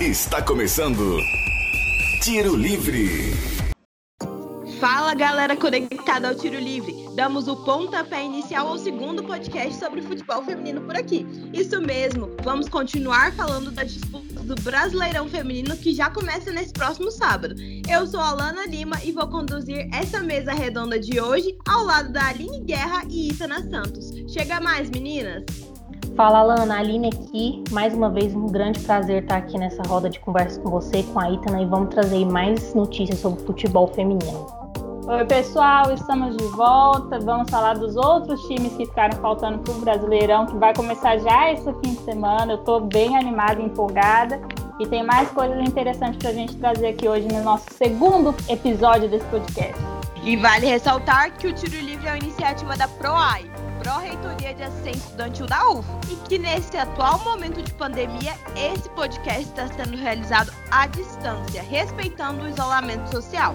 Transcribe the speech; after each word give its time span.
Está 0.00 0.40
começando 0.40 1.18
Tiro 2.22 2.54
Livre. 2.54 3.32
Fala 4.78 5.12
galera 5.12 5.56
conectada 5.56 6.28
ao 6.28 6.36
Tiro 6.36 6.56
Livre. 6.56 6.94
Damos 7.16 7.48
o 7.48 7.56
pontapé 7.64 8.22
inicial 8.22 8.68
ao 8.68 8.78
segundo 8.78 9.24
podcast 9.24 9.74
sobre 9.74 10.00
futebol 10.00 10.44
feminino 10.44 10.82
por 10.82 10.94
aqui. 10.94 11.26
Isso 11.52 11.80
mesmo, 11.80 12.30
vamos 12.44 12.68
continuar 12.68 13.32
falando 13.32 13.72
das 13.72 13.90
disputas 13.90 14.44
do 14.44 14.54
Brasileirão 14.62 15.28
Feminino 15.28 15.76
que 15.76 15.92
já 15.92 16.08
começa 16.08 16.52
nesse 16.52 16.72
próximo 16.72 17.10
sábado. 17.10 17.56
Eu 17.90 18.06
sou 18.06 18.20
a 18.20 18.28
Alana 18.28 18.66
Lima 18.66 19.00
e 19.02 19.10
vou 19.10 19.26
conduzir 19.26 19.88
essa 19.92 20.20
mesa 20.20 20.52
redonda 20.52 21.00
de 21.00 21.20
hoje 21.20 21.58
ao 21.68 21.82
lado 21.82 22.12
da 22.12 22.28
Aline 22.28 22.60
Guerra 22.60 23.02
e 23.10 23.30
Itana 23.30 23.68
Santos. 23.68 24.12
Chega 24.32 24.60
mais, 24.60 24.88
meninas! 24.90 25.77
Fala, 26.18 26.42
Lana, 26.42 26.80
Aline 26.80 27.10
aqui. 27.10 27.62
Mais 27.70 27.94
uma 27.94 28.10
vez, 28.10 28.34
um 28.34 28.46
grande 28.46 28.80
prazer 28.80 29.22
estar 29.22 29.36
aqui 29.36 29.56
nessa 29.56 29.80
roda 29.84 30.10
de 30.10 30.18
conversa 30.18 30.60
com 30.60 30.68
você, 30.68 31.04
com 31.04 31.20
a 31.20 31.30
Itana, 31.30 31.62
e 31.62 31.64
vamos 31.64 31.90
trazer 31.90 32.26
mais 32.26 32.74
notícias 32.74 33.20
sobre 33.20 33.40
futebol 33.44 33.86
feminino. 33.86 34.44
Oi, 35.06 35.24
pessoal, 35.26 35.92
estamos 35.92 36.36
de 36.36 36.42
volta. 36.56 37.20
Vamos 37.20 37.48
falar 37.48 37.74
dos 37.74 37.94
outros 37.94 38.42
times 38.48 38.72
que 38.72 38.84
ficaram 38.86 39.16
faltando 39.18 39.60
para 39.60 39.72
o 39.72 39.78
Brasileirão, 39.78 40.44
que 40.46 40.56
vai 40.56 40.74
começar 40.74 41.18
já 41.18 41.52
esse 41.52 41.72
fim 41.74 41.94
de 41.94 42.00
semana. 42.00 42.54
Eu 42.54 42.58
estou 42.58 42.80
bem 42.80 43.16
animada 43.16 43.62
e 43.62 43.66
empolgada. 43.66 44.40
E 44.80 44.88
tem 44.88 45.04
mais 45.04 45.30
coisas 45.30 45.60
interessantes 45.60 46.18
para 46.18 46.30
a 46.30 46.34
gente 46.34 46.56
trazer 46.56 46.88
aqui 46.88 47.08
hoje 47.08 47.28
no 47.28 47.44
nosso 47.44 47.66
segundo 47.74 48.34
episódio 48.48 49.08
desse 49.08 49.26
podcast. 49.26 49.97
E 50.22 50.36
vale 50.36 50.66
ressaltar 50.66 51.32
que 51.32 51.46
o 51.46 51.52
Tiro 51.52 51.76
Livre 51.80 52.06
é 52.06 52.10
uma 52.12 52.18
iniciativa 52.18 52.76
da 52.76 52.88
PROAI, 52.88 53.50
Pró-Reitoria 53.78 54.52
de 54.54 54.62
Assistência 54.62 54.98
Estudantil 54.98 55.46
da 55.46 55.70
UF, 55.70 55.88
e 56.10 56.16
que 56.28 56.38
nesse 56.38 56.76
atual 56.76 57.18
momento 57.24 57.62
de 57.62 57.72
pandemia, 57.74 58.34
esse 58.56 58.88
podcast 58.90 59.42
está 59.42 59.68
sendo 59.68 59.96
realizado 59.96 60.52
à 60.70 60.86
distância, 60.86 61.62
respeitando 61.62 62.44
o 62.44 62.48
isolamento 62.48 63.08
social. 63.10 63.54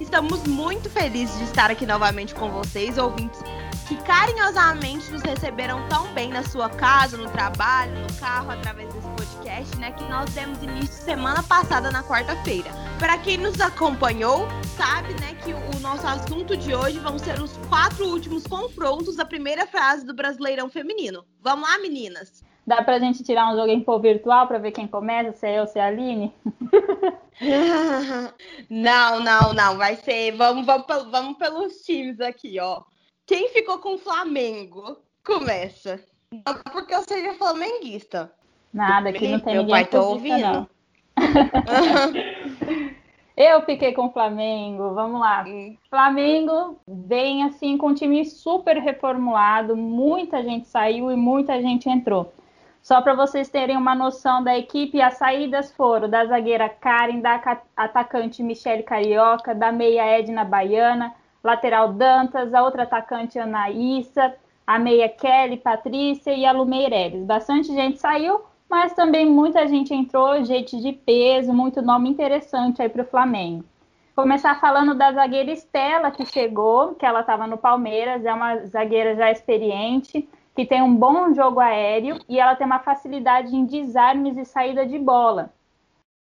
Estamos 0.00 0.46
muito 0.46 0.88
felizes 0.88 1.36
de 1.38 1.44
estar 1.44 1.72
aqui 1.72 1.84
novamente 1.84 2.32
com 2.32 2.48
vocês, 2.50 2.96
ouvintes, 2.96 3.42
que 3.88 3.96
carinhosamente 4.04 5.10
nos 5.10 5.22
receberam 5.22 5.88
tão 5.88 6.06
bem 6.14 6.28
na 6.28 6.44
sua 6.44 6.70
casa, 6.70 7.16
no 7.16 7.28
trabalho, 7.30 7.92
no 8.00 8.12
carro, 8.14 8.52
através 8.52 8.94
desse 8.94 9.08
podcast, 9.08 9.76
né, 9.76 9.90
que 9.90 10.04
nós 10.04 10.32
demos 10.32 10.62
início 10.62 11.04
semana 11.04 11.42
passada 11.42 11.90
na 11.90 12.04
quarta-feira. 12.04 12.70
Para 13.00 13.18
quem 13.18 13.38
nos 13.38 13.60
acompanhou, 13.60 14.46
sabe, 14.76 15.14
né, 15.14 15.34
que 15.44 15.52
o 15.52 15.80
nosso 15.80 16.06
assunto 16.06 16.56
de 16.56 16.72
hoje 16.72 17.00
vão 17.00 17.18
ser 17.18 17.40
os 17.40 17.56
quatro 17.68 18.06
últimos 18.06 18.46
confrontos 18.46 19.16
da 19.16 19.24
primeira 19.24 19.66
fase 19.66 20.06
do 20.06 20.14
Brasileirão 20.14 20.70
Feminino. 20.70 21.24
Vamos 21.42 21.68
lá, 21.68 21.76
meninas? 21.78 22.44
Dá 22.64 22.84
pra 22.84 23.00
gente 23.00 23.24
tirar 23.24 23.52
um 23.52 23.56
jogo 23.56 23.68
em 23.68 23.84
virtual 24.00 24.46
para 24.46 24.58
ver 24.58 24.70
quem 24.70 24.86
começa, 24.86 25.32
se 25.32 25.46
é 25.46 25.58
eu, 25.58 25.66
se 25.66 25.78
é 25.78 25.82
a 25.82 25.86
Aline? 25.86 26.32
não, 28.68 29.20
não, 29.20 29.52
não. 29.52 29.76
Vai 29.76 29.96
ser. 29.96 30.32
Vamos, 30.32 30.66
vamos, 30.66 30.86
vamos 31.10 31.38
pelos 31.38 31.82
times 31.82 32.20
aqui, 32.20 32.58
ó. 32.60 32.82
Quem 33.26 33.48
ficou 33.50 33.78
com 33.78 33.94
o 33.94 33.98
Flamengo? 33.98 34.98
Começa. 35.24 36.00
Não 36.32 36.54
porque 36.72 36.94
eu 36.94 37.02
seja 37.02 37.34
flamenguista. 37.34 38.32
Nada, 38.72 39.10
aqui 39.10 39.28
não 39.28 39.40
tem 39.40 39.54
Meu 39.54 39.62
ninguém 39.62 39.74
pai 39.74 39.86
tá 39.86 40.00
ouvindo. 40.00 40.40
Não. 40.40 40.68
eu 43.36 43.62
fiquei 43.62 43.92
com 43.92 44.06
o 44.06 44.12
Flamengo, 44.12 44.94
vamos 44.94 45.20
lá. 45.20 45.44
Hum. 45.46 45.76
Flamengo 45.88 46.78
vem 46.86 47.44
assim 47.44 47.76
com 47.78 47.88
um 47.88 47.94
time 47.94 48.24
super 48.24 48.76
reformulado, 48.76 49.76
muita 49.76 50.42
gente 50.42 50.68
saiu 50.68 51.10
e 51.10 51.16
muita 51.16 51.60
gente 51.60 51.88
entrou. 51.88 52.32
Só 52.88 53.02
para 53.02 53.12
vocês 53.12 53.50
terem 53.50 53.76
uma 53.76 53.94
noção 53.94 54.42
da 54.42 54.56
equipe, 54.56 54.98
as 55.02 55.18
saídas 55.18 55.70
foram 55.70 56.08
da 56.08 56.24
zagueira 56.24 56.70
Karen, 56.70 57.20
da 57.20 57.38
atacante 57.76 58.42
Michele 58.42 58.82
Carioca, 58.82 59.54
da 59.54 59.70
meia 59.70 60.06
Edna 60.06 60.42
Baiana, 60.42 61.14
lateral 61.44 61.92
Dantas, 61.92 62.54
a 62.54 62.62
outra 62.62 62.84
atacante 62.84 63.38
Anaíssa, 63.38 64.34
a 64.66 64.78
meia 64.78 65.06
Kelly, 65.06 65.58
Patrícia 65.58 66.32
e 66.32 66.46
a 66.46 66.52
Lu 66.52 66.64
Meireles. 66.64 67.26
Bastante 67.26 67.74
gente 67.74 67.98
saiu, 67.98 68.40
mas 68.70 68.94
também 68.94 69.26
muita 69.26 69.68
gente 69.68 69.92
entrou, 69.92 70.42
gente 70.42 70.80
de 70.80 70.92
peso, 70.94 71.52
muito 71.52 71.82
nome 71.82 72.08
interessante 72.08 72.80
aí 72.80 72.88
para 72.88 73.02
o 73.02 73.06
Flamengo. 73.06 73.66
Começar 74.16 74.58
falando 74.58 74.94
da 74.94 75.12
zagueira 75.12 75.52
Estela, 75.52 76.10
que 76.10 76.24
chegou, 76.24 76.94
que 76.94 77.04
ela 77.04 77.20
estava 77.20 77.46
no 77.46 77.58
Palmeiras, 77.58 78.24
é 78.24 78.32
uma 78.32 78.64
zagueira 78.64 79.14
já 79.14 79.30
experiente, 79.30 80.26
que 80.58 80.66
tem 80.66 80.82
um 80.82 80.92
bom 80.92 81.32
jogo 81.32 81.60
aéreo 81.60 82.18
e 82.28 82.40
ela 82.40 82.56
tem 82.56 82.66
uma 82.66 82.80
facilidade 82.80 83.54
em 83.54 83.64
desarmes 83.64 84.36
e 84.36 84.44
saída 84.44 84.84
de 84.84 84.98
bola. 84.98 85.50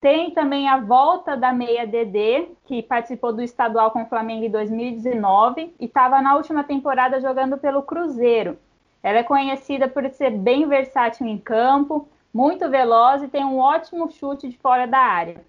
Tem 0.00 0.33
também 0.33 0.69
a 0.69 0.77
volta 0.77 1.37
da 1.37 1.53
meia 1.53 1.87
DD, 1.87 2.49
que 2.65 2.83
participou 2.83 3.33
do 3.33 3.41
estadual 3.41 3.93
com 3.93 4.03
o 4.03 4.06
Flamengo 4.06 4.44
em 4.44 4.50
2019 4.50 5.73
e 5.78 5.84
estava 5.84 6.21
na 6.21 6.34
última 6.34 6.65
temporada 6.65 7.21
jogando 7.21 7.56
pelo 7.59 7.84
Cruzeiro. 7.84 8.59
Ela 9.05 9.19
é 9.19 9.23
conhecida 9.23 9.87
por 9.87 10.05
ser 10.11 10.31
bem 10.31 10.67
versátil 10.67 11.28
em 11.28 11.39
campo, 11.39 12.09
muito 12.33 12.69
veloz 12.69 13.23
e 13.23 13.28
tem 13.28 13.44
um 13.44 13.61
ótimo 13.61 14.11
chute 14.11 14.49
de 14.49 14.59
fora 14.59 14.84
da 14.84 14.99
área. 14.99 15.44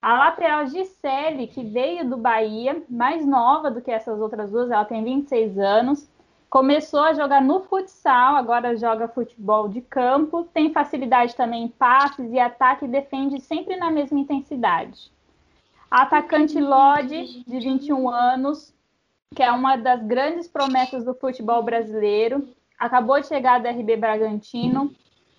A 0.00 0.16
lateral 0.16 0.64
Gisele, 0.68 1.48
que 1.48 1.64
veio 1.64 2.08
do 2.08 2.16
Bahia, 2.16 2.84
mais 2.88 3.26
nova 3.26 3.68
do 3.68 3.82
que 3.82 3.90
essas 3.90 4.20
outras 4.20 4.52
duas, 4.52 4.70
ela 4.70 4.84
tem 4.84 5.02
26 5.02 5.58
anos, 5.58 6.08
Começou 6.50 7.00
a 7.00 7.12
jogar 7.12 7.42
no 7.42 7.60
futsal, 7.60 8.36
agora 8.36 8.76
joga 8.76 9.06
futebol 9.06 9.68
de 9.68 9.82
campo, 9.82 10.44
tem 10.44 10.72
facilidade 10.72 11.36
também 11.36 11.64
em 11.64 11.68
passes 11.68 12.32
e 12.32 12.38
ataque 12.38 12.86
e 12.86 12.88
defende 12.88 13.38
sempre 13.40 13.76
na 13.76 13.90
mesma 13.90 14.18
intensidade. 14.18 15.12
Atacante 15.90 16.58
Lodi, 16.58 17.44
de 17.46 17.60
21 17.60 18.08
anos, 18.08 18.74
que 19.34 19.42
é 19.42 19.52
uma 19.52 19.76
das 19.76 20.02
grandes 20.02 20.48
promessas 20.48 21.04
do 21.04 21.14
futebol 21.14 21.62
brasileiro, 21.62 22.48
acabou 22.78 23.20
de 23.20 23.26
chegar 23.26 23.60
do 23.60 23.68
RB 23.68 23.96
Bragantino, 23.96 24.90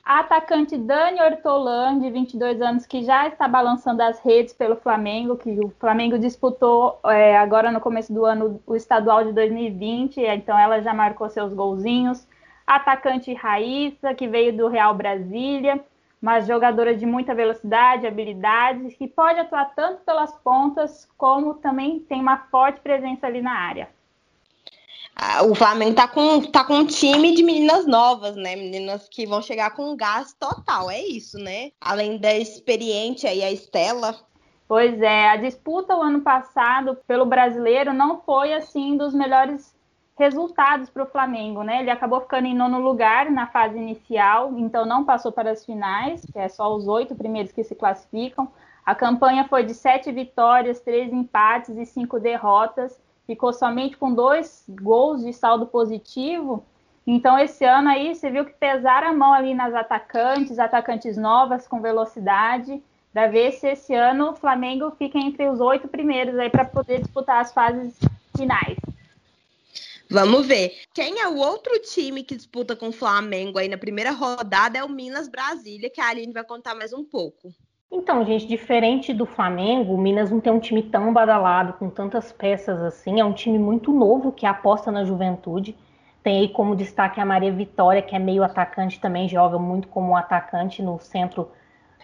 atacante 0.09 0.75
Dani 0.75 1.22
Ortolan, 1.22 2.00
de 2.00 2.09
22 2.09 2.59
anos, 2.64 2.88
que 2.88 3.03
já 3.03 3.28
está 3.28 3.47
balançando 3.47 4.02
as 4.02 4.20
redes 4.20 4.52
pelo 4.52 4.75
Flamengo, 4.75 5.38
que 5.38 5.52
o 5.59 5.70
Flamengo 5.80 6.18
disputou 6.18 7.00
é, 7.06 7.38
agora 7.38 7.72
no 7.72 7.80
começo 7.80 8.12
do 8.12 8.25
ano 8.25 8.59
o 8.66 8.75
estadual 8.75 9.24
de 9.24 9.31
2020, 9.34 10.20
então 10.22 10.58
ela 10.58 10.81
já 10.81 10.96
marcou 10.96 11.30
seus 11.30 11.53
golzinhos. 11.53 12.28
Atacante 12.66 13.31
Raíssa, 13.36 14.16
que 14.16 14.28
veio 14.28 14.52
do 14.58 14.68
Real 14.68 14.96
Brasília, 14.96 15.80
uma 16.20 16.40
jogadora 16.40 16.96
de 16.96 17.06
muita 17.06 17.36
velocidade, 17.36 18.08
habilidade, 18.08 18.96
que 18.96 19.08
pode 19.08 19.40
atuar 19.40 19.76
tanto 19.76 20.02
pelas 20.02 20.34
pontas, 20.40 21.08
como 21.20 21.53
também 21.53 22.00
tem 22.00 22.20
uma 22.20 22.38
forte 22.50 22.80
presença 22.80 23.28
ali 23.28 23.44
na 23.44 23.53
área 23.53 23.88
o 25.50 25.56
Flamengo 25.56 25.96
tá 25.96 26.07
com, 26.07 26.41
tá 26.41 26.63
com 26.63 26.75
um 26.75 26.85
time 26.85 27.35
de 27.35 27.44
meninas 27.44 27.85
novas, 27.85 28.35
né? 28.35 28.56
Meninas 28.56 29.07
que 29.09 29.25
vão 29.25 29.41
chegar 29.41 29.72
com 29.72 29.96
gás 29.96 30.34
total, 30.40 30.90
é 30.90 31.02
isso, 31.02 31.38
né? 31.38 31.72
Além 31.81 32.18
da 32.18 32.34
experiente 32.34 33.28
aí, 33.28 33.44
a 33.44 33.52
Estela. 33.52 34.16
Pois 34.68 35.02
é, 35.02 35.29
a 35.29 35.35
disputa 35.35 35.96
o 35.96 36.02
ano 36.02 36.22
passado 36.22 36.97
pelo 37.08 37.25
brasileiro 37.25 37.91
não 37.91 38.22
foi 38.22 38.53
assim 38.53 38.96
dos 38.96 39.13
melhores 39.13 39.75
resultados 40.18 40.90
para 40.90 41.03
o 41.03 41.08
Flamengo, 41.08 41.63
né? 41.63 41.79
Ele 41.79 41.90
acabou 41.90 42.22
ficando 42.22 42.46
em 42.46 42.56
nono 42.56 42.79
lugar 42.79 43.31
na 43.31 43.47
fase 43.47 43.78
inicial, 43.78 44.53
então 44.58 44.85
não 44.85 45.06
passou 45.06 45.31
para 45.31 45.52
as 45.52 45.66
finais, 45.66 46.25
que 46.31 46.38
é 46.38 46.47
só 46.47 46.75
os 46.75 46.88
oito 46.88 47.16
primeiros 47.16 47.52
que 47.52 47.63
se 47.63 47.74
classificam. 47.74 48.52
A 48.85 48.94
campanha 48.94 49.47
foi 49.47 49.63
de 49.63 49.74
sete 49.74 50.12
vitórias, 50.12 50.81
três 50.81 51.12
empates 51.12 51.78
e 51.78 51.85
cinco 51.85 52.19
derrotas 52.19 53.00
ficou 53.29 53.53
somente 53.53 53.95
com 53.95 54.12
dois 54.12 54.63
gols 54.67 55.23
de 55.23 55.31
saldo 55.31 55.67
positivo. 55.67 56.66
Então, 57.06 57.38
esse 57.38 57.63
ano 57.63 57.88
aí, 57.88 58.16
você 58.16 58.28
viu 58.31 58.44
que 58.44 58.53
pesaram 58.53 59.09
a 59.09 59.13
mão 59.13 59.31
ali 59.31 59.53
nas 59.53 59.72
atacantes, 59.75 60.57
atacantes 60.57 61.16
novas 61.16 61.67
com 61.67 61.79
velocidade, 61.79 62.81
para 63.13 63.28
ver 63.28 63.51
se 63.51 63.67
esse 63.67 63.94
ano 63.94 64.31
o 64.31 64.35
Flamengo 64.35 64.90
fica 64.97 65.20
entre 65.20 65.47
os 65.47 65.59
oito 65.59 65.87
primeiros 65.87 66.40
aí 66.40 66.49
para 66.49 66.66
poder 66.66 67.02
disputar 67.02 67.40
as 67.40 67.53
fases 67.53 67.93
finais. 68.35 68.79
Vamos 70.09 70.47
ver. 70.47 70.75
Quem 70.91 71.20
é 71.20 71.28
o 71.28 71.37
outro 71.37 71.79
time 71.82 72.23
que 72.23 72.35
disputa 72.35 72.75
com 72.75 72.87
o 72.87 72.91
Flamengo 72.91 73.59
aí 73.59 73.67
na 73.67 73.78
primeira 73.78 74.09
rodada 74.09 74.79
é 74.79 74.84
o 74.84 74.90
Minas 74.90 75.29
Brasília, 75.29 75.91
que 75.91 76.02
a 76.02 76.08
Aline 76.08 76.34
vai 76.34 76.43
contar 76.43 76.73
mais 76.73 76.93
um 76.93 77.03
pouco. 77.03 77.53
Então, 77.91 78.24
gente, 78.24 78.46
diferente 78.46 79.12
do 79.14 79.26
Flamengo, 79.26 79.96
o 79.96 79.97
Minas 79.97 80.30
não 80.30 80.40
tem 80.40 80.53
um 80.53 80.59
time 80.59 80.84
tão 80.84 81.12
badalado, 81.12 81.74
com 81.74 81.90
tantas 81.90 82.32
peças 82.32 82.80
assim. 82.82 83.20
É 83.20 83.26
um 83.26 83.34
time 83.34 83.58
muito 83.58 83.91
novo 83.91 84.32
que 84.32 84.46
aposta 84.46 84.91
na 84.91 85.03
juventude. 85.03 85.76
Tem 86.22 86.40
aí 86.40 86.50
como 86.50 86.76
destaque 86.76 87.20
a 87.20 87.26
Maria 87.26 87.52
Vitória, 87.52 88.02
que 88.02 88.16
é 88.16 88.20
meio 88.20 88.44
atacante 88.44 89.00
também, 89.00 89.28
joga 89.28 89.58
muito 89.58 89.88
como 89.88 90.16
atacante 90.16 90.84
no 90.84 91.00
centro 91.00 91.50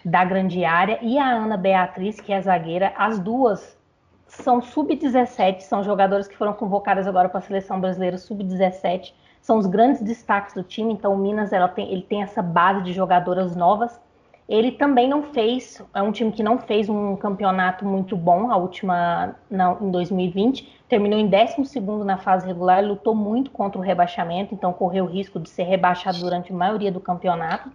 da 0.04 0.24
grande 0.24 0.64
área. 0.64 0.98
E 1.02 1.18
a 1.18 1.30
Ana 1.30 1.56
Beatriz, 1.56 2.20
que 2.20 2.32
é 2.32 2.40
zagueira. 2.40 2.92
As 2.96 3.20
duas 3.20 3.78
são 4.26 4.60
sub-17, 4.60 5.60
são 5.60 5.84
jogadoras 5.84 6.26
que 6.26 6.36
foram 6.36 6.52
convocadas 6.52 7.06
agora 7.06 7.28
para 7.28 7.38
a 7.38 7.42
seleção 7.42 7.80
brasileira 7.80 8.18
sub-17. 8.18 9.14
São 9.40 9.56
os 9.56 9.66
grandes 9.66 10.02
destaques 10.02 10.52
do 10.52 10.64
time. 10.64 10.92
Então, 10.92 11.14
o 11.14 11.18
Minas 11.18 11.52
ela 11.52 11.68
tem, 11.68 11.92
ele 11.92 12.02
tem 12.02 12.24
essa 12.24 12.42
base 12.42 12.82
de 12.82 12.92
jogadoras 12.92 13.54
novas 13.54 14.04
Ele 14.48 14.70
também 14.70 15.08
não 15.08 15.24
fez, 15.24 15.82
é 15.92 16.00
um 16.00 16.12
time 16.12 16.30
que 16.30 16.42
não 16.42 16.58
fez 16.58 16.88
um 16.88 17.16
campeonato 17.16 17.84
muito 17.84 18.16
bom, 18.16 18.50
a 18.50 18.56
última 18.56 19.34
em 19.80 19.90
2020, 19.90 20.82
terminou 20.88 21.18
em 21.18 21.26
12 21.28 22.04
na 22.04 22.16
fase 22.16 22.46
regular, 22.46 22.84
lutou 22.84 23.12
muito 23.12 23.50
contra 23.50 23.78
o 23.78 23.82
rebaixamento, 23.82 24.54
então 24.54 24.72
correu 24.72 25.04
o 25.04 25.08
risco 25.08 25.40
de 25.40 25.48
ser 25.48 25.64
rebaixado 25.64 26.18
durante 26.18 26.52
a 26.52 26.56
maioria 26.56 26.92
do 26.92 27.00
campeonato. 27.00 27.70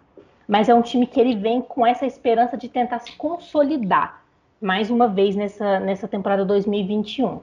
Mas 0.48 0.70
é 0.70 0.74
um 0.74 0.82
time 0.82 1.06
que 1.06 1.20
ele 1.20 1.36
vem 1.36 1.62
com 1.62 1.86
essa 1.86 2.06
esperança 2.06 2.56
de 2.56 2.70
tentar 2.70 3.00
se 3.00 3.12
consolidar 3.18 4.22
mais 4.62 4.90
uma 4.90 5.08
vez 5.08 5.36
nessa, 5.36 5.80
nessa 5.80 6.08
temporada 6.08 6.46
2021. 6.46 7.40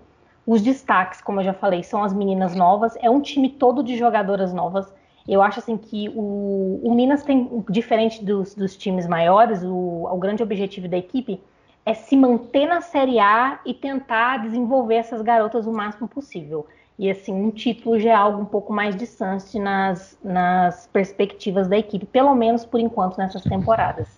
Os 0.47 0.63
destaques, 0.63 1.21
como 1.21 1.41
eu 1.41 1.45
já 1.45 1.53
falei, 1.53 1.83
são 1.83 2.03
as 2.03 2.15
meninas 2.15 2.55
novas, 2.55 2.97
é 3.03 3.11
um 3.11 3.21
time 3.21 3.51
todo 3.51 3.83
de 3.83 3.99
jogadoras 3.99 4.55
novas. 4.55 4.91
Eu 5.29 5.43
acho 5.43 5.59
assim 5.59 5.77
que 5.77 6.09
o, 6.09 6.81
o 6.83 6.95
Minas 6.95 7.23
tem, 7.23 7.63
diferente 7.69 8.25
dos, 8.25 8.55
dos 8.55 8.75
times 8.77 9.07
maiores, 9.07 9.63
o, 9.63 10.09
o 10.11 10.17
grande 10.17 10.43
objetivo 10.43 10.89
da 10.89 10.97
equipe 10.97 11.39
é 11.85 11.93
se 11.93 12.17
manter 12.17 12.67
na 12.67 12.81
Série 12.81 13.19
A 13.19 13.61
e 13.65 13.75
tentar 13.75 14.39
desenvolver 14.39 14.95
essas 14.95 15.21
garotas 15.21 15.67
o 15.67 15.73
máximo 15.73 16.09
possível. 16.09 16.67
E 16.99 17.11
assim, 17.11 17.33
um 17.33 17.51
título 17.51 17.99
já 18.01 18.11
é 18.11 18.15
algo 18.15 18.41
um 18.41 18.45
pouco 18.45 18.73
mais 18.73 18.97
distante 18.97 19.59
nas, 19.59 20.19
nas 20.25 20.89
perspectivas 20.93 21.69
da 21.69 21.79
equipe, 21.79 22.07
pelo 22.07 22.35
menos 22.35 22.65
por 22.65 22.81
enquanto 22.81 23.19
nessas 23.19 23.43
temporadas. 23.43 24.09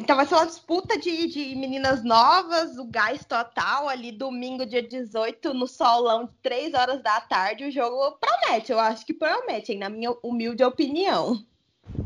Então 0.00 0.16
vai 0.16 0.26
ser 0.26 0.34
uma 0.34 0.46
disputa 0.46 0.98
de, 0.98 1.26
de 1.28 1.54
meninas 1.56 2.02
novas, 2.04 2.76
o 2.78 2.84
gás 2.84 3.24
total 3.24 3.88
ali, 3.88 4.12
domingo, 4.12 4.66
dia 4.66 4.82
18, 4.82 5.54
no 5.54 5.66
solão 5.66 6.24
de 6.24 6.32
3 6.42 6.74
horas 6.74 7.02
da 7.02 7.20
tarde. 7.20 7.64
O 7.64 7.70
jogo 7.70 8.18
promete, 8.18 8.72
eu 8.72 8.78
acho 8.78 9.04
que 9.04 9.14
promete, 9.14 9.72
hein, 9.72 9.78
na 9.78 9.88
minha 9.88 10.12
humilde 10.22 10.64
opinião. 10.64 11.38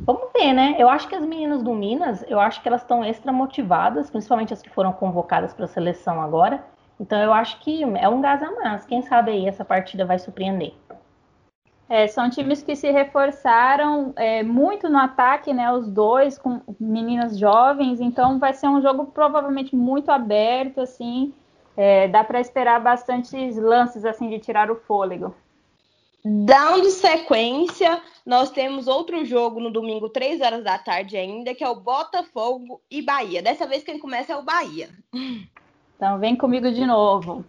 Vamos 0.04 0.32
ver, 0.32 0.52
né? 0.52 0.76
Eu 0.78 0.88
acho 0.88 1.08
que 1.08 1.14
as 1.14 1.24
meninas 1.24 1.62
do 1.62 1.72
Minas, 1.74 2.24
eu 2.28 2.40
acho 2.40 2.60
que 2.60 2.68
elas 2.68 2.82
estão 2.82 3.04
extra 3.04 3.32
motivadas, 3.32 4.10
principalmente 4.10 4.52
as 4.52 4.62
que 4.62 4.70
foram 4.70 4.92
convocadas 4.92 5.54
para 5.54 5.64
a 5.64 5.68
seleção 5.68 6.20
agora. 6.20 6.64
Então 7.00 7.20
eu 7.20 7.32
acho 7.32 7.60
que 7.60 7.82
é 7.82 8.08
um 8.08 8.20
gás 8.20 8.42
a 8.42 8.50
mais. 8.52 8.84
Quem 8.84 9.02
sabe 9.02 9.30
aí 9.30 9.46
essa 9.46 9.64
partida 9.64 10.04
vai 10.04 10.18
surpreender. 10.18 10.74
É, 11.88 12.06
são 12.06 12.28
times 12.28 12.62
que 12.62 12.76
se 12.76 12.90
reforçaram 12.90 14.12
é, 14.16 14.42
muito 14.42 14.90
no 14.90 14.98
ataque, 14.98 15.54
né? 15.54 15.72
Os 15.72 15.88
dois 15.88 16.38
com 16.38 16.60
meninas 16.78 17.38
jovens, 17.38 18.00
então 18.00 18.38
vai 18.38 18.52
ser 18.52 18.68
um 18.68 18.82
jogo 18.82 19.06
provavelmente 19.06 19.74
muito 19.74 20.10
aberto, 20.10 20.82
assim. 20.82 21.32
É, 21.74 22.06
dá 22.08 22.22
para 22.22 22.40
esperar 22.40 22.80
bastantes 22.80 23.56
lances 23.56 24.04
assim 24.04 24.28
de 24.28 24.38
tirar 24.38 24.70
o 24.70 24.76
fôlego. 24.76 25.34
Dando 26.24 26.90
sequência, 26.90 28.02
nós 28.26 28.50
temos 28.50 28.86
outro 28.86 29.24
jogo 29.24 29.60
no 29.60 29.70
domingo, 29.70 30.10
3 30.10 30.40
horas 30.42 30.64
da 30.64 30.76
tarde 30.76 31.16
ainda, 31.16 31.54
que 31.54 31.64
é 31.64 31.68
o 31.68 31.80
Botafogo 31.80 32.82
e 32.90 33.00
Bahia. 33.00 33.40
Dessa 33.40 33.66
vez 33.66 33.82
quem 33.82 33.98
começa 33.98 34.32
é 34.32 34.36
o 34.36 34.42
Bahia. 34.42 34.90
Então 35.96 36.18
vem 36.18 36.36
comigo 36.36 36.70
de 36.70 36.84
novo. 36.84 37.44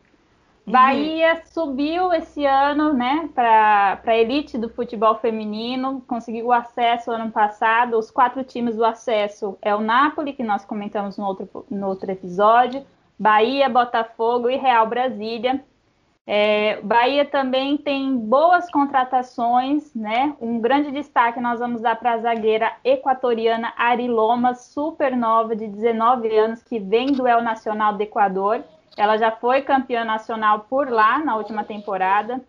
Bahia 0.69 1.33
uhum. 1.33 1.42
subiu 1.45 2.13
esse 2.13 2.45
ano, 2.45 2.94
né, 2.94 3.30
para 3.33 4.01
a 4.06 4.18
elite 4.18 4.57
do 4.57 4.69
futebol 4.69 5.16
feminino, 5.16 6.01
conseguiu 6.07 6.51
acesso 6.51 7.12
ano 7.12 7.31
passado. 7.31 7.98
Os 7.98 8.12
quatro 8.12 8.44
times 8.44 8.75
do 8.75 8.86
acesso 8.86 9.57
é 9.62 9.74
o 9.75 9.81
Napoli, 9.81 10.33
que 10.33 10.44
nós 10.44 10.66
comentamos 10.66 11.18
no 11.18 11.25
outro, 11.25 11.66
no 11.69 11.88
outro 11.88 12.12
episódio, 12.12 12.86
Bahia, 13.18 13.68
Botafogo 13.68 14.50
e 14.50 14.57
Real 14.57 14.88
Brasília. 14.88 15.63
É, 16.31 16.80
Bahia 16.83 17.25
também 17.25 17.75
tem 17.75 18.16
boas 18.16 18.69
contratações, 18.69 19.95
né? 19.95 20.36
Um 20.39 20.60
grande 20.60 20.92
destaque 20.92 21.39
nós 21.39 21.60
vamos 21.60 21.81
dar 21.81 21.95
para 21.95 22.13
a 22.13 22.18
zagueira 22.19 22.71
equatoriana 22.83 23.74
Ari 23.75 24.07
Loma, 24.07 24.54
super 24.54 25.18
nova, 25.18 25.56
de 25.56 25.68
19 25.68 26.38
anos, 26.38 26.62
que 26.62 26.77
vem 26.77 27.07
do 27.07 27.27
El 27.27 27.42
Nacional 27.42 27.95
do 27.95 28.04
Equador. 28.04 28.63
Ela 29.00 29.16
já 29.16 29.31
foi 29.31 29.62
campeã 29.62 30.04
nacional 30.04 30.66
por 30.69 30.90
lá 30.90 31.19
na 31.19 31.38
última 31.38 31.63
temporada. 31.63 32.42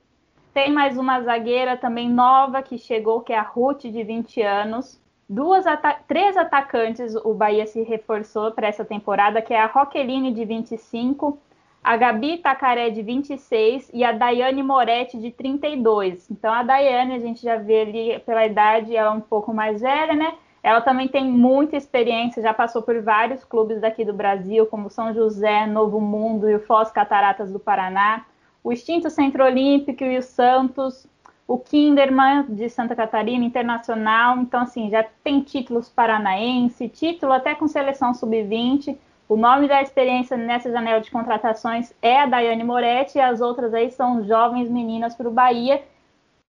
Tem 0.52 0.68
mais 0.72 0.98
uma 0.98 1.20
zagueira 1.20 1.76
também 1.76 2.10
nova 2.10 2.60
que 2.60 2.76
chegou, 2.76 3.20
que 3.20 3.32
é 3.32 3.38
a 3.38 3.42
Ruth, 3.42 3.82
de 3.82 4.02
20 4.02 4.42
anos. 4.42 5.00
Duas 5.28 5.64
ata 5.64 5.96
três 6.08 6.36
atacantes 6.36 7.14
o 7.14 7.32
Bahia 7.34 7.68
se 7.68 7.82
reforçou 7.82 8.50
para 8.50 8.66
essa 8.66 8.84
temporada, 8.84 9.40
que 9.40 9.54
é 9.54 9.60
a 9.60 9.66
Roqueline, 9.66 10.34
de 10.34 10.44
25, 10.44 11.38
a 11.84 11.96
Gabi 11.96 12.38
Tacaré, 12.38 12.90
de 12.90 13.00
26, 13.00 13.88
e 13.94 14.02
a 14.02 14.10
Daiane 14.10 14.64
Moretti, 14.64 15.20
de 15.20 15.30
32. 15.30 16.28
Então, 16.32 16.52
a 16.52 16.64
Daiane, 16.64 17.14
a 17.14 17.20
gente 17.20 17.40
já 17.42 17.58
vê 17.58 17.82
ali 17.82 18.18
pela 18.26 18.44
idade, 18.44 18.96
ela 18.96 19.10
é 19.10 19.16
um 19.16 19.20
pouco 19.20 19.54
mais 19.54 19.82
velha, 19.82 20.14
né? 20.14 20.34
Ela 20.62 20.80
também 20.80 21.08
tem 21.08 21.24
muita 21.24 21.76
experiência, 21.76 22.42
já 22.42 22.52
passou 22.52 22.82
por 22.82 23.00
vários 23.00 23.44
clubes 23.44 23.80
daqui 23.80 24.04
do 24.04 24.12
Brasil, 24.12 24.66
como 24.66 24.90
São 24.90 25.14
José, 25.14 25.66
Novo 25.66 26.00
Mundo 26.00 26.48
e 26.50 26.54
o 26.54 26.60
Foz 26.60 26.90
Cataratas 26.90 27.50
do 27.50 27.58
Paraná, 27.58 28.26
o 28.62 28.72
Extinto 28.72 29.08
Centro 29.08 29.44
Olímpico 29.44 30.04
e 30.04 30.18
o 30.18 30.22
Santos, 30.22 31.06
o 31.48 31.58
Kinderman 31.58 32.44
de 32.48 32.68
Santa 32.68 32.94
Catarina 32.94 33.44
Internacional. 33.44 34.38
Então, 34.38 34.60
assim, 34.60 34.90
já 34.90 35.04
tem 35.24 35.40
títulos 35.40 35.88
paranaense, 35.88 36.88
título 36.88 37.32
até 37.32 37.54
com 37.54 37.66
seleção 37.66 38.12
sub-20. 38.12 38.96
O 39.28 39.36
nome 39.36 39.66
da 39.66 39.80
experiência 39.80 40.36
nessa 40.36 40.70
janela 40.70 41.00
de 41.00 41.10
contratações 41.10 41.94
é 42.02 42.20
a 42.20 42.26
Daiane 42.26 42.64
Moretti 42.64 43.16
e 43.16 43.20
as 43.20 43.40
outras 43.40 43.72
aí 43.72 43.90
são 43.90 44.24
jovens 44.24 44.68
meninas 44.68 45.14
para 45.14 45.28
o 45.28 45.32
Bahia 45.32 45.82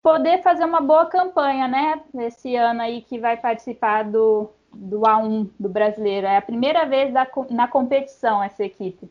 poder 0.06 0.44
fazer 0.44 0.64
uma 0.64 0.82
boa 0.82 1.08
campanha, 1.08 1.68
né? 1.68 2.00
Nesse 2.14 2.56
ano 2.56 2.80
aí 2.80 3.02
que 3.02 3.18
vai 3.18 3.36
participar 3.38 4.04
do, 4.04 4.52
do 4.72 5.00
A1 5.00 5.50
do 5.60 5.68
brasileiro. 5.68 6.28
É 6.28 6.38
a 6.38 6.42
primeira 6.44 6.86
vez 6.86 7.12
da, 7.12 7.28
na 7.50 7.68
competição 7.68 8.44
essa 8.44 8.64
equipe. 8.64 9.10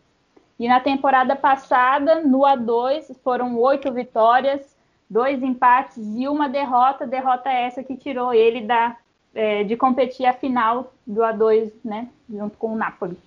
E 0.57 0.69
na 0.69 0.79
temporada 0.79 1.35
passada, 1.35 2.23
no 2.23 2.43
A2, 2.43 3.13
foram 3.25 3.59
oito 3.59 3.93
vitórias, 3.93 4.77
dois 5.11 5.43
empates 5.43 5.97
e 6.17 6.29
uma 6.29 6.49
derrota. 6.49 7.09
Derrota 7.09 7.51
essa 7.51 7.83
que 7.83 7.97
tirou 7.97 8.33
ele 8.33 8.61
da, 8.61 8.97
é, 9.35 9.65
de 9.65 9.77
competir 9.77 10.27
a 10.27 10.33
final 10.33 10.93
do 11.05 11.23
A2, 11.23 11.73
né? 11.85 12.09
Junto 12.31 12.57
com 12.57 12.73
o 12.73 12.77
Napoli. 12.77 13.19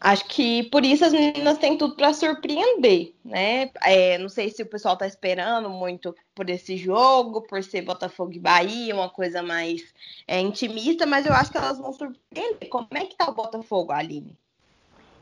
Acho 0.00 0.26
que 0.26 0.64
por 0.64 0.84
isso 0.84 1.04
as 1.04 1.12
meninas 1.12 1.58
têm 1.58 1.78
tudo 1.78 1.96
para 1.96 2.12
surpreender, 2.12 3.14
né? 3.24 3.70
É, 3.82 4.18
não 4.18 4.28
sei 4.28 4.50
se 4.50 4.62
o 4.62 4.66
pessoal 4.66 4.96
tá 4.96 5.06
esperando 5.06 5.70
muito 5.70 6.14
por 6.34 6.50
esse 6.50 6.76
jogo, 6.76 7.42
por 7.42 7.62
ser 7.62 7.82
Botafogo 7.82 8.32
e 8.32 8.38
Bahia, 8.38 8.94
uma 8.94 9.08
coisa 9.08 9.42
mais 9.42 9.82
é, 10.28 10.38
intimista, 10.40 11.06
mas 11.06 11.24
eu 11.24 11.32
acho 11.32 11.50
que 11.50 11.56
elas 11.56 11.78
vão 11.78 11.92
surpreender. 11.92 12.68
Como 12.68 12.86
é 12.92 13.06
que 13.06 13.16
tá 13.16 13.30
o 13.30 13.34
Botafogo, 13.34 13.92
Aline? 13.92 14.36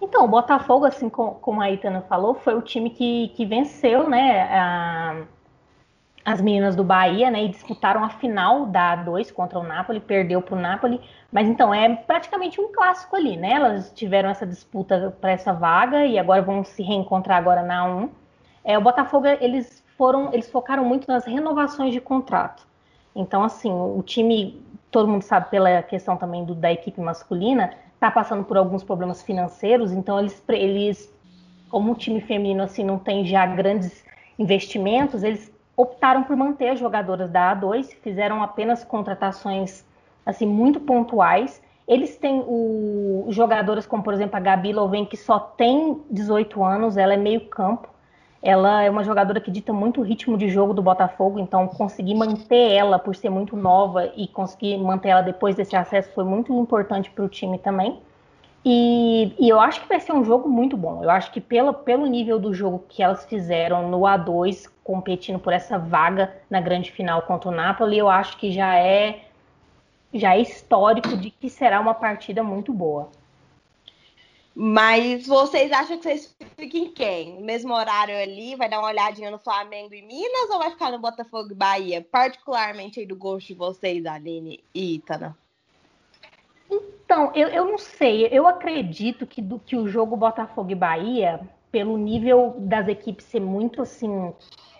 Então, 0.01 0.25
o 0.25 0.29
Botafogo, 0.29 0.85
assim 0.85 1.09
como 1.09 1.61
a 1.61 1.71
Itana 1.71 2.03
falou, 2.03 2.35
foi 2.35 2.55
o 2.57 2.63
time 2.63 2.91
que, 2.91 3.29
que 3.37 3.47
venceu, 3.47 4.09
né? 4.09 4.43
A 4.51 5.25
as 6.25 6.41
meninas 6.41 6.77
do 6.77 6.85
Bahia, 6.85 7.31
né, 7.31 7.45
e 7.45 7.49
disputaram 7.49 8.05
a 8.05 8.09
final 8.09 8.67
da 8.67 8.97
A2 8.97 9.33
contra 9.33 9.59
o 9.59 9.63
Napoli, 9.63 9.99
perdeu 9.99 10.41
para 10.41 10.57
o 10.57 10.61
Napoli, 10.61 11.01
mas 11.33 11.49
então 11.49 11.75
é 11.75 11.95
praticamente 11.95 12.61
um 12.61 12.71
clássico 12.73 13.17
ali, 13.17 13.37
né? 13.37 13.53
Elas 13.55 13.91
tiveram 13.93 14.29
essa 14.29 14.47
disputa 14.47 15.15
para 15.21 15.33
essa 15.33 15.53
vaga 15.53 16.07
e 16.07 16.19
agora 16.19 16.43
vão 16.43 16.63
se 16.63 16.83
reencontrar 16.83 17.39
agora 17.39 17.63
na 17.63 17.87
A1. 17.87 18.09
É, 18.65 18.79
o 18.79 18.81
Botafogo 18.81 19.27
eles 19.27 19.83
foram, 19.99 20.33
eles 20.33 20.49
focaram 20.49 20.85
muito 20.85 21.09
nas 21.09 21.25
renovações 21.25 21.93
de 21.93 22.01
contrato. 22.01 22.67
Então 23.17 23.43
assim, 23.43 23.73
o 23.73 24.01
time, 24.03 24.63
todo 24.91 25.09
mundo 25.09 25.23
sabe 25.23 25.51
pela 25.51 25.83
questão 25.83 26.17
também 26.17 26.45
do, 26.45 26.55
da 26.55 26.73
equipe 26.73 27.01
masculina, 27.01 27.73
está 27.95 28.11
passando 28.11 28.45
por 28.45 28.57
alguns 28.57 28.85
problemas 28.85 29.23
financeiros, 29.23 29.93
então 29.93 30.19
eles, 30.21 30.43
eles, 30.49 31.13
como 31.69 31.93
o 31.93 31.95
time 31.95 32.21
feminino 32.21 32.63
assim 32.63 32.85
não 32.85 32.99
tem 32.99 33.25
já 33.25 33.45
grandes 33.47 34.05
investimentos, 34.39 35.23
eles 35.23 35.52
optaram 35.83 36.23
por 36.23 36.37
manter 36.37 36.71
as 36.71 36.79
jogadoras 36.79 37.31
da 37.31 37.55
A2, 37.55 37.95
fizeram 38.03 38.43
apenas 38.43 38.85
contratações 38.85 39.85
assim 40.25 40.47
muito 40.47 40.81
pontuais. 40.81 41.63
Eles 41.87 42.17
têm 42.17 42.43
o, 42.47 43.27
jogadoras 43.31 43.87
como, 43.87 44.03
por 44.03 44.15
exemplo, 44.15 44.37
a 44.37 44.41
Gabi 44.41 44.73
Louven, 44.73 45.05
que 45.05 45.17
só 45.17 45.39
tem 45.39 46.01
18 46.11 46.63
anos, 46.63 46.97
ela 46.97 47.15
é 47.15 47.17
meio 47.17 47.49
campo. 47.49 47.89
Ela 48.41 48.83
é 48.83 48.91
uma 48.91 49.05
jogadora 49.05 49.41
que 49.41 49.51
dita 49.51 49.73
muito 49.73 50.01
o 50.01 50.05
ritmo 50.05 50.37
de 50.37 50.49
jogo 50.49 50.75
do 50.75 50.83
Botafogo, 50.83 51.39
então 51.39 51.69
conseguir 51.69 52.15
manter 52.15 52.73
ela 52.73 52.99
por 52.99 53.15
ser 53.15 53.31
muito 53.31 53.57
nova 53.57 54.11
e 54.17 54.27
conseguir 54.27 54.79
manter 54.79 55.11
ela 55.11 55.23
depois 55.23 55.55
desse 55.55 55.77
acesso 55.77 56.11
foi 56.13 56.25
muito 56.25 56.53
importante 56.53 57.11
para 57.11 57.25
o 57.25 57.29
time 57.29 57.59
também. 57.59 58.01
E, 58.65 59.35
e, 59.41 59.49
eu 59.49 59.59
acho 59.59 59.81
que 59.81 59.89
vai 59.89 59.99
ser 59.99 60.13
um 60.13 60.25
jogo 60.25 60.49
muito 60.49 60.77
bom. 60.77 61.03
Eu 61.03 61.11
acho 61.11 61.33
que 61.33 61.41
pelo, 61.41 61.75
pelo 61.75 62.07
nível 62.07 62.39
do 62.39 62.55
jogo 62.55 62.85
que 62.89 63.03
elas 63.03 63.25
fizeram 63.25 63.89
no 63.89 64.01
A2, 64.01 64.71
competindo 64.85 65.39
por 65.39 65.53
essa 65.53 65.79
vaga 65.79 66.33
na 66.49 66.61
grande 66.61 66.93
final 66.93 67.23
contra 67.23 67.51
o 67.51 67.53
Napoli, 67.53 67.99
eu 67.99 68.09
acho 68.09 68.37
que 68.37 68.53
já 68.53 68.77
é 68.77 69.25
já 70.15 70.37
é 70.37 70.41
histórico 70.41 71.17
de 71.17 71.31
que 71.31 71.49
será 71.49 71.81
uma 71.81 71.95
partida 71.95 72.43
muito 72.43 72.73
boa. 72.73 73.11
Mas 74.55 75.27
vocês 75.27 75.73
acham 75.73 75.97
que 75.97 76.03
vocês 76.03 76.37
fiquem 76.57 76.85
em 76.85 76.93
quem? 76.93 77.41
Mesmo 77.41 77.73
horário 77.73 78.15
ali, 78.15 78.55
vai 78.55 78.69
dar 78.69 78.81
uma 78.81 78.89
olhadinha 78.89 79.31
no 79.31 79.39
Flamengo 79.39 79.95
e 79.95 80.03
Minas 80.03 80.51
ou 80.51 80.59
vai 80.59 80.71
ficar 80.71 80.91
no 80.91 80.99
Botafogo 80.99 81.53
e 81.53 81.55
Bahia? 81.55 82.07
Particularmente 82.11 83.01
aí 83.01 83.07
do 83.07 83.17
gosto 83.17 83.47
de 83.47 83.55
vocês, 83.55 84.05
Aline 84.05 84.63
e 84.75 84.97
Itana. 84.97 85.37
Então, 86.73 87.31
eu, 87.35 87.49
eu 87.49 87.65
não 87.67 87.79
sei. 87.79 88.29
Eu 88.31 88.47
acredito 88.47 89.27
que, 89.27 89.43
do, 89.43 89.59
que 89.59 89.77
o 89.77 89.87
jogo 89.87 90.17
Botafogo 90.17 90.71
e 90.71 90.75
Bahia, 90.75 91.41
pelo 91.71 91.99
nível 91.99 92.57
das 92.59 92.89
equipes 92.89 93.27
ser 93.27 93.41
muito 93.41 93.83
assim 93.83 94.33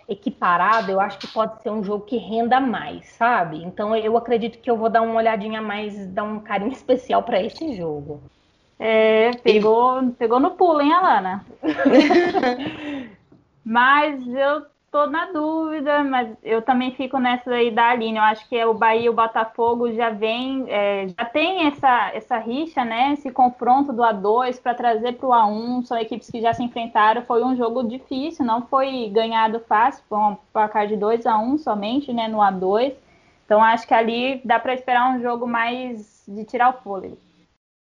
equiparado, 0.07 0.91
eu 0.91 0.99
acho 0.99 1.17
que 1.17 1.27
pode 1.27 1.61
ser 1.61 1.69
um 1.69 1.83
jogo 1.83 2.05
que 2.05 2.17
renda 2.17 2.59
mais, 2.59 3.07
sabe? 3.09 3.63
Então 3.63 3.95
eu 3.95 4.17
acredito 4.17 4.59
que 4.59 4.69
eu 4.69 4.77
vou 4.77 4.89
dar 4.89 5.01
uma 5.01 5.15
olhadinha 5.15 5.61
mais, 5.61 6.07
dar 6.07 6.23
um 6.23 6.39
carinho 6.39 6.71
especial 6.73 7.23
para 7.23 7.41
esse 7.41 7.75
jogo. 7.75 8.21
É, 8.79 9.31
pegou, 9.43 10.11
pegou 10.17 10.39
no 10.39 10.51
pulo, 10.51 10.81
hein, 10.81 10.93
Alana? 10.93 11.45
Mas 13.63 14.27
eu 14.27 14.65
tô 14.93 15.07
na 15.07 15.25
dúvida, 15.25 16.03
mas 16.03 16.37
eu 16.43 16.61
também 16.61 16.91
fico 16.91 17.17
nessa 17.17 17.49
aí 17.49 17.71
da 17.71 17.89
Aline. 17.89 18.19
Eu 18.19 18.23
acho 18.23 18.47
que 18.47 18.55
é 18.55 18.63
o 18.63 18.75
Bahia 18.75 19.07
e 19.07 19.09
o 19.09 19.13
Botafogo 19.13 19.91
já 19.91 20.11
vem, 20.11 20.65
é, 20.69 21.07
já 21.07 21.25
tem 21.25 21.65
essa, 21.65 22.11
essa 22.13 22.37
rixa, 22.37 22.85
né? 22.85 23.13
Esse 23.13 23.31
confronto 23.31 23.91
do 23.91 24.03
A2 24.03 24.61
para 24.61 24.75
trazer 24.75 25.13
para 25.13 25.27
o 25.27 25.31
A1. 25.31 25.85
São 25.87 25.97
equipes 25.97 26.29
que 26.29 26.39
já 26.39 26.53
se 26.53 26.61
enfrentaram. 26.61 27.23
Foi 27.23 27.43
um 27.43 27.55
jogo 27.55 27.83
difícil, 27.83 28.45
não 28.45 28.67
foi 28.67 29.09
ganhado 29.09 29.59
fácil, 29.61 30.03
foi 30.07 30.19
um 30.19 30.37
placar 30.53 30.85
de 30.85 30.95
2 30.95 31.25
a 31.25 31.39
1 31.39 31.57
somente, 31.57 32.13
né? 32.13 32.27
No 32.27 32.37
A2. 32.37 32.93
Então 33.45 33.63
acho 33.63 33.87
que 33.87 33.95
ali 33.95 34.41
dá 34.45 34.59
para 34.59 34.75
esperar 34.75 35.09
um 35.09 35.19
jogo 35.19 35.47
mais 35.47 36.23
de 36.27 36.45
tirar 36.45 36.69
o 36.69 36.83
fôlego. 36.83 37.17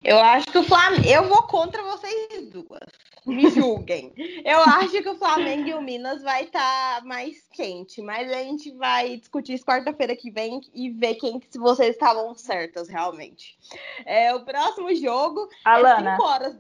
Eu 0.05 0.19
acho 0.19 0.47
que 0.49 0.59
o 0.59 0.65
Flamengo. 0.65 1.09
Eu 1.09 1.29
vou 1.31 1.43
contra 1.45 1.83
vocês 1.83 2.51
duas. 2.51 3.10
Me 3.31 3.51
julguem. 3.51 4.13
Eu 4.45 4.61
acho 4.61 5.03
que 5.03 5.09
o 5.09 5.17
Flamengo 5.17 5.69
e 5.69 5.75
o 5.75 5.81
Minas 5.81 6.23
vai 6.23 6.45
estar 6.45 7.01
tá 7.01 7.07
mais 7.07 7.47
quente, 7.53 8.03
mas 8.03 8.31
a 8.31 8.43
gente 8.43 8.73
vai 8.73 9.17
discutir 9.17 9.55
isso 9.55 9.65
quarta-feira 9.65 10.17
que 10.17 10.31
vem 10.31 10.61
e 10.75 10.91
ver 10.91 11.15
quem 11.15 11.41
se 11.49 11.59
vocês 11.59 11.91
estavam 11.91 12.35
certas 12.35 12.89
realmente. 12.89 13.57
É, 14.05 14.35
o 14.35 14.45
próximo 14.45 14.95
jogo 14.95 15.49
Alana, 15.65 16.13
é 16.13 16.17
5 16.17 16.27
horas. 16.27 16.57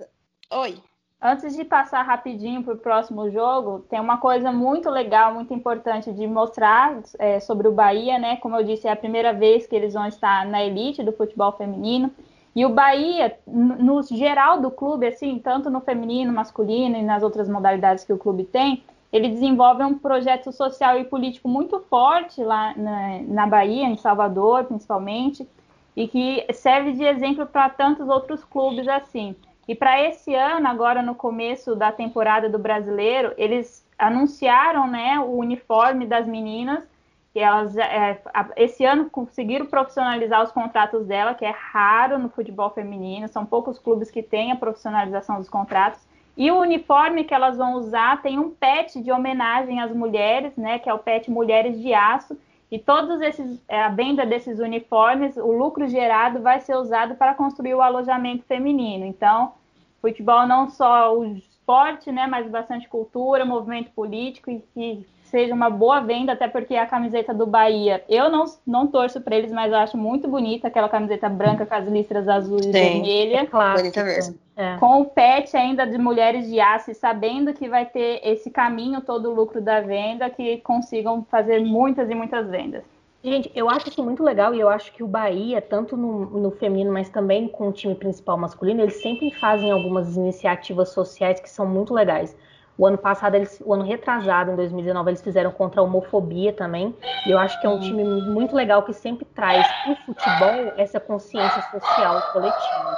Oi. 0.52 0.82
Antes 1.22 1.54
de 1.54 1.64
passar 1.64 2.00
rapidinho 2.02 2.62
para 2.62 2.72
o 2.72 2.78
próximo 2.78 3.30
jogo, 3.30 3.80
tem 3.90 4.00
uma 4.00 4.16
coisa 4.16 4.50
muito 4.50 4.88
legal, 4.88 5.34
muito 5.34 5.52
importante 5.52 6.10
de 6.10 6.26
mostrar 6.26 6.98
é, 7.18 7.38
sobre 7.40 7.68
o 7.68 7.72
Bahia, 7.72 8.18
né? 8.18 8.36
Como 8.36 8.56
eu 8.56 8.64
disse, 8.64 8.88
é 8.88 8.90
a 8.90 8.96
primeira 8.96 9.34
vez 9.34 9.66
que 9.66 9.76
eles 9.76 9.92
vão 9.92 10.06
estar 10.06 10.46
na 10.46 10.64
elite 10.64 11.02
do 11.02 11.12
futebol 11.12 11.52
feminino. 11.52 12.10
E 12.54 12.66
o 12.66 12.68
Bahia, 12.68 13.38
no 13.46 14.02
geral 14.02 14.60
do 14.60 14.70
clube, 14.70 15.06
assim, 15.06 15.38
tanto 15.38 15.70
no 15.70 15.80
feminino, 15.80 16.32
masculino 16.32 16.96
e 16.96 17.02
nas 17.02 17.22
outras 17.22 17.48
modalidades 17.48 18.04
que 18.04 18.12
o 18.12 18.18
clube 18.18 18.44
tem, 18.44 18.82
ele 19.12 19.28
desenvolve 19.28 19.82
um 19.82 19.98
projeto 19.98 20.52
social 20.52 20.98
e 20.98 21.04
político 21.04 21.48
muito 21.48 21.80
forte 21.80 22.42
lá 22.42 22.74
na, 22.76 23.18
na 23.22 23.46
Bahia, 23.46 23.86
em 23.86 23.96
Salvador, 23.96 24.64
principalmente, 24.64 25.48
e 25.96 26.06
que 26.08 26.46
serve 26.52 26.92
de 26.92 27.04
exemplo 27.04 27.46
para 27.46 27.68
tantos 27.68 28.08
outros 28.08 28.44
clubes 28.44 28.86
assim. 28.88 29.34
E 29.66 29.74
para 29.74 30.00
esse 30.02 30.34
ano, 30.34 30.66
agora 30.66 31.02
no 31.02 31.14
começo 31.14 31.76
da 31.76 31.92
temporada 31.92 32.48
do 32.48 32.58
Brasileiro, 32.58 33.32
eles 33.36 33.86
anunciaram 33.98 34.88
né, 34.88 35.20
o 35.20 35.36
uniforme 35.36 36.06
das 36.06 36.26
meninas 36.26 36.89
que 37.32 37.38
elas 37.38 37.76
é, 37.76 38.20
esse 38.56 38.84
ano 38.84 39.08
conseguiram 39.08 39.66
profissionalizar 39.66 40.42
os 40.42 40.50
contratos 40.50 41.06
dela, 41.06 41.34
que 41.34 41.44
é 41.44 41.50
raro 41.50 42.18
no 42.18 42.28
futebol 42.28 42.70
feminino, 42.70 43.28
são 43.28 43.46
poucos 43.46 43.78
clubes 43.78 44.10
que 44.10 44.22
têm 44.22 44.50
a 44.50 44.56
profissionalização 44.56 45.36
dos 45.36 45.48
contratos. 45.48 46.00
E 46.36 46.50
o 46.50 46.58
uniforme 46.58 47.24
que 47.24 47.34
elas 47.34 47.56
vão 47.56 47.74
usar 47.74 48.22
tem 48.22 48.38
um 48.38 48.50
pet 48.50 49.00
de 49.00 49.12
homenagem 49.12 49.80
às 49.80 49.92
mulheres, 49.92 50.56
né, 50.56 50.78
que 50.78 50.88
é 50.88 50.94
o 50.94 50.98
pet 50.98 51.30
Mulheres 51.30 51.80
de 51.80 51.92
Aço. 51.92 52.36
E 52.70 52.78
todos 52.78 53.20
esses 53.20 53.60
é, 53.68 53.82
a 53.82 53.88
venda 53.88 54.24
desses 54.24 54.58
uniformes, 54.58 55.36
o 55.36 55.52
lucro 55.52 55.88
gerado 55.88 56.40
vai 56.40 56.60
ser 56.60 56.76
usado 56.76 57.16
para 57.16 57.34
construir 57.34 57.74
o 57.74 57.82
alojamento 57.82 58.44
feminino. 58.44 59.04
Então, 59.04 59.52
futebol 60.00 60.46
não 60.46 60.68
só 60.68 61.14
o 61.16 61.24
esporte, 61.24 62.10
né, 62.10 62.26
mas 62.26 62.48
bastante 62.48 62.88
cultura, 62.88 63.44
movimento 63.44 63.90
político 63.90 64.50
e, 64.50 64.62
e 64.76 65.06
seja 65.30 65.54
uma 65.54 65.70
boa 65.70 66.00
venda, 66.00 66.32
até 66.32 66.48
porque 66.48 66.74
a 66.74 66.86
camiseta 66.86 67.32
do 67.32 67.46
Bahia, 67.46 68.04
eu 68.08 68.30
não, 68.30 68.44
não 68.66 68.86
torço 68.86 69.20
para 69.20 69.36
eles, 69.36 69.52
mas 69.52 69.72
eu 69.72 69.78
acho 69.78 69.96
muito 69.96 70.28
bonita 70.28 70.68
aquela 70.68 70.88
camiseta 70.88 71.28
branca 71.28 71.64
com 71.64 71.74
as 71.74 71.86
listras 71.86 72.28
azuis 72.28 72.66
e 72.66 72.72
vermelha. 72.72 73.48
É 73.50 73.76
bonita 73.76 74.04
mesmo. 74.04 74.38
É. 74.56 74.76
Com 74.76 75.00
o 75.00 75.04
pet 75.06 75.56
ainda 75.56 75.86
de 75.86 75.96
mulheres 75.96 76.46
de 76.46 76.60
aço, 76.60 76.92
sabendo 76.94 77.54
que 77.54 77.68
vai 77.68 77.86
ter 77.86 78.20
esse 78.22 78.50
caminho 78.50 79.00
todo 79.00 79.30
o 79.30 79.34
lucro 79.34 79.60
da 79.60 79.80
venda, 79.80 80.28
que 80.28 80.58
consigam 80.58 81.24
fazer 81.30 81.60
muitas 81.60 82.10
e 82.10 82.14
muitas 82.14 82.48
vendas. 82.50 82.84
Gente, 83.22 83.50
eu 83.54 83.68
acho 83.68 83.88
isso 83.88 84.02
muito 84.02 84.22
legal 84.22 84.54
e 84.54 84.60
eu 84.60 84.68
acho 84.68 84.92
que 84.92 85.02
o 85.02 85.06
Bahia, 85.06 85.60
tanto 85.60 85.94
no, 85.94 86.24
no, 86.26 86.50
feminino, 86.52 86.90
mas 86.90 87.10
também 87.10 87.48
com 87.48 87.68
o 87.68 87.72
time 87.72 87.94
principal 87.94 88.38
masculino, 88.38 88.80
eles 88.80 89.00
sempre 89.02 89.30
fazem 89.32 89.70
algumas 89.70 90.16
iniciativas 90.16 90.88
sociais 90.88 91.38
que 91.38 91.48
são 91.48 91.66
muito 91.66 91.92
legais. 91.92 92.34
O 92.80 92.86
ano 92.86 92.96
passado, 92.96 93.34
eles, 93.34 93.60
o 93.62 93.74
ano 93.74 93.84
retrasado, 93.84 94.52
em 94.52 94.56
2019, 94.56 95.10
eles 95.10 95.20
fizeram 95.20 95.50
contra 95.50 95.82
a 95.82 95.84
homofobia 95.84 96.50
também. 96.50 96.96
E 97.26 97.30
eu 97.30 97.38
acho 97.38 97.60
que 97.60 97.66
é 97.66 97.68
um 97.68 97.78
time 97.78 98.02
muito 98.02 98.56
legal 98.56 98.82
que 98.82 98.94
sempre 98.94 99.26
traz 99.34 99.66
para 99.82 99.92
o 99.92 99.96
futebol 99.96 100.72
essa 100.78 100.98
consciência 100.98 101.60
social 101.60 102.22
coletiva. 102.32 102.96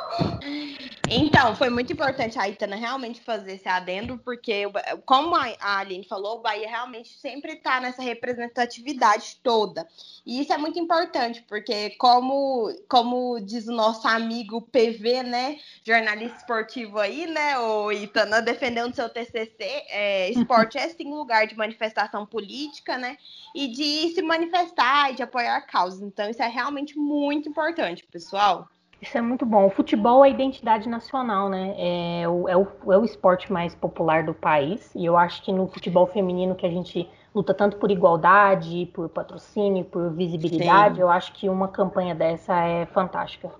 Então, 1.14 1.54
foi 1.54 1.68
muito 1.68 1.92
importante 1.92 2.38
a 2.38 2.48
Itana 2.48 2.74
realmente 2.74 3.20
fazer 3.20 3.52
esse 3.52 3.68
adendo, 3.68 4.16
porque, 4.16 4.62
como 5.04 5.36
a 5.36 5.54
Aline 5.60 6.06
falou, 6.08 6.38
o 6.38 6.40
Bahia 6.40 6.66
realmente 6.66 7.10
sempre 7.18 7.52
está 7.52 7.78
nessa 7.80 8.00
representatividade 8.00 9.36
toda. 9.42 9.86
E 10.24 10.40
isso 10.40 10.54
é 10.54 10.56
muito 10.56 10.78
importante, 10.78 11.44
porque, 11.46 11.90
como, 11.98 12.72
como 12.88 13.38
diz 13.40 13.68
o 13.68 13.72
nosso 13.72 14.08
amigo 14.08 14.62
PV, 14.62 15.22
né, 15.22 15.58
jornalista 15.84 16.38
esportivo 16.38 16.98
aí, 16.98 17.26
né, 17.26 17.58
o 17.58 17.92
Itana, 17.92 18.40
defendendo 18.40 18.94
seu 18.94 19.10
TCC, 19.10 19.84
é, 19.90 20.30
esporte 20.30 20.78
é 20.78 20.88
sim 20.88 21.12
lugar 21.12 21.46
de 21.46 21.54
manifestação 21.54 22.24
política, 22.24 22.96
né, 22.96 23.18
e 23.54 23.68
de 23.68 24.14
se 24.14 24.22
manifestar 24.22 25.12
e 25.12 25.16
de 25.16 25.22
apoiar 25.22 25.60
causas. 25.66 26.00
Então, 26.00 26.30
isso 26.30 26.42
é 26.42 26.48
realmente 26.48 26.98
muito 26.98 27.50
importante, 27.50 28.02
pessoal. 28.10 28.66
Isso 29.02 29.18
é 29.18 29.20
muito 29.20 29.44
bom. 29.44 29.66
O 29.66 29.70
futebol 29.70 30.24
é 30.24 30.28
a 30.28 30.30
identidade 30.30 30.88
nacional, 30.88 31.48
né? 31.48 31.74
É 31.76 32.28
o, 32.28 32.48
é, 32.48 32.56
o, 32.56 32.66
é 32.92 32.96
o 32.96 33.04
esporte 33.04 33.52
mais 33.52 33.74
popular 33.74 34.22
do 34.22 34.32
país. 34.32 34.94
E 34.94 35.04
eu 35.04 35.16
acho 35.16 35.42
que 35.42 35.50
no 35.50 35.66
futebol 35.66 36.06
feminino, 36.06 36.54
que 36.54 36.64
a 36.64 36.70
gente 36.70 37.10
luta 37.34 37.52
tanto 37.52 37.78
por 37.78 37.90
igualdade, 37.90 38.88
por 38.94 39.08
patrocínio, 39.08 39.84
por 39.84 40.12
visibilidade, 40.12 40.96
Sim. 40.96 41.00
eu 41.00 41.10
acho 41.10 41.32
que 41.32 41.48
uma 41.48 41.66
campanha 41.66 42.14
dessa 42.14 42.54
é 42.64 42.86
fantástica. 42.86 43.50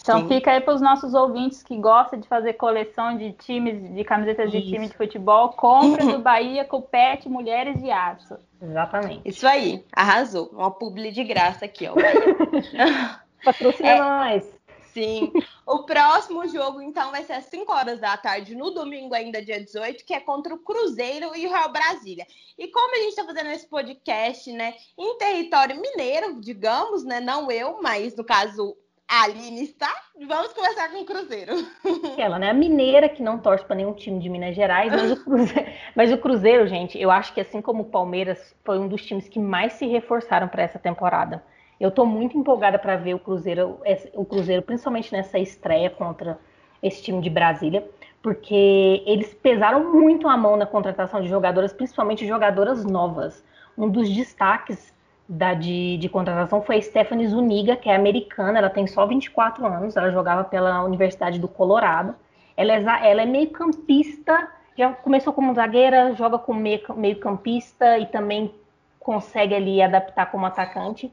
Então 0.00 0.22
Sim. 0.22 0.28
fica 0.28 0.50
aí 0.50 0.60
para 0.60 0.74
os 0.74 0.80
nossos 0.80 1.14
ouvintes 1.14 1.62
que 1.62 1.76
gostam 1.76 2.18
de 2.18 2.26
fazer 2.26 2.54
coleção 2.54 3.16
de 3.16 3.30
times, 3.34 3.94
de 3.94 4.02
camisetas 4.02 4.52
Isso. 4.52 4.64
de 4.64 4.68
time 4.68 4.88
de 4.88 4.96
futebol, 4.96 5.50
compra 5.50 6.04
do 6.04 6.18
Bahia 6.20 6.64
com 6.64 6.82
Pet 6.82 7.28
Mulheres 7.28 7.80
de 7.80 7.88
Aço. 7.88 8.36
Exatamente. 8.60 9.20
Isso 9.24 9.46
aí, 9.46 9.84
arrasou. 9.92 10.50
Uma 10.52 10.72
publi 10.72 11.12
de 11.12 11.22
graça 11.22 11.66
aqui, 11.66 11.86
ó. 11.86 11.94
Patrocina 13.44 13.88
é, 13.88 13.98
nós. 13.98 14.61
Sim. 14.92 15.32
O 15.66 15.84
próximo 15.84 16.46
jogo, 16.48 16.82
então, 16.82 17.10
vai 17.10 17.24
ser 17.24 17.34
às 17.34 17.44
5 17.44 17.72
horas 17.72 18.00
da 18.00 18.16
tarde, 18.16 18.54
no 18.54 18.70
domingo, 18.70 19.14
ainda 19.14 19.42
dia 19.42 19.60
18, 19.60 20.04
que 20.04 20.14
é 20.14 20.20
contra 20.20 20.54
o 20.54 20.58
Cruzeiro 20.58 21.34
e 21.36 21.46
o 21.46 21.50
Real 21.50 21.72
Brasília. 21.72 22.26
E 22.58 22.68
como 22.68 22.94
a 22.94 22.98
gente 22.98 23.10
está 23.10 23.24
fazendo 23.24 23.50
esse 23.50 23.66
podcast, 23.66 24.52
né, 24.52 24.74
em 24.98 25.16
território 25.18 25.80
mineiro, 25.80 26.40
digamos, 26.40 27.04
né, 27.04 27.20
não 27.20 27.50
eu, 27.50 27.80
mas 27.82 28.16
no 28.16 28.24
caso 28.24 28.76
a 29.08 29.24
Aline 29.24 29.64
está, 29.64 29.94
vamos 30.26 30.52
começar 30.54 30.90
com 30.90 31.00
o 31.00 31.04
Cruzeiro. 31.04 31.52
Ela, 32.16 32.38
né, 32.38 32.50
a 32.50 32.54
mineira 32.54 33.08
que 33.08 33.22
não 33.22 33.38
torce 33.38 33.64
para 33.64 33.76
nenhum 33.76 33.92
time 33.92 34.18
de 34.18 34.28
Minas 34.28 34.56
Gerais, 34.56 34.90
mas 34.90 35.12
o, 35.12 35.22
Cruzeiro, 35.22 35.70
mas 35.94 36.12
o 36.12 36.18
Cruzeiro, 36.18 36.66
gente, 36.66 36.98
eu 36.98 37.10
acho 37.10 37.34
que 37.34 37.40
assim 37.40 37.60
como 37.60 37.82
o 37.82 37.90
Palmeiras, 37.90 38.54
foi 38.64 38.78
um 38.78 38.88
dos 38.88 39.04
times 39.04 39.28
que 39.28 39.38
mais 39.38 39.74
se 39.74 39.86
reforçaram 39.86 40.48
para 40.48 40.62
essa 40.62 40.78
temporada. 40.78 41.44
Eu 41.82 41.88
estou 41.88 42.06
muito 42.06 42.38
empolgada 42.38 42.78
para 42.78 42.94
ver 42.94 43.12
o 43.12 43.18
Cruzeiro, 43.18 43.80
o 44.14 44.24
Cruzeiro, 44.24 44.62
principalmente 44.62 45.12
nessa 45.12 45.36
estreia 45.36 45.90
contra 45.90 46.38
esse 46.80 47.02
time 47.02 47.20
de 47.20 47.28
Brasília, 47.28 47.84
porque 48.22 49.02
eles 49.04 49.34
pesaram 49.34 49.92
muito 49.92 50.28
a 50.28 50.36
mão 50.36 50.56
na 50.56 50.64
contratação 50.64 51.20
de 51.20 51.26
jogadoras, 51.26 51.72
principalmente 51.72 52.24
jogadoras 52.24 52.84
novas. 52.84 53.44
Um 53.76 53.88
dos 53.88 54.08
destaques 54.08 54.94
da, 55.28 55.54
de, 55.54 55.96
de 55.96 56.08
contratação 56.08 56.62
foi 56.62 56.76
a 56.76 56.82
Stephanie 56.82 57.26
Zuniga, 57.26 57.74
que 57.74 57.88
é 57.90 57.96
americana, 57.96 58.60
ela 58.60 58.70
tem 58.70 58.86
só 58.86 59.04
24 59.04 59.66
anos, 59.66 59.96
ela 59.96 60.12
jogava 60.12 60.44
pela 60.44 60.84
Universidade 60.84 61.40
do 61.40 61.48
Colorado. 61.48 62.14
Ela 62.56 62.74
é, 62.74 63.10
ela 63.10 63.22
é 63.22 63.26
meio 63.26 63.50
campista, 63.50 64.48
já 64.78 64.92
começou 64.92 65.32
como 65.32 65.52
zagueira, 65.52 66.14
joga 66.14 66.38
como 66.38 66.60
meio, 66.60 66.80
meio 66.94 67.18
campista 67.18 67.98
e 67.98 68.06
também 68.06 68.54
consegue 69.00 69.52
ali 69.52 69.82
adaptar 69.82 70.30
como 70.30 70.46
atacante 70.46 71.12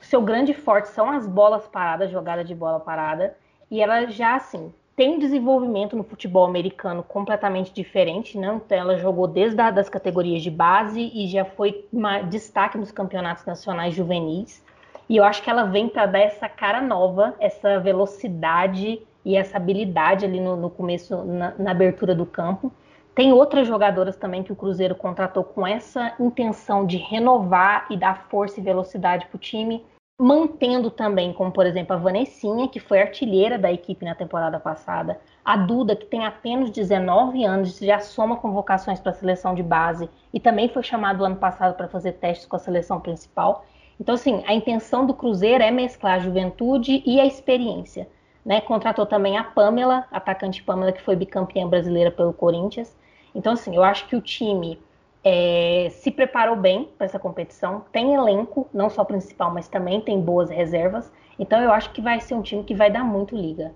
seu 0.00 0.22
grande 0.22 0.54
forte 0.54 0.88
são 0.88 1.10
as 1.10 1.26
bolas 1.26 1.66
paradas, 1.66 2.10
jogada 2.10 2.44
de 2.44 2.54
bola 2.54 2.80
parada, 2.80 3.36
e 3.70 3.80
ela 3.80 4.06
já 4.06 4.36
assim 4.36 4.72
tem 5.00 5.18
desenvolvimento 5.18 5.96
no 5.96 6.04
futebol 6.04 6.44
americano 6.44 7.02
completamente 7.02 7.72
diferente, 7.72 8.36
né? 8.36 8.60
Então 8.62 8.76
ela 8.76 8.98
jogou 8.98 9.26
desde 9.26 9.58
a, 9.58 9.70
das 9.70 9.88
categorias 9.88 10.42
de 10.42 10.50
base 10.50 11.10
e 11.14 11.26
já 11.26 11.42
foi 11.42 11.86
uma, 11.90 12.20
destaque 12.20 12.76
nos 12.76 12.92
campeonatos 12.92 13.46
nacionais 13.46 13.94
juvenis. 13.94 14.62
E 15.08 15.16
eu 15.16 15.24
acho 15.24 15.42
que 15.42 15.48
ela 15.48 15.64
vem 15.64 15.88
para 15.88 16.04
dar 16.04 16.18
essa 16.18 16.50
cara 16.50 16.82
nova, 16.82 17.34
essa 17.40 17.80
velocidade 17.80 19.00
e 19.24 19.36
essa 19.36 19.56
habilidade 19.56 20.26
ali 20.26 20.38
no, 20.38 20.54
no 20.54 20.68
começo, 20.68 21.16
na, 21.24 21.54
na, 21.58 21.70
abertura 21.70 22.14
do 22.14 22.26
campo. 22.26 22.70
Tem 23.14 23.32
outras 23.32 23.66
jogadoras 23.66 24.16
também 24.16 24.42
que 24.42 24.52
o 24.52 24.56
Cruzeiro 24.56 24.94
contratou 24.94 25.42
com 25.42 25.66
essa 25.66 26.14
intenção 26.18 26.86
de 26.86 26.96
renovar 26.96 27.86
e 27.90 27.96
dar 27.96 28.28
força 28.28 28.60
e 28.60 28.62
velocidade 28.62 29.26
para 29.26 29.36
o 29.36 29.40
time, 29.40 29.84
mantendo 30.18 30.90
também, 30.90 31.32
como 31.32 31.50
por 31.50 31.66
exemplo 31.66 31.94
a 31.94 31.98
Vanessinha, 31.98 32.68
que 32.68 32.78
foi 32.78 33.00
artilheira 33.00 33.58
da 33.58 33.72
equipe 33.72 34.04
na 34.04 34.14
temporada 34.14 34.60
passada, 34.60 35.18
a 35.44 35.56
Duda, 35.56 35.96
que 35.96 36.06
tem 36.06 36.26
apenas 36.26 36.70
19 36.70 37.42
anos, 37.42 37.78
já 37.78 37.98
soma 37.98 38.36
convocações 38.36 39.00
para 39.00 39.10
a 39.10 39.14
seleção 39.14 39.54
de 39.54 39.62
base 39.62 40.08
e 40.32 40.38
também 40.38 40.68
foi 40.68 40.82
chamado 40.82 41.24
ano 41.24 41.36
passado 41.36 41.74
para 41.74 41.88
fazer 41.88 42.12
testes 42.12 42.46
com 42.46 42.56
a 42.56 42.58
seleção 42.58 43.00
principal. 43.00 43.64
Então, 43.98 44.14
assim, 44.14 44.44
a 44.46 44.54
intenção 44.54 45.06
do 45.06 45.14
Cruzeiro 45.14 45.64
é 45.64 45.70
mesclar 45.70 46.14
a 46.14 46.18
juventude 46.20 47.02
e 47.04 47.20
a 47.20 47.26
experiência. 47.26 48.08
Né? 48.44 48.60
Contratou 48.60 49.04
também 49.04 49.36
a 49.36 49.44
Pamela, 49.44 50.06
atacante 50.10 50.62
Pamela, 50.62 50.92
que 50.92 51.02
foi 51.02 51.16
bicampeã 51.16 51.66
brasileira 51.66 52.10
pelo 52.10 52.32
Corinthians. 52.32 52.96
Então, 53.34 53.52
assim, 53.52 53.74
eu 53.74 53.82
acho 53.82 54.06
que 54.06 54.16
o 54.16 54.20
time 54.20 54.80
é, 55.24 55.88
se 55.90 56.10
preparou 56.10 56.56
bem 56.56 56.90
para 56.96 57.06
essa 57.06 57.18
competição, 57.18 57.84
tem 57.92 58.14
elenco, 58.14 58.68
não 58.72 58.90
só 58.90 59.04
principal, 59.04 59.52
mas 59.52 59.68
também 59.68 60.00
tem 60.00 60.20
boas 60.20 60.50
reservas. 60.50 61.10
Então, 61.38 61.60
eu 61.60 61.72
acho 61.72 61.92
que 61.92 62.00
vai 62.00 62.20
ser 62.20 62.34
um 62.34 62.42
time 62.42 62.64
que 62.64 62.74
vai 62.74 62.90
dar 62.90 63.04
muito 63.04 63.36
liga. 63.36 63.74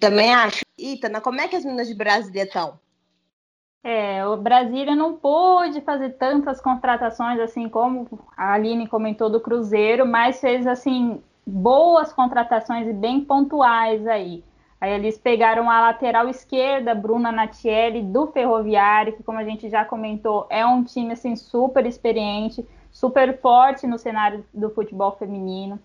Também 0.00 0.34
acho. 0.34 0.60
Itana, 0.78 1.20
como 1.20 1.40
é 1.40 1.48
que 1.48 1.56
as 1.56 1.64
meninas 1.64 1.88
de 1.88 1.94
Brasília 1.94 2.42
estão? 2.42 2.78
É, 3.82 4.26
o 4.26 4.36
Brasília 4.36 4.96
não 4.96 5.14
pôde 5.14 5.80
fazer 5.80 6.10
tantas 6.14 6.60
contratações 6.60 7.38
assim 7.38 7.68
como 7.68 8.08
a 8.36 8.54
Aline 8.54 8.88
comentou 8.88 9.30
do 9.30 9.40
Cruzeiro, 9.40 10.04
mas 10.04 10.40
fez 10.40 10.66
assim 10.66 11.22
boas 11.46 12.12
contratações 12.12 12.88
e 12.88 12.92
bem 12.92 13.24
pontuais 13.24 14.04
aí. 14.08 14.42
Aí 14.80 14.92
eles 14.92 15.16
pegaram 15.18 15.70
a 15.70 15.80
lateral 15.80 16.28
esquerda, 16.28 16.94
Bruna 16.94 17.32
Natielli, 17.32 18.02
do 18.02 18.26
Ferroviário, 18.26 19.14
que 19.14 19.22
como 19.22 19.38
a 19.38 19.44
gente 19.44 19.70
já 19.70 19.84
comentou, 19.84 20.46
é 20.50 20.66
um 20.66 20.84
time 20.84 21.12
assim 21.12 21.34
super 21.34 21.86
experiente, 21.86 22.66
super 22.90 23.40
forte 23.40 23.86
no 23.86 23.98
cenário 23.98 24.44
do 24.52 24.68
futebol 24.70 25.12
feminino. 25.12 25.78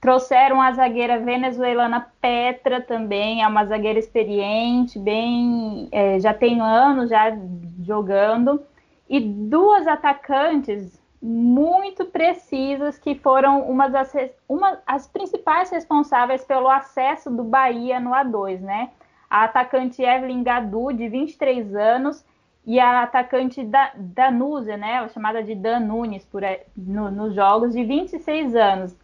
Trouxeram 0.00 0.62
a 0.62 0.70
zagueira 0.70 1.18
venezuelana 1.18 2.06
Petra 2.20 2.80
também, 2.80 3.42
é 3.42 3.48
uma 3.48 3.64
zagueira 3.64 3.98
experiente, 3.98 4.96
bem, 4.96 5.88
é, 5.90 6.20
já 6.20 6.32
tem 6.32 6.60
anos 6.60 7.10
já 7.10 7.36
jogando, 7.82 8.62
e 9.08 9.18
duas 9.18 9.88
atacantes 9.88 11.00
muito 11.20 12.04
precisas 12.04 12.98
que 12.98 13.14
foram 13.14 13.62
uma 13.68 13.88
das 13.88 14.12
uma, 14.48 14.80
as 14.86 15.06
principais 15.06 15.70
responsáveis 15.70 16.44
pelo 16.44 16.68
acesso 16.68 17.30
do 17.30 17.42
Bahia 17.42 17.98
no 17.98 18.10
A2, 18.10 18.60
né? 18.60 18.90
A 19.28 19.44
atacante 19.44 20.02
Evelyn 20.02 20.42
Gadu, 20.42 20.92
de 20.92 21.08
23 21.08 21.74
anos, 21.74 22.24
e 22.64 22.78
a 22.78 23.02
atacante 23.02 23.64
da, 23.64 23.92
Danúzia, 23.96 24.76
né? 24.76 25.08
Chamada 25.08 25.42
de 25.42 25.54
Dan 25.54 25.80
Nunes 25.80 26.24
por, 26.24 26.42
no, 26.76 27.10
nos 27.10 27.34
jogos, 27.34 27.72
de 27.72 27.82
26 27.82 28.54
anos. 28.54 28.96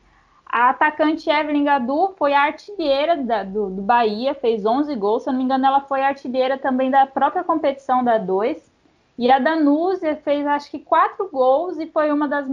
A 0.47 0.71
atacante 0.71 1.29
Evelyn 1.29 1.65
Gadu 1.65 2.15
foi 2.17 2.33
a 2.33 2.43
artilheira 2.43 3.17
da, 3.17 3.43
do, 3.43 3.71
do, 3.71 3.83
Bahia, 3.83 4.35
fez 4.35 4.65
11 4.65 4.95
gols. 4.95 5.25
Se 5.25 5.29
eu 5.29 5.33
não 5.33 5.39
me 5.39 5.45
engano, 5.45 5.67
ela 5.67 5.81
foi 5.81 6.03
artilheira 6.03 6.57
também 6.57 6.91
da 6.91 7.07
própria 7.07 7.43
competição 7.43 8.05
da 8.05 8.19
2. 8.19 8.74
E 9.17 9.31
a 9.31 9.39
Danúzia 9.39 10.17
fez 10.17 10.47
acho 10.47 10.71
que 10.71 10.81
quatro 10.81 11.31
gols 11.31 11.79
e 11.79 11.87
foi 11.87 12.11
uma 12.11 12.27
das 12.27 12.49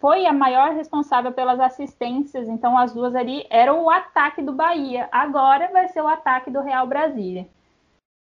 foi 0.00 0.26
a 0.26 0.32
maior 0.32 0.72
responsável 0.72 1.32
pelas 1.32 1.60
assistências. 1.60 2.48
Então 2.48 2.78
as 2.78 2.94
duas 2.94 3.14
ali 3.14 3.46
eram 3.50 3.84
o 3.84 3.90
ataque 3.90 4.40
do 4.40 4.52
Bahia. 4.52 5.08
Agora 5.12 5.70
vai 5.70 5.88
ser 5.88 6.00
o 6.00 6.08
ataque 6.08 6.50
do 6.50 6.62
Real 6.62 6.86
Brasília. 6.86 7.48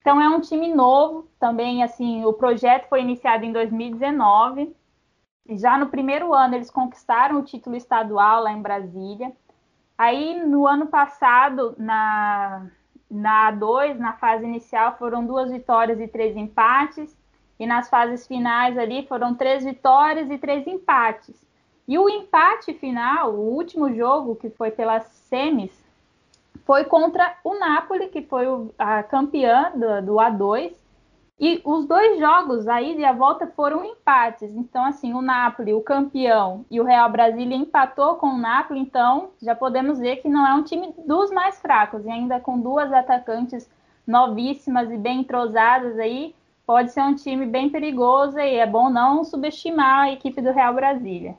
Então 0.00 0.20
é 0.20 0.28
um 0.28 0.40
time 0.40 0.72
novo, 0.72 1.28
também 1.38 1.82
assim, 1.82 2.24
o 2.24 2.32
projeto 2.32 2.88
foi 2.88 3.00
iniciado 3.00 3.44
em 3.44 3.52
2019 3.52 4.74
já 5.50 5.76
no 5.76 5.88
primeiro 5.88 6.32
ano, 6.32 6.54
eles 6.54 6.70
conquistaram 6.70 7.38
o 7.38 7.44
título 7.44 7.76
estadual 7.76 8.42
lá 8.42 8.52
em 8.52 8.62
Brasília. 8.62 9.32
Aí, 9.96 10.42
no 10.44 10.66
ano 10.66 10.86
passado, 10.86 11.74
na, 11.78 12.66
na 13.10 13.52
A2, 13.52 13.98
na 13.98 14.14
fase 14.14 14.44
inicial, 14.44 14.96
foram 14.96 15.24
duas 15.26 15.50
vitórias 15.50 16.00
e 16.00 16.08
três 16.08 16.36
empates. 16.36 17.16
E 17.58 17.66
nas 17.66 17.88
fases 17.88 18.26
finais 18.26 18.76
ali 18.76 19.06
foram 19.06 19.34
três 19.34 19.64
vitórias 19.64 20.30
e 20.30 20.38
três 20.38 20.66
empates. 20.66 21.34
E 21.86 21.98
o 21.98 22.08
empate 22.08 22.72
final, 22.74 23.34
o 23.34 23.54
último 23.54 23.92
jogo, 23.94 24.36
que 24.36 24.50
foi 24.50 24.70
pelas 24.70 25.04
semis, 25.04 25.72
foi 26.64 26.84
contra 26.84 27.36
o 27.44 27.58
Napoli, 27.58 28.08
que 28.08 28.22
foi 28.22 28.46
a 28.78 29.02
campeã 29.02 29.70
do, 29.74 30.06
do 30.06 30.12
A2, 30.14 30.72
e 31.38 31.60
os 31.64 31.84
dois 31.84 32.18
jogos, 32.20 32.68
a 32.68 32.80
ida 32.80 33.00
e 33.00 33.04
a 33.04 33.12
volta, 33.12 33.46
foram 33.48 33.84
empates. 33.84 34.54
Então, 34.54 34.84
assim, 34.84 35.12
o 35.12 35.20
Napoli, 35.20 35.74
o 35.74 35.80
campeão, 35.80 36.64
e 36.70 36.80
o 36.80 36.84
Real 36.84 37.10
Brasília 37.10 37.56
empatou 37.56 38.14
com 38.16 38.28
o 38.28 38.38
Napoli. 38.38 38.78
Então, 38.78 39.30
já 39.42 39.54
podemos 39.54 39.98
ver 39.98 40.16
que 40.16 40.28
não 40.28 40.46
é 40.46 40.54
um 40.54 40.62
time 40.62 40.94
dos 41.04 41.32
mais 41.32 41.60
fracos. 41.60 42.04
E 42.06 42.10
ainda 42.10 42.38
com 42.38 42.58
duas 42.58 42.92
atacantes 42.92 43.68
novíssimas 44.06 44.90
e 44.92 44.96
bem 44.96 45.20
entrosadas 45.20 45.98
aí, 45.98 46.34
pode 46.66 46.92
ser 46.92 47.02
um 47.02 47.14
time 47.14 47.46
bem 47.46 47.70
perigoso. 47.70 48.38
E 48.38 48.56
é 48.56 48.66
bom 48.66 48.90
não 48.90 49.24
subestimar 49.24 50.04
a 50.04 50.12
equipe 50.12 50.40
do 50.40 50.52
Real 50.52 50.74
Brasília. 50.74 51.36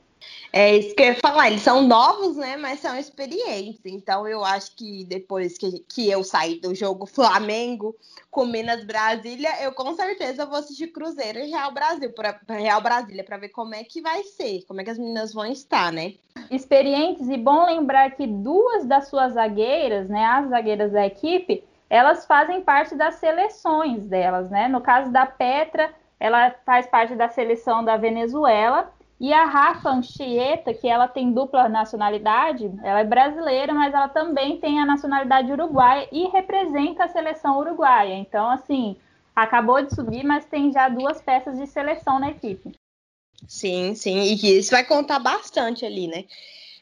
É 0.52 0.78
isso 0.78 0.96
que 0.96 1.04
eu 1.04 1.08
ia 1.08 1.16
falar, 1.16 1.50
eles 1.50 1.62
são 1.62 1.86
novos, 1.86 2.38
né? 2.38 2.56
Mas 2.56 2.80
são 2.80 2.98
experientes. 2.98 3.82
Então 3.86 4.28
eu 4.28 4.44
acho 4.44 4.76
que 4.76 5.04
depois 5.04 5.58
que, 5.58 5.80
que 5.88 6.10
eu 6.10 6.24
sair 6.24 6.60
do 6.60 6.74
jogo 6.74 7.06
Flamengo 7.06 7.96
com 8.32 8.46
Minas 8.46 8.84
Brasília, 8.86 9.50
eu 9.62 9.74
com 9.74 9.94
certeza 9.96 10.46
vou 10.46 10.58
assistir 10.58 10.88
Cruzeiro 10.88 11.40
e 11.40 11.50
Real 11.50 11.74
Brasil 11.74 12.12
para 12.12 12.40
Real 12.50 12.82
Brasília 12.82 13.24
para 13.24 13.38
ver 13.38 13.50
como 13.50 13.76
é 13.76 13.84
que 13.84 14.02
vai 14.02 14.24
ser, 14.24 14.64
como 14.66 14.80
é 14.80 14.84
que 14.84 14.90
as 14.90 14.98
meninas 14.98 15.34
vão 15.34 15.46
estar, 15.46 15.92
né? 15.92 16.14
Experientes 16.50 17.28
e 17.28 17.38
bom 17.38 17.66
lembrar 17.66 18.12
que 18.12 18.26
duas 18.26 18.86
das 18.86 19.10
suas 19.10 19.34
zagueiras, 19.34 20.10
né, 20.10 20.26
as 20.26 20.50
zagueiras 20.50 20.92
da 20.92 21.06
equipe, 21.06 21.64
elas 21.90 22.26
fazem 22.26 22.62
parte 22.62 22.96
das 22.96 23.16
seleções 23.16 24.04
delas, 24.04 24.50
né? 24.50 24.68
No 24.68 24.82
caso 24.82 25.12
da 25.12 25.26
Petra, 25.26 25.94
ela 26.20 26.52
faz 26.66 26.88
parte 26.88 27.16
da 27.16 27.30
seleção 27.30 27.84
da 27.84 27.98
Venezuela 27.98 28.92
e 29.20 29.32
a 29.32 29.46
Rafa 29.46 29.90
Anchieta, 29.90 30.74
que 30.74 30.88
ela 30.88 31.08
tem 31.08 31.32
dupla 31.32 31.70
nacionalidade, 31.70 32.70
ela 32.84 33.00
é 33.00 33.04
brasileira, 33.04 33.74
mas 33.74 33.94
ela 33.94 34.10
também 34.10 34.60
tem 34.60 34.80
a 34.80 34.86
nacionalidade 34.86 35.52
uruguaia 35.52 36.08
e 36.12 36.28
representa 36.28 37.06
a 37.06 37.08
seleção 37.08 37.58
uruguaia. 37.58 38.14
Então, 38.14 38.50
assim, 38.50 38.98
acabou 39.36 39.82
de 39.82 39.96
subir, 39.96 40.24
mas 40.24 40.46
tem 40.46 40.72
já 40.72 40.90
duas 40.90 41.22
peças 41.22 41.58
de 41.58 41.66
seleção 41.68 42.20
na 42.20 42.32
equipe. 42.32 42.72
Sim, 43.48 43.96
sim, 43.96 44.18
e 44.22 44.58
isso 44.58 44.72
vai 44.72 44.84
contar 44.84 45.20
bastante 45.20 45.86
ali, 45.86 46.08
né? 46.08 46.26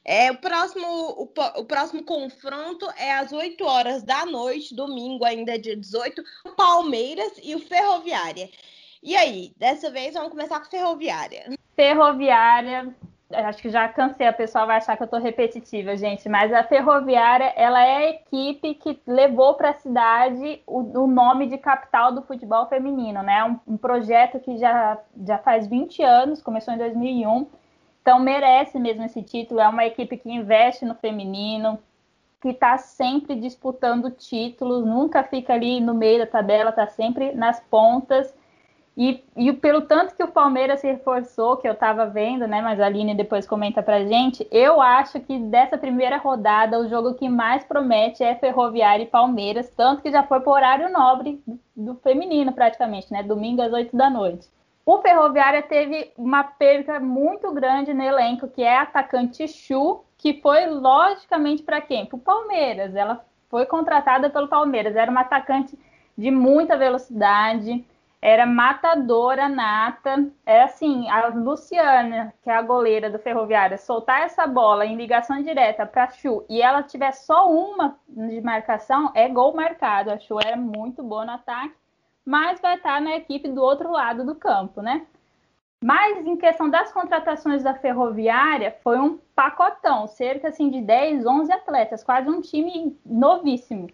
É, 0.06 0.32
o, 0.32 0.38
próximo, 0.38 0.86
o, 0.86 1.24
o, 1.24 1.66
próximo 1.66 2.04
confronto 2.04 2.86
é 2.98 3.13
às 3.13 3.32
8 3.32 3.63
horas 3.63 4.04
da 4.04 4.26
noite, 4.26 4.76
domingo, 4.76 5.24
ainda 5.24 5.58
dia 5.58 5.78
18, 5.78 6.22
o 6.46 6.50
Palmeiras 6.52 7.32
e 7.42 7.56
o 7.56 7.60
Ferroviária. 7.60 8.50
E 9.02 9.16
aí, 9.16 9.54
dessa 9.58 9.89
vez 9.89 10.13
vamos 10.13 10.32
começar 10.32 10.60
com 10.60 10.70
Ferroviária. 10.70 11.46
Ferroviária, 11.76 12.94
acho 13.32 13.62
que 13.62 13.70
já 13.70 13.88
cansei, 13.88 14.28
a 14.28 14.34
pessoa 14.34 14.66
vai 14.66 14.78
achar 14.78 14.96
que 14.98 15.04
eu 15.04 15.06
estou 15.06 15.20
repetitiva, 15.20 15.96
gente, 15.96 16.28
mas 16.28 16.54
a 16.54 16.63
Ferroviária, 16.63 17.54
ela 17.56 17.84
é 17.84 17.96
a 17.96 18.10
equipe 18.10 18.76
que 18.76 19.00
levou 19.08 19.56
para 19.56 19.70
a 19.70 19.80
cidade 19.80 20.62
o, 20.68 20.80
o, 21.00 21.08
nome 21.08 21.48
de 21.48 21.58
capital 21.58 22.12
do 22.12 22.22
futebol 22.22 22.68
feminino, 22.68 23.24
né? 23.24 23.44
Um, 23.44 23.74
um, 23.74 23.78
projeto 23.78 24.39
que 24.39 24.58
já, 24.58 24.98
já 25.26 25.38
faz 25.38 25.68
20 25.68 26.04
anos, 26.04 26.42
começou 26.42 26.74
em 26.74 26.78
2001, 26.78 27.48
então 28.04 28.20
merece 28.20 28.78
mesmo 28.78 29.04
esse 29.04 29.24
título. 29.24 29.60
É 29.60 29.68
uma 29.68 29.86
equipe 29.86 30.18
que 30.18 30.30
investe 30.30 30.86
no 30.86 30.94
feminino, 30.94 31.80
que 32.39 32.50
está 32.50 32.78
sempre 32.78 33.36
disputando 33.36 34.12
títulos, 34.12 34.86
nunca 34.86 35.24
fica 35.24 35.54
ali 35.54 35.80
no 35.80 35.96
meio 35.96 36.20
da 36.20 36.28
tabela, 36.28 36.70
está 36.70 36.86
sempre 36.86 37.34
nas 37.34 37.60
pontas 37.60 38.32
e, 38.96 39.24
e 39.36 39.52
pelo 39.54 39.82
tanto 39.82 40.16
que 40.16 40.24
o 40.24 40.28
Palmeiras 40.28 40.80
se 40.82 40.88
reforçou, 40.88 41.58
que 41.58 41.68
eu 41.68 41.74
estava 41.74 42.06
vendo, 42.06 42.48
né? 42.48 42.62
Mas 42.62 42.80
a 42.80 42.86
Aline 42.86 43.16
depois 43.16 43.48
comenta 43.48 43.82
pra 43.82 44.06
gente, 44.06 44.48
eu 44.52 44.80
acho 44.80 45.20
que 45.20 45.39
dessa 45.39 45.78
primeira 45.78 46.18
rodada 46.18 46.80
o 46.80 46.88
jogo 46.88 47.16
que 47.16 47.28
mais 47.28 47.63
promete 47.63 48.24
é 48.24 48.36
Ferroviária 48.36 49.04
e 49.04 49.08
Palmeiras, 49.08 49.70
tanto 49.76 50.04
que 50.04 50.12
já 50.12 50.22
foi 50.22 50.42
por 50.42 50.52
horário 50.52 50.92
nobre 50.92 51.42
do, 51.76 51.96
feminino, 51.96 52.54
praticamente, 52.54 53.12
né? 53.12 53.24
Domingo 53.24 53.63
às 53.63 53.74
8 53.74 53.98
da 53.98 54.10
noite. 54.12 54.48
O 54.86 55.02
Ferroviária 55.02 55.62
teve 55.62 56.12
uma 56.17 56.43
perda 56.43 57.00
muito 57.00 57.52
grande 57.54 57.93
no 57.93 58.04
elenco, 58.04 58.48
que 58.48 58.62
é 58.62 58.78
atacante 58.78 59.48
Chu, 59.48 60.04
que 60.17 60.41
foi 60.41 60.67
logicamente 60.67 61.63
para 61.63 61.82
quem? 61.82 62.06
Para 62.06 62.17
o 62.17 62.19
Palmeiras. 62.19 62.96
Ela 62.96 63.26
foi 63.50 63.65
contratada 63.65 64.30
pelo 64.30 64.48
Palmeiras, 64.48 64.96
era 64.96 65.10
uma 65.10 65.22
atacante 65.22 65.78
de 66.17 66.30
muita 66.30 66.78
velocidade 66.78 67.86
era 68.24 68.46
matadora 68.46 69.50
nata. 69.50 70.32
É 70.46 70.63
assim, 70.63 71.10
a 71.10 71.28
Luciana, 71.28 72.34
que 72.41 72.50
é 72.50 72.56
a 72.56 72.62
goleira 72.62 73.10
do 73.10 73.19
Ferroviária, 73.19 73.78
soltar 73.78 74.22
essa 74.22 74.48
bola 74.48 74.86
em 74.86 74.96
ligação 74.96 75.43
direta 75.43 75.86
para 75.86 76.10
Chu 76.10 76.46
e 76.50 76.62
ela 76.62 76.82
tiver 76.82 77.12
só 77.12 77.52
uma 77.52 78.00
de 78.08 78.39
marcação, 78.39 79.12
é 79.13 79.28
gol 79.28 79.54
marcado. 79.54 80.10
A 80.10 80.17
Chu 80.17 80.39
era 80.39 80.56
muito 80.56 81.04
boa 81.04 81.26
no 81.26 81.34
ataque, 81.34 81.76
mas 82.26 82.60
vai 82.60 82.76
estar 82.76 83.02
na 83.02 83.16
equipe 83.16 83.50
do 83.50 83.62
outro 83.62 83.92
lado 83.92 84.26
do 84.26 84.36
campo, 84.36 84.82
né? 84.82 85.06
Mas 85.84 86.26
em 86.26 86.38
questão 86.38 86.70
das 86.70 86.94
contratações 86.94 87.62
da 87.62 87.74
Ferroviária, 87.74 88.78
foi 88.82 88.98
um 88.98 89.20
pacotão, 89.36 90.08
cerca 90.08 90.48
assim, 90.48 90.70
de 90.70 90.82
10, 90.82 91.26
11 91.26 91.52
atletas, 91.52 92.04
quase 92.04 92.30
um 92.30 92.40
time 92.40 92.98
novíssimo. 93.06 93.90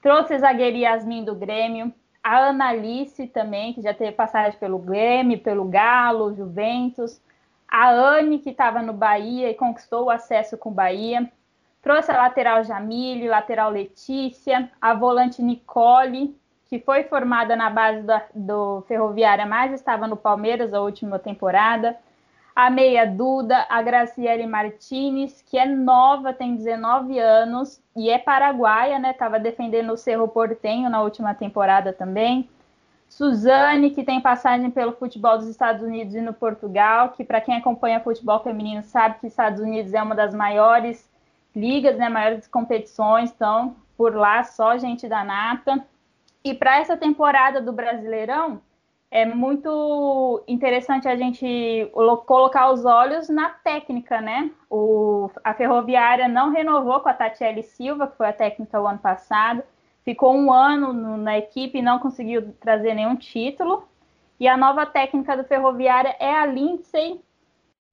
Trouxe 0.00 0.34
a 0.34 0.38
zagueira 0.38 0.76
Yasmin 0.76 1.24
do 1.24 1.34
Grêmio, 1.34 1.92
a 2.22 2.48
Analice 2.48 3.26
também, 3.26 3.74
que 3.74 3.82
já 3.82 3.92
teve 3.92 4.12
passagem 4.12 4.58
pelo 4.58 4.78
Grêmio, 4.78 5.40
pelo 5.40 5.64
Galo, 5.64 6.34
Juventus. 6.34 7.20
A 7.68 7.90
Anne, 7.90 8.38
que 8.38 8.50
estava 8.50 8.80
no 8.80 8.92
Bahia 8.92 9.50
e 9.50 9.54
conquistou 9.54 10.04
o 10.04 10.10
acesso 10.10 10.56
com 10.56 10.70
o 10.70 10.72
Bahia. 10.72 11.30
Trouxe 11.82 12.10
a 12.10 12.16
lateral 12.16 12.62
Jamile, 12.64 13.28
lateral 13.28 13.70
Letícia, 13.70 14.70
a 14.80 14.94
volante 14.94 15.42
Nicole, 15.42 16.34
que 16.74 16.80
foi 16.80 17.04
formada 17.04 17.54
na 17.54 17.70
base 17.70 18.04
do 18.34 18.82
Ferroviária, 18.88 19.46
mas 19.46 19.72
estava 19.72 20.08
no 20.08 20.16
Palmeiras 20.16 20.74
a 20.74 20.80
última 20.80 21.20
temporada 21.20 21.96
a 22.54 22.68
meia 22.68 23.06
Duda, 23.06 23.64
a 23.68 23.80
Graciele 23.80 24.44
Martinez, 24.44 25.40
que 25.42 25.56
é 25.56 25.66
nova, 25.66 26.32
tem 26.32 26.56
19 26.56 27.18
anos 27.18 27.80
e 27.96 28.10
é 28.10 28.18
paraguaia, 28.18 28.98
né? 28.98 29.12
Tava 29.12 29.40
defendendo 29.40 29.92
o 29.92 29.96
Cerro 29.96 30.26
Portenho 30.28 30.88
na 30.88 31.02
última 31.02 31.34
temporada 31.34 31.92
também. 31.92 32.48
Suzane, 33.08 33.90
que 33.90 34.02
tem 34.02 34.20
passagem 34.20 34.70
pelo 34.70 34.92
futebol 34.92 35.36
dos 35.38 35.48
Estados 35.48 35.82
Unidos 35.82 36.14
e 36.14 36.20
no 36.20 36.32
Portugal, 36.32 37.10
que 37.10 37.24
para 37.24 37.40
quem 37.40 37.56
acompanha 37.56 38.00
futebol 38.00 38.40
feminino 38.40 38.82
sabe 38.82 39.20
que 39.20 39.26
Estados 39.26 39.60
Unidos 39.60 39.94
é 39.94 40.02
uma 40.02 40.14
das 40.14 40.34
maiores 40.34 41.08
ligas, 41.54 41.96
né, 41.96 42.08
maiores 42.08 42.48
competições, 42.48 43.30
então 43.30 43.76
por 43.96 44.14
lá 44.14 44.42
só 44.42 44.76
gente 44.76 45.08
da 45.08 45.22
nata. 45.22 45.84
E 46.44 46.52
para 46.52 46.78
essa 46.78 46.94
temporada 46.94 47.58
do 47.60 47.72
Brasileirão, 47.72 48.60
é 49.10 49.24
muito 49.24 50.44
interessante 50.46 51.08
a 51.08 51.16
gente 51.16 51.90
colocar 52.26 52.70
os 52.70 52.84
olhos 52.84 53.28
na 53.30 53.48
técnica, 53.48 54.20
né? 54.20 54.50
O, 54.68 55.30
a 55.42 55.54
Ferroviária 55.54 56.28
não 56.28 56.50
renovou 56.50 57.00
com 57.00 57.08
a 57.08 57.14
Tatiele 57.14 57.62
Silva, 57.62 58.08
que 58.08 58.16
foi 58.16 58.28
a 58.28 58.32
técnica 58.32 58.78
o 58.78 58.86
ano 58.86 58.98
passado, 58.98 59.62
ficou 60.04 60.34
um 60.34 60.52
ano 60.52 60.92
no, 60.92 61.16
na 61.16 61.38
equipe 61.38 61.78
e 61.78 61.82
não 61.82 61.98
conseguiu 61.98 62.52
trazer 62.60 62.92
nenhum 62.92 63.16
título. 63.16 63.88
E 64.38 64.46
a 64.46 64.56
nova 64.56 64.84
técnica 64.84 65.36
do 65.36 65.44
Ferroviária 65.44 66.14
é 66.18 66.34
a 66.34 66.44
Lindsay. 66.44 67.23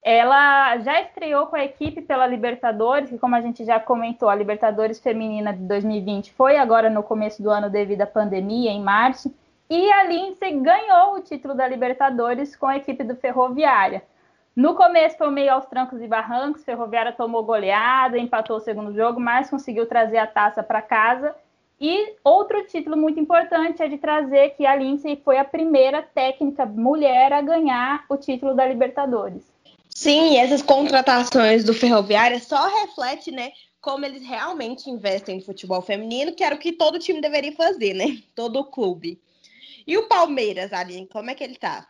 Ela 0.03 0.77
já 0.79 0.99
estreou 1.01 1.45
com 1.47 1.55
a 1.55 1.63
equipe 1.63 2.01
pela 2.01 2.25
Libertadores, 2.25 3.09
que 3.09 3.19
como 3.19 3.35
a 3.35 3.41
gente 3.41 3.63
já 3.63 3.79
comentou, 3.79 4.29
a 4.29 4.35
Libertadores 4.35 4.99
Feminina 4.99 5.53
de 5.53 5.63
2020 5.63 6.33
foi 6.33 6.57
agora 6.57 6.89
no 6.89 7.03
começo 7.03 7.43
do 7.43 7.51
ano 7.51 7.69
devido 7.69 8.01
à 8.01 8.07
pandemia, 8.07 8.71
em 8.71 8.81
março 8.81 9.31
e 9.71 9.89
a 9.89 10.03
Lindsay 10.03 10.59
ganhou 10.59 11.15
o 11.15 11.21
título 11.21 11.55
da 11.55 11.65
Libertadores 11.65 12.57
com 12.57 12.65
a 12.65 12.75
equipe 12.75 13.05
do 13.05 13.15
Ferroviária. 13.15 14.03
No 14.53 14.75
começo 14.75 15.17
foi 15.17 15.31
meio 15.31 15.53
aos 15.53 15.65
trancos 15.65 16.01
e 16.01 16.07
barrancos, 16.07 16.65
Ferroviária 16.65 17.13
tomou 17.13 17.41
goleada, 17.41 18.17
empatou 18.17 18.57
o 18.57 18.59
segundo 18.59 18.93
jogo, 18.93 19.17
mas 19.17 19.49
conseguiu 19.49 19.85
trazer 19.85 20.17
a 20.17 20.27
taça 20.27 20.61
para 20.61 20.81
casa. 20.81 21.33
E 21.79 22.15
outro 22.21 22.61
título 22.65 22.97
muito 22.97 23.17
importante 23.17 23.81
é 23.81 23.87
de 23.87 23.97
trazer 23.97 24.49
que 24.57 24.65
a 24.65 24.75
Lindsay 24.75 25.15
foi 25.23 25.37
a 25.37 25.45
primeira 25.45 26.01
técnica 26.01 26.65
mulher 26.65 27.31
a 27.31 27.41
ganhar 27.41 28.03
o 28.09 28.17
título 28.17 28.53
da 28.53 28.65
Libertadores. 28.65 29.49
Sim, 30.01 30.39
essas 30.39 30.63
contratações 30.63 31.63
do 31.63 31.75
Ferroviária 31.75 32.39
só 32.39 32.67
reflete, 32.81 33.29
né, 33.29 33.51
como 33.79 34.03
eles 34.03 34.27
realmente 34.27 34.89
investem 34.89 35.35
no 35.35 35.45
futebol 35.45 35.79
feminino, 35.79 36.33
que 36.33 36.43
era 36.43 36.55
o 36.55 36.57
que 36.57 36.71
todo 36.71 36.97
time 36.97 37.21
deveria 37.21 37.51
fazer, 37.51 37.93
né? 37.93 38.17
Todo 38.33 38.65
clube. 38.65 39.21
E 39.85 39.95
o 39.99 40.07
Palmeiras, 40.07 40.73
Aline, 40.73 41.05
como 41.05 41.29
é 41.29 41.35
que 41.35 41.43
ele 41.43 41.53
tá? 41.53 41.85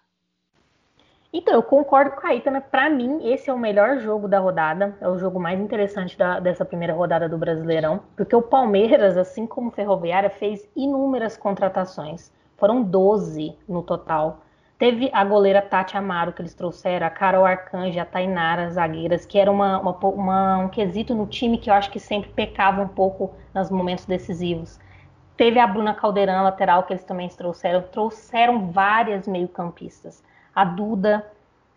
Então, 1.32 1.54
eu 1.54 1.64
concordo 1.64 2.12
com 2.12 2.28
a 2.28 2.36
Ita, 2.36 2.52
né? 2.52 2.60
Para 2.60 2.90
mim, 2.90 3.32
esse 3.32 3.50
é 3.50 3.54
o 3.54 3.58
melhor 3.58 4.00
jogo 4.00 4.28
da 4.28 4.40
rodada. 4.40 4.98
É 5.00 5.08
o 5.08 5.18
jogo 5.18 5.40
mais 5.40 5.58
interessante 5.58 6.18
da, 6.18 6.42
dessa 6.42 6.66
primeira 6.66 6.94
rodada 6.94 7.30
do 7.30 7.38
Brasileirão. 7.38 8.04
Porque 8.18 8.36
o 8.36 8.42
Palmeiras, 8.42 9.16
assim 9.16 9.48
como 9.48 9.70
o 9.70 9.72
Ferroviária, 9.72 10.30
fez 10.30 10.68
inúmeras 10.76 11.38
contratações. 11.38 12.30
Foram 12.58 12.84
12 12.84 13.56
no 13.70 13.82
total. 13.82 14.42
Teve 14.82 15.12
a 15.14 15.24
goleira 15.24 15.62
Tati 15.62 15.96
Amaro, 15.96 16.34
que 16.34 16.42
eles 16.42 16.56
trouxeram, 16.56 17.06
a 17.06 17.10
Carol 17.12 17.46
Arcanjo, 17.46 18.00
a 18.00 18.04
Tainara, 18.04 18.68
zagueiras, 18.72 19.28
que 19.28 19.38
era 19.38 19.52
uma, 19.52 19.80
uma, 19.80 19.96
uma, 20.08 20.58
um 20.58 20.70
quesito 20.70 21.14
no 21.14 21.28
time 21.28 21.60
que 21.60 21.70
eu 21.70 21.74
acho 21.76 21.92
que 21.92 22.00
sempre 22.00 22.32
pecava 22.32 22.82
um 22.82 22.88
pouco 22.88 23.32
nos 23.54 23.70
momentos 23.70 24.06
decisivos. 24.06 24.80
Teve 25.38 25.60
a 25.60 25.68
Bruna 25.68 25.94
Caldeirão, 25.94 26.44
lateral, 26.44 26.82
que 26.82 26.94
eles 26.94 27.04
também 27.04 27.30
trouxeram. 27.30 27.84
Trouxeram 27.92 28.72
várias 28.72 29.28
meio-campistas. 29.28 30.24
A 30.56 30.66
Duda, 30.66 31.28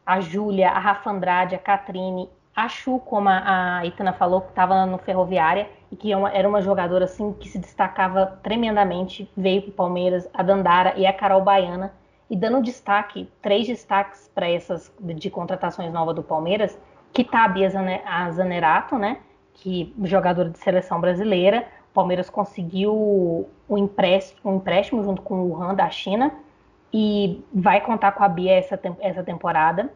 a 0.07 0.19
Júlia, 0.21 0.71
a 0.71 0.79
Rafa 0.79 1.11
Andrade, 1.11 1.55
a 1.55 1.59
Catrine, 1.59 2.31
a 2.57 2.71
Chu, 2.71 2.99
como 3.01 3.29
a, 3.29 3.85
Itana 3.85 4.15
falou, 4.15 4.41
que 4.41 4.49
estava 4.49 4.87
no 4.87 4.97
Ferroviária 4.97 5.69
e 5.93 5.97
que 5.97 6.11
é 6.11 6.17
era 6.33 6.49
uma 6.49 6.63
jogadora 6.63 7.05
assim 7.05 7.35
que 7.35 7.51
se 7.51 7.59
destacava 7.59 8.39
tremendamente, 8.43 9.31
veio 9.37 9.61
para 9.61 9.71
o 9.71 9.75
Palmeiras, 9.75 10.27
a 10.33 10.43
Dandara 10.43 10.95
e 10.97 11.07
a 11.07 11.13
Carol 11.13 11.43
Baiana. 11.43 11.93
E 12.31 12.37
dando 12.37 12.63
destaque, 12.63 13.31
três 13.43 13.67
destaques 13.67 14.31
para 14.35 14.49
essas 14.49 14.93
de 15.01 15.31
contratações 15.31 15.93
novas 15.93 16.15
do 16.15 16.23
Palmeiras, 16.23 16.79
que 17.13 17.23
tá 17.23 17.45
a 17.45 17.49
Bia 17.49 17.71
Zanerato, 17.71 18.99
né? 18.99 19.19
Que 19.53 19.95
jogadora 20.05 20.51
de 20.51 20.59
seleção 20.59 21.01
brasileira, 21.01 21.67
Palmeiras 21.95 22.29
conseguiu 22.29 23.49
um 23.69 23.79
empréstimo, 23.79 24.53
um 24.53 24.57
empréstimo 24.57 25.03
junto 25.05 25.23
com 25.23 25.37
o 25.37 25.51
Wuhan 25.53 25.75
da 25.75 25.89
China 25.89 26.35
e 26.93 27.43
vai 27.55 27.81
contar 27.81 28.13
com 28.13 28.25
a 28.25 28.29
Bia 28.29 28.53
essa, 28.53 28.79
essa 29.01 29.23
temporada. 29.23 29.93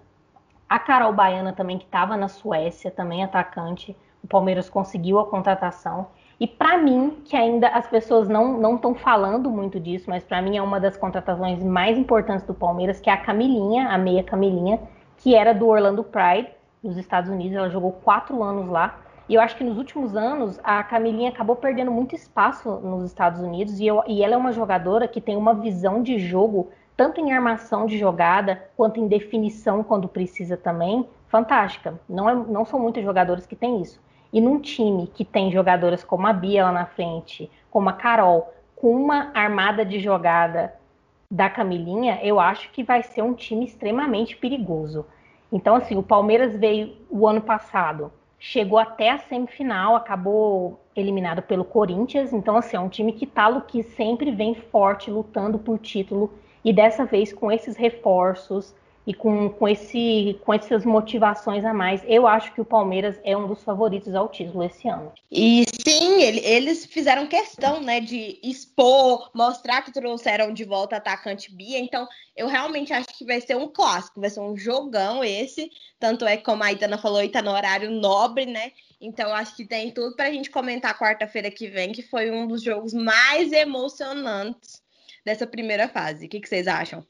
A 0.69 0.79
Carol 0.79 1.13
Baiana 1.13 1.53
também, 1.53 1.77
que 1.77 1.85
estava 1.85 2.17
na 2.17 2.29
Suécia, 2.29 2.91
também 2.91 3.25
atacante. 3.25 3.97
O 4.23 4.29
Palmeiras 4.29 4.71
conseguiu 4.71 5.19
a 5.19 5.27
contratação. 5.27 6.07
E 6.41 6.47
para 6.47 6.79
mim, 6.79 7.19
que 7.25 7.37
ainda 7.37 7.69
as 7.69 7.89
pessoas 7.89 8.29
não 8.29 8.77
estão 8.77 8.95
falando 8.95 9.51
muito 9.51 9.81
disso, 9.81 10.09
mas 10.09 10.23
para 10.23 10.41
mim 10.41 10.57
é 10.57 10.63
uma 10.63 10.79
das 10.79 10.97
contratações 10.97 11.63
mais 11.65 11.99
importantes 11.99 12.47
do 12.47 12.55
Palmeiras, 12.55 13.01
que 13.01 13.11
é 13.11 13.13
a 13.13 13.17
Camilinha, 13.17 13.89
a 13.89 13.99
meia 13.99 14.23
Camilinha, 14.23 14.81
que 15.17 15.35
era 15.35 15.53
do 15.53 15.67
Orlando 15.67 16.05
Pride, 16.05 16.49
nos 16.81 16.97
Estados 16.97 17.29
Unidos. 17.29 17.57
Ela 17.57 17.69
jogou 17.69 17.91
quatro 17.91 18.41
anos 18.43 18.69
lá. 18.69 19.01
E 19.29 19.35
eu 19.35 19.41
acho 19.41 19.57
que 19.57 19.65
nos 19.65 19.77
últimos 19.77 20.17
anos 20.17 20.61
a 20.63 20.83
Camilinha 20.85 21.31
acabou 21.31 21.57
perdendo 21.57 21.91
muito 21.91 22.15
espaço 22.15 22.71
nos 22.77 23.05
Estados 23.05 23.43
Unidos 23.43 23.79
e, 23.79 23.87
eu, 23.87 24.03
e 24.07 24.23
ela 24.23 24.35
é 24.35 24.37
uma 24.37 24.53
jogadora 24.53 25.07
que 25.07 25.21
tem 25.21 25.37
uma 25.37 25.55
visão 25.55 26.03
de 26.03 26.19
jogo, 26.19 26.71
tanto 26.97 27.21
em 27.21 27.33
armação 27.33 27.85
de 27.85 27.99
jogada 27.99 28.63
quanto 28.77 28.99
em 29.01 29.07
definição 29.07 29.83
quando 29.83 30.09
precisa 30.09 30.57
também, 30.57 31.07
fantástica. 31.27 32.01
Não, 32.09 32.31
é, 32.31 32.35
não 32.35 32.65
são 32.65 32.79
muitos 32.79 33.03
jogadores 33.03 33.45
que 33.45 33.57
têm 33.57 33.83
isso. 33.83 34.01
E 34.33 34.41
num 34.41 34.61
time 34.61 35.07
que 35.07 35.25
tem 35.25 35.51
jogadoras 35.51 36.05
como 36.05 36.27
a 36.27 36.33
Bia 36.33 36.65
lá 36.65 36.73
na 36.73 36.87
frente, 36.87 37.51
como 37.71 37.89
a 37.89 37.93
Carol, 37.93 38.53
com 38.77 38.95
uma 38.95 39.31
armada 39.35 39.85
de 39.85 39.99
jogada 39.99 40.75
da 41.31 41.49
Camilinha, 41.49 42.21
eu 42.23 42.39
acho 42.39 42.71
que 42.71 42.83
vai 42.83 43.03
ser 43.03 43.23
um 43.23 43.35
time 43.35 43.65
extremamente 43.65 44.37
perigoso. 44.37 45.07
Então, 45.51 45.77
assim, 45.77 45.97
o 45.97 46.03
Palmeiras 46.03 46.57
veio 46.57 46.97
o 47.11 47.27
ano 47.27 47.41
passado 47.41 48.13
chegou 48.39 48.79
até 48.79 49.11
a 49.11 49.19
semifinal, 49.19 49.97
acabou 49.97 50.81
eliminado 50.95 51.43
pelo 51.43 51.65
Corinthians. 51.65 52.33
Então, 52.33 52.57
assim, 52.57 52.77
é 52.77 52.81
um 52.81 52.89
time 52.89 53.13
que 53.13 53.27
tá 53.27 53.61
que 53.63 53.83
sempre 53.83 54.31
vem 54.31 54.55
forte, 54.55 55.11
lutando 55.11 55.59
por 55.59 55.79
título. 55.79 56.33
E 56.65 56.73
dessa 56.73 57.05
vez, 57.05 57.33
com 57.33 57.51
esses 57.51 57.77
reforços 57.77 58.75
e 59.09 59.15
com, 59.15 59.49
com, 59.49 59.67
esse, 59.67 60.39
com 60.45 60.53
essas 60.53 60.85
motivações 60.85 61.65
a 61.65 61.73
mais, 61.73 62.03
eu 62.07 62.27
acho 62.27 62.53
que 62.53 62.61
o 62.61 62.65
Palmeiras 62.65 63.19
é 63.25 63.35
um 63.35 63.49
dos 63.49 63.65
favoritos 63.65 64.15
ao 64.15 64.29
título 64.29 64.63
esse 64.63 64.87
ano. 64.87 65.11
E 65.33 65.65
sim, 65.83 66.21
ele, 66.21 66.41
eles 66.41 66.85
fizeram 66.85 67.27
questão 67.27 67.81
né, 67.81 68.01
de 68.01 68.39
expor, 68.43 69.31
mostrar 69.35 69.81
que 69.81 69.91
trouxeram 69.91 70.53
de 70.53 70.63
volta 70.63 70.97
atacante 70.97 71.51
Bia. 71.51 71.79
Então, 71.79 72.07
eu 72.37 72.49
realmente 72.49 72.93
acho 72.93 73.09
que 73.17 73.25
vai 73.25 73.41
ser 73.41 73.57
um 73.57 73.69
clássico, 73.69 74.21
vai 74.21 74.29
ser 74.29 74.41
um 74.41 74.55
jogão 74.55 75.25
esse. 75.25 75.71
Tanto 75.99 76.27
é 76.27 76.37
que, 76.37 76.45
como 76.45 76.63
a 76.63 76.71
Itana 76.71 76.99
falou, 76.99 77.23
está 77.23 77.41
no 77.41 77.53
horário 77.53 77.91
nobre, 77.91 78.45
né? 78.45 78.73
Então, 79.01 79.35
acho 79.35 79.57
que 79.57 79.65
tem 79.65 79.91
tudo 79.91 80.17
para 80.17 80.27
a 80.27 80.33
gente 80.33 80.51
comentar 80.51 80.99
quarta-feira 80.99 81.51
que 81.51 81.67
vem, 81.67 81.93
que 81.93 82.03
foi 82.03 82.31
um 82.31 82.47
dos 82.47 82.63
jogos 82.63 82.93
mais 82.93 83.53
emocionantes 83.53 84.83
dessa 85.25 85.47
primeira 85.47 85.89
fase. 85.89 86.27
O 86.27 86.29
que, 86.29 86.41
que 86.41 86.49
vocês 86.49 86.69
acham? 86.69 87.03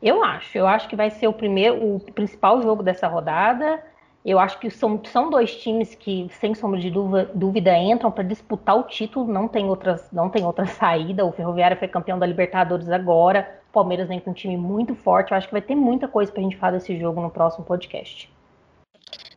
Eu 0.00 0.22
acho, 0.22 0.56
eu 0.56 0.66
acho 0.66 0.88
que 0.88 0.96
vai 0.96 1.10
ser 1.10 1.26
o 1.26 1.32
primeiro, 1.32 1.96
o 1.96 2.00
principal 2.12 2.62
jogo 2.62 2.82
dessa 2.82 3.08
rodada. 3.08 3.82
Eu 4.24 4.38
acho 4.38 4.58
que 4.58 4.70
são, 4.70 5.00
são 5.04 5.30
dois 5.30 5.56
times 5.56 5.94
que, 5.94 6.28
sem 6.40 6.54
sombra 6.54 6.78
de 6.78 6.90
dúvida, 6.90 7.30
dúvida 7.34 7.76
entram 7.76 8.10
para 8.10 8.24
disputar 8.24 8.76
o 8.76 8.82
título. 8.82 9.32
Não 9.32 9.48
tem, 9.48 9.68
outras, 9.68 10.06
não 10.12 10.28
tem 10.28 10.44
outra 10.44 10.66
saída. 10.68 11.24
O 11.24 11.32
Ferroviário 11.32 11.76
foi 11.76 11.88
campeão 11.88 12.18
da 12.18 12.26
Libertadores 12.26 12.88
agora. 12.90 13.60
O 13.70 13.72
Palmeiras 13.72 14.08
vem 14.08 14.20
com 14.20 14.30
um 14.30 14.34
time 14.34 14.56
muito 14.56 14.94
forte. 14.94 15.32
Eu 15.32 15.38
acho 15.38 15.48
que 15.48 15.52
vai 15.52 15.62
ter 15.62 15.74
muita 15.74 16.06
coisa 16.06 16.30
pra 16.30 16.42
gente 16.42 16.56
falar 16.56 16.72
desse 16.72 16.98
jogo 16.98 17.20
no 17.20 17.30
próximo 17.30 17.64
podcast. 17.64 18.30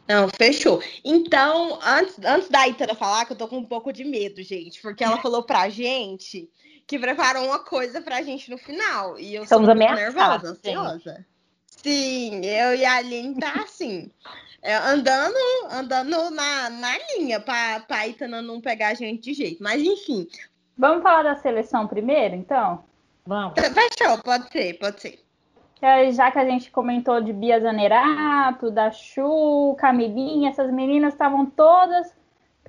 Não, 0.08 0.28
fechou. 0.28 0.82
Então, 1.06 1.80
antes, 1.82 2.20
antes 2.26 2.50
da 2.50 2.68
Itana 2.68 2.94
falar, 2.96 3.26
que 3.26 3.32
eu 3.32 3.38
tô 3.38 3.48
com 3.48 3.58
um 3.58 3.66
pouco 3.66 3.94
de 3.94 4.04
medo, 4.04 4.44
gente, 4.44 4.82
porque 4.82 5.04
ela 5.04 5.18
falou 5.18 5.44
pra 5.44 5.70
gente 5.70 6.50
que 6.92 7.00
preparou 7.00 7.46
uma 7.46 7.60
coisa 7.60 8.02
pra 8.02 8.22
gente 8.22 8.52
no 8.52 8.58
final. 8.58 9.18
E 9.18 9.34
eu 9.34 9.44
Estamos 9.44 9.66
sou 9.66 9.74
muito 9.74 9.94
nervosa, 9.94 10.50
ansiosa. 10.50 11.26
Sim, 11.66 12.46
eu 12.46 12.76
e 12.76 12.84
a 12.84 12.98
Aline 12.98 13.40
tá 13.40 13.54
assim. 13.64 14.12
É, 14.62 14.76
andando 14.76 15.38
andando 15.72 16.30
na, 16.32 16.70
na 16.70 16.92
linha 17.16 17.40
pra, 17.40 17.80
pra 17.80 18.06
Itana 18.06 18.42
não 18.42 18.60
pegar 18.60 18.90
a 18.90 18.94
gente 18.94 19.22
de 19.22 19.34
jeito. 19.34 19.64
Mas 19.64 19.82
enfim. 19.82 20.28
Vamos 20.78 21.02
falar 21.02 21.24
da 21.24 21.38
seleção 21.38 21.88
primeiro, 21.88 22.36
então? 22.36 22.84
Vamos. 23.26 23.54
Fechou, 23.58 24.18
pode 24.18 24.52
ser, 24.52 24.74
pode 24.78 25.00
ser. 25.00 25.20
Já 26.12 26.30
que 26.30 26.40
a 26.40 26.46
gente 26.46 26.70
comentou 26.72 27.22
de 27.22 27.32
Bia 27.32 27.60
Zanerato, 27.62 28.70
da 28.70 28.92
Chu, 28.92 29.78
Camilinha, 29.80 30.50
essas 30.50 30.70
meninas 30.72 31.14
estavam 31.14 31.46
todas 31.46 32.14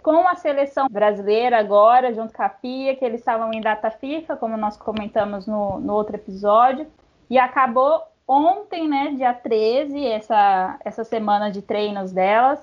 com 0.03 0.27
a 0.27 0.35
seleção 0.35 0.89
brasileira 0.91 1.59
agora, 1.59 2.13
junto 2.13 2.33
com 2.33 2.43
a 2.43 2.49
Pia, 2.49 2.97
que 2.97 3.05
eles 3.05 3.21
estavam 3.21 3.53
em 3.53 3.61
data 3.61 3.91
FIFA, 3.91 4.37
como 4.37 4.57
nós 4.57 4.77
comentamos 4.77 5.47
no, 5.47 5.79
no 5.79 5.95
outro 5.95 6.17
episódio, 6.17 6.87
e 7.31 7.39
acabou 7.39 8.03
ontem, 8.27 8.89
né, 8.89 9.13
dia 9.17 9.33
13, 9.33 10.05
essa, 10.07 10.77
essa 10.85 11.05
semana 11.05 11.51
de 11.51 11.63
treinos 11.63 12.13
delas. 12.13 12.61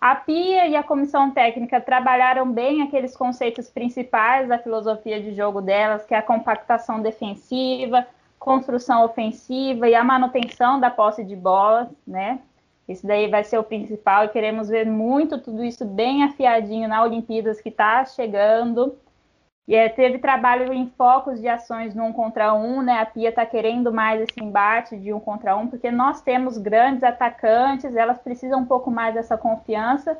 A 0.00 0.14
Pia 0.14 0.66
e 0.66 0.76
a 0.76 0.82
comissão 0.82 1.30
técnica 1.30 1.80
trabalharam 1.80 2.50
bem 2.50 2.82
aqueles 2.82 3.16
conceitos 3.16 3.70
principais 3.70 4.48
da 4.48 4.58
filosofia 4.58 5.20
de 5.20 5.34
jogo 5.34 5.60
delas, 5.60 6.04
que 6.04 6.14
é 6.14 6.18
a 6.18 6.22
compactação 6.22 7.00
defensiva, 7.00 8.06
construção 8.38 9.04
ofensiva 9.04 9.88
e 9.88 9.94
a 9.94 10.04
manutenção 10.04 10.78
da 10.78 10.90
posse 10.90 11.24
de 11.24 11.34
bola, 11.34 11.90
né? 12.06 12.40
Isso 12.88 13.06
daí 13.06 13.28
vai 13.28 13.42
ser 13.42 13.58
o 13.58 13.64
principal 13.64 14.24
e 14.24 14.28
queremos 14.28 14.68
ver 14.68 14.86
muito 14.86 15.38
tudo 15.38 15.64
isso 15.64 15.84
bem 15.84 16.22
afiadinho 16.22 16.88
na 16.88 17.02
Olimpíadas 17.02 17.60
que 17.60 17.68
está 17.68 18.04
chegando. 18.04 18.96
E 19.66 19.74
é, 19.74 19.88
teve 19.88 20.18
trabalho 20.18 20.72
em 20.72 20.86
focos 20.90 21.40
de 21.40 21.48
ações 21.48 21.92
no 21.92 22.04
um 22.04 22.12
contra 22.12 22.54
um, 22.54 22.82
né? 22.82 23.00
A 23.00 23.06
Pia 23.06 23.30
está 23.30 23.44
querendo 23.44 23.92
mais 23.92 24.20
esse 24.20 24.40
embate 24.40 24.96
de 24.96 25.12
um 25.12 25.18
contra 25.18 25.56
um, 25.56 25.66
porque 25.66 25.90
nós 25.90 26.20
temos 26.20 26.56
grandes 26.56 27.02
atacantes, 27.02 27.96
elas 27.96 28.18
precisam 28.18 28.60
um 28.60 28.64
pouco 28.64 28.92
mais 28.92 29.14
dessa 29.14 29.36
confiança, 29.36 30.16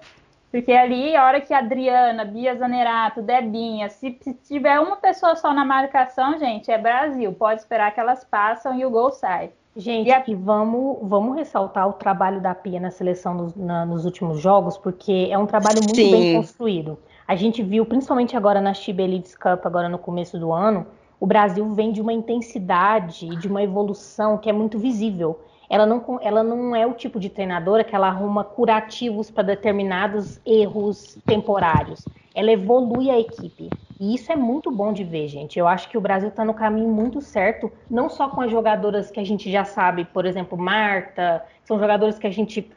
porque 0.50 0.72
ali, 0.72 1.14
a 1.14 1.24
hora 1.24 1.40
que 1.40 1.54
a 1.54 1.58
Adriana, 1.58 2.24
Bia 2.24 2.56
Zanerato, 2.56 3.22
Debinha, 3.22 3.88
se, 3.88 4.18
se 4.20 4.34
tiver 4.34 4.80
uma 4.80 4.96
pessoa 4.96 5.36
só 5.36 5.54
na 5.54 5.64
marcação, 5.64 6.36
gente, 6.38 6.70
é 6.70 6.78
Brasil, 6.78 7.32
pode 7.32 7.60
esperar 7.60 7.92
que 7.94 8.00
elas 8.00 8.24
passam 8.24 8.76
e 8.76 8.84
o 8.84 8.90
gol 8.90 9.12
sai. 9.12 9.52
Gente, 9.76 10.30
e, 10.30 10.34
vamos, 10.34 10.98
vamos 11.02 11.36
ressaltar 11.36 11.86
o 11.86 11.92
trabalho 11.92 12.40
da 12.40 12.54
Pia 12.54 12.80
na 12.80 12.90
seleção 12.90 13.34
nos, 13.34 13.54
na, 13.54 13.84
nos 13.84 14.06
últimos 14.06 14.40
jogos, 14.40 14.78
porque 14.78 15.28
é 15.30 15.36
um 15.36 15.44
trabalho 15.44 15.80
muito 15.82 15.96
Sim. 15.96 16.10
bem 16.10 16.34
construído. 16.34 16.98
A 17.28 17.36
gente 17.36 17.62
viu, 17.62 17.84
principalmente 17.84 18.34
agora 18.36 18.58
na 18.58 18.72
FIBA 18.72 19.02
Elite 19.02 19.36
Cup, 19.36 19.66
agora 19.66 19.88
no 19.88 19.98
começo 19.98 20.38
do 20.38 20.50
ano, 20.50 20.86
o 21.20 21.26
Brasil 21.26 21.68
vem 21.74 21.92
de 21.92 22.00
uma 22.00 22.12
intensidade 22.12 23.26
e 23.26 23.36
de 23.36 23.48
uma 23.48 23.62
evolução 23.62 24.38
que 24.38 24.48
é 24.48 24.52
muito 24.52 24.78
visível. 24.78 25.40
Ela 25.68 25.84
não, 25.84 26.02
ela 26.22 26.42
não 26.42 26.74
é 26.74 26.86
o 26.86 26.94
tipo 26.94 27.20
de 27.20 27.28
treinadora 27.28 27.84
que 27.84 27.94
ela 27.94 28.08
arruma 28.08 28.44
curativos 28.44 29.30
para 29.30 29.42
determinados 29.42 30.40
erros 30.46 31.18
temporários. 31.26 32.08
Ela 32.36 32.52
evolui 32.52 33.10
a 33.10 33.18
equipe. 33.18 33.68
E 33.98 34.14
isso 34.14 34.30
é 34.30 34.36
muito 34.36 34.70
bom 34.70 34.92
de 34.92 35.02
ver, 35.02 35.26
gente. 35.26 35.58
Eu 35.58 35.66
acho 35.66 35.88
que 35.88 35.96
o 35.96 36.00
Brasil 36.00 36.28
está 36.28 36.44
no 36.44 36.54
caminho 36.54 36.88
muito 36.88 37.20
certo, 37.20 37.72
não 37.90 38.08
só 38.08 38.28
com 38.28 38.42
as 38.42 38.50
jogadoras 38.50 39.10
que 39.10 39.18
a 39.18 39.24
gente 39.24 39.50
já 39.50 39.64
sabe, 39.64 40.04
por 40.04 40.26
exemplo, 40.26 40.56
Marta, 40.56 41.42
são 41.64 41.78
jogadoras 41.78 42.18
que 42.18 42.26
a 42.26 42.30
gente 42.30 42.70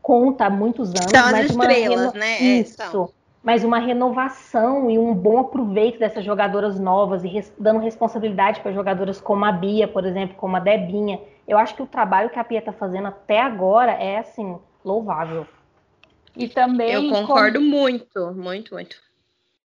conta 0.00 0.46
há 0.46 0.50
muitos 0.50 0.90
anos. 0.90 1.10
São 1.10 1.26
as 1.26 1.50
estrelas, 1.50 2.14
né? 2.14 2.38
É, 2.38 2.60
isso 2.60 3.12
mas 3.42 3.64
uma 3.64 3.78
renovação 3.78 4.88
e 4.88 4.98
um 4.98 5.12
bom 5.12 5.38
aproveito 5.38 5.98
dessas 5.98 6.24
jogadoras 6.24 6.78
novas 6.78 7.24
e 7.24 7.28
res, 7.28 7.52
dando 7.58 7.80
responsabilidade 7.80 8.60
para 8.60 8.72
jogadoras 8.72 9.20
como 9.20 9.44
a 9.44 9.50
Bia, 9.50 9.88
por 9.88 10.06
exemplo, 10.06 10.36
como 10.36 10.56
a 10.56 10.60
Debinha. 10.60 11.20
Eu 11.46 11.58
acho 11.58 11.74
que 11.74 11.82
o 11.82 11.86
trabalho 11.86 12.30
que 12.30 12.38
a 12.38 12.44
Bia 12.44 12.60
está 12.60 12.72
fazendo 12.72 13.08
até 13.08 13.40
agora 13.40 13.92
é 13.92 14.18
assim 14.18 14.56
louvável. 14.84 15.44
E 16.36 16.48
também 16.48 16.92
eu 16.92 17.10
concordo 17.10 17.58
como... 17.58 17.70
muito, 17.70 18.32
muito, 18.34 18.74
muito. 18.74 18.96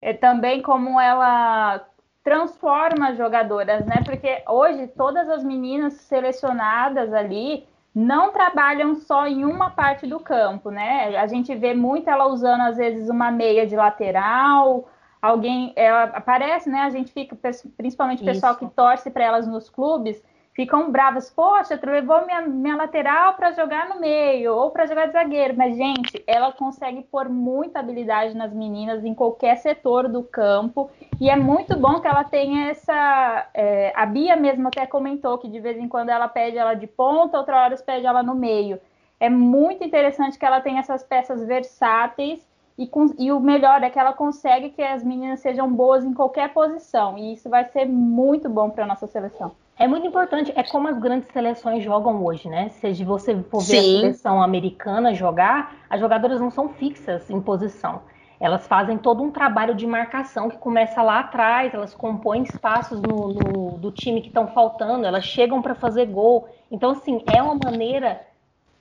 É 0.00 0.12
também 0.12 0.62
como 0.62 1.00
ela 1.00 1.84
transforma 2.22 3.08
as 3.08 3.16
jogadoras, 3.16 3.86
né? 3.86 4.02
Porque 4.04 4.42
hoje 4.46 4.86
todas 4.88 5.28
as 5.28 5.42
meninas 5.42 5.94
selecionadas 5.94 7.12
ali 7.12 7.66
não 7.94 8.32
trabalham 8.32 8.94
só 8.94 9.26
em 9.26 9.44
uma 9.44 9.70
parte 9.70 10.06
do 10.06 10.20
campo, 10.20 10.70
né? 10.70 11.16
A 11.16 11.26
gente 11.26 11.54
vê 11.54 11.74
muito 11.74 12.08
ela 12.08 12.26
usando, 12.26 12.60
às 12.60 12.76
vezes, 12.76 13.08
uma 13.08 13.30
meia 13.30 13.66
de 13.66 13.74
lateral, 13.74 14.88
alguém 15.20 15.72
ela 15.74 16.04
aparece, 16.04 16.68
né? 16.68 16.80
A 16.82 16.90
gente 16.90 17.10
fica, 17.12 17.36
principalmente 17.76 18.22
o 18.22 18.26
pessoal 18.26 18.56
que 18.56 18.66
torce 18.68 19.10
para 19.10 19.24
elas 19.24 19.46
nos 19.46 19.68
clubes, 19.68 20.22
ficam 20.58 20.90
bravas. 20.90 21.30
Poxa, 21.30 21.78
levou 21.86 22.26
minha, 22.26 22.40
minha 22.40 22.74
lateral 22.74 23.34
para 23.34 23.52
jogar 23.52 23.88
no 23.88 24.00
meio 24.00 24.52
ou 24.56 24.72
para 24.72 24.86
jogar 24.86 25.06
de 25.06 25.12
zagueiro. 25.12 25.54
Mas, 25.56 25.76
gente, 25.76 26.20
ela 26.26 26.50
consegue 26.50 27.00
pôr 27.02 27.28
muita 27.28 27.78
habilidade 27.78 28.36
nas 28.36 28.52
meninas 28.52 29.04
em 29.04 29.14
qualquer 29.14 29.56
setor 29.58 30.08
do 30.08 30.20
campo. 30.24 30.90
E 31.20 31.30
é 31.30 31.36
muito 31.36 31.78
bom 31.78 32.00
que 32.00 32.08
ela 32.08 32.24
tenha 32.24 32.70
essa. 32.70 33.48
É, 33.54 33.92
a 33.94 34.04
Bia 34.04 34.34
mesmo 34.34 34.66
até 34.66 34.84
comentou 34.84 35.38
que 35.38 35.46
de 35.46 35.60
vez 35.60 35.78
em 35.78 35.86
quando 35.86 36.08
ela 36.08 36.26
pede 36.26 36.58
ela 36.58 36.74
de 36.74 36.88
ponta, 36.88 37.38
outra 37.38 37.62
hora 37.62 37.76
pede 37.76 38.04
ela 38.04 38.24
no 38.24 38.34
meio. 38.34 38.80
É 39.20 39.30
muito 39.30 39.84
interessante 39.84 40.36
que 40.36 40.44
ela 40.44 40.60
tenha 40.60 40.80
essas 40.80 41.04
peças 41.04 41.46
versáteis. 41.46 42.44
E, 42.76 42.86
com, 42.86 43.06
e, 43.16 43.30
o 43.30 43.38
melhor 43.38 43.82
é 43.84 43.90
que 43.90 43.98
ela 43.98 44.12
consegue 44.12 44.70
que 44.70 44.82
as 44.82 45.04
meninas 45.04 45.38
sejam 45.38 45.72
boas 45.72 46.04
em 46.04 46.12
qualquer 46.12 46.52
posição. 46.52 47.16
E 47.16 47.34
isso 47.34 47.48
vai 47.48 47.64
ser 47.66 47.86
muito 47.86 48.48
bom 48.48 48.70
para 48.70 48.82
a 48.82 48.86
nossa 48.88 49.06
seleção. 49.06 49.52
É 49.78 49.86
muito 49.86 50.06
importante, 50.06 50.52
é 50.56 50.62
como 50.64 50.88
as 50.88 50.98
grandes 50.98 51.30
seleções 51.32 51.84
jogam 51.84 52.24
hoje, 52.24 52.48
né? 52.48 52.68
Se 52.70 53.04
você 53.04 53.40
for 53.44 53.60
ver 53.60 53.80
Sim. 53.80 53.98
a 53.98 54.00
seleção 54.00 54.42
americana 54.42 55.14
jogar, 55.14 55.76
as 55.88 56.00
jogadoras 56.00 56.40
não 56.40 56.50
são 56.50 56.68
fixas 56.70 57.30
em 57.30 57.40
posição. 57.40 58.02
Elas 58.40 58.66
fazem 58.66 58.98
todo 58.98 59.22
um 59.22 59.30
trabalho 59.30 59.74
de 59.74 59.86
marcação 59.86 60.48
que 60.48 60.58
começa 60.58 61.00
lá 61.02 61.20
atrás, 61.20 61.72
elas 61.74 61.94
compõem 61.94 62.42
espaços 62.42 63.00
no, 63.00 63.28
no 63.32 63.78
do 63.78 63.90
time 63.92 64.20
que 64.20 64.28
estão 64.28 64.48
faltando, 64.48 65.06
elas 65.06 65.24
chegam 65.24 65.62
para 65.62 65.74
fazer 65.74 66.06
gol. 66.06 66.48
Então, 66.70 66.90
assim, 66.90 67.22
é 67.32 67.40
uma 67.40 67.54
maneira 67.54 68.20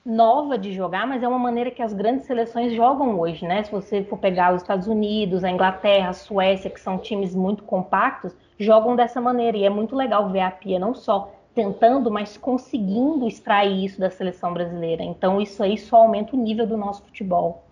nova 0.07 0.57
de 0.57 0.71
jogar, 0.71 1.05
mas 1.05 1.21
é 1.21 1.27
uma 1.27 1.37
maneira 1.37 1.69
que 1.69 1.81
as 1.81 1.91
grandes 1.91 2.25
seleções 2.25 2.73
jogam 2.73 3.19
hoje, 3.19 3.45
né? 3.45 3.61
Se 3.63 3.71
você 3.71 4.01
for 4.05 4.17
pegar 4.17 4.55
os 4.55 4.61
Estados 4.61 4.87
Unidos, 4.87 5.43
a 5.43 5.51
Inglaterra, 5.51 6.09
a 6.09 6.13
Suécia, 6.13 6.69
que 6.69 6.79
são 6.79 6.97
times 6.97 7.35
muito 7.35 7.63
compactos, 7.63 8.33
jogam 8.57 8.95
dessa 8.95 9.19
maneira. 9.19 9.57
E 9.57 9.65
é 9.65 9.69
muito 9.69 9.97
legal 9.97 10.29
ver 10.29 10.39
a 10.39 10.49
Pia 10.49 10.79
não 10.79 10.95
só 10.95 11.33
tentando, 11.53 12.09
mas 12.09 12.37
conseguindo 12.37 13.27
extrair 13.27 13.83
isso 13.83 13.99
da 13.99 14.09
seleção 14.09 14.53
brasileira. 14.53 15.03
Então, 15.03 15.41
isso 15.41 15.61
aí 15.61 15.77
só 15.77 15.97
aumenta 15.97 16.37
o 16.37 16.39
nível 16.39 16.65
do 16.65 16.77
nosso 16.77 17.03
futebol. 17.03 17.66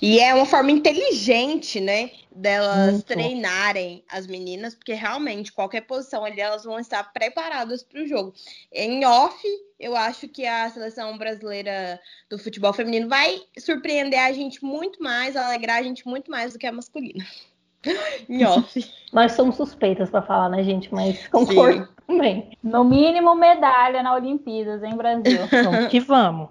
E 0.00 0.20
é 0.20 0.34
uma 0.34 0.46
forma 0.46 0.70
inteligente, 0.70 1.80
né, 1.80 2.10
delas 2.30 2.92
Muito. 2.92 3.06
treinarem 3.06 4.04
as 4.10 4.26
meninas, 4.26 4.74
porque 4.74 4.92
realmente 4.92 5.52
qualquer 5.52 5.82
posição 5.82 6.24
ali 6.24 6.40
elas 6.40 6.64
vão 6.64 6.78
estar 6.78 7.12
preparadas 7.12 7.82
para 7.82 8.02
o 8.02 8.06
jogo. 8.06 8.34
Em 8.72 9.04
off, 9.04 9.36
eu 9.78 9.96
acho 9.96 10.28
que 10.28 10.46
a 10.46 10.68
seleção 10.70 11.16
brasileira 11.16 12.00
do 12.28 12.38
futebol 12.38 12.72
feminino 12.72 13.08
vai 13.08 13.40
surpreender 13.58 14.20
a 14.20 14.32
gente 14.32 14.64
muito 14.64 15.02
mais, 15.02 15.36
alegrar 15.36 15.78
a 15.78 15.82
gente 15.82 16.06
muito 16.06 16.30
mais 16.30 16.52
do 16.52 16.58
que 16.58 16.66
a 16.66 16.72
masculina 16.72 17.24
em 18.28 18.44
off. 18.44 18.92
Nós 19.12 19.32
somos 19.32 19.56
suspeitas 19.56 20.10
para 20.10 20.22
falar, 20.22 20.48
né, 20.48 20.62
gente? 20.62 20.92
Mas 20.92 21.26
concordo 21.28 21.84
Sim. 21.84 21.88
também. 22.06 22.58
No 22.62 22.84
mínimo, 22.84 23.34
medalha 23.34 24.02
na 24.02 24.14
Olimpíadas, 24.14 24.82
em 24.82 24.96
Brasil. 24.96 25.46
Vamos 25.62 25.86
que 25.86 26.00
vamos. 26.00 26.48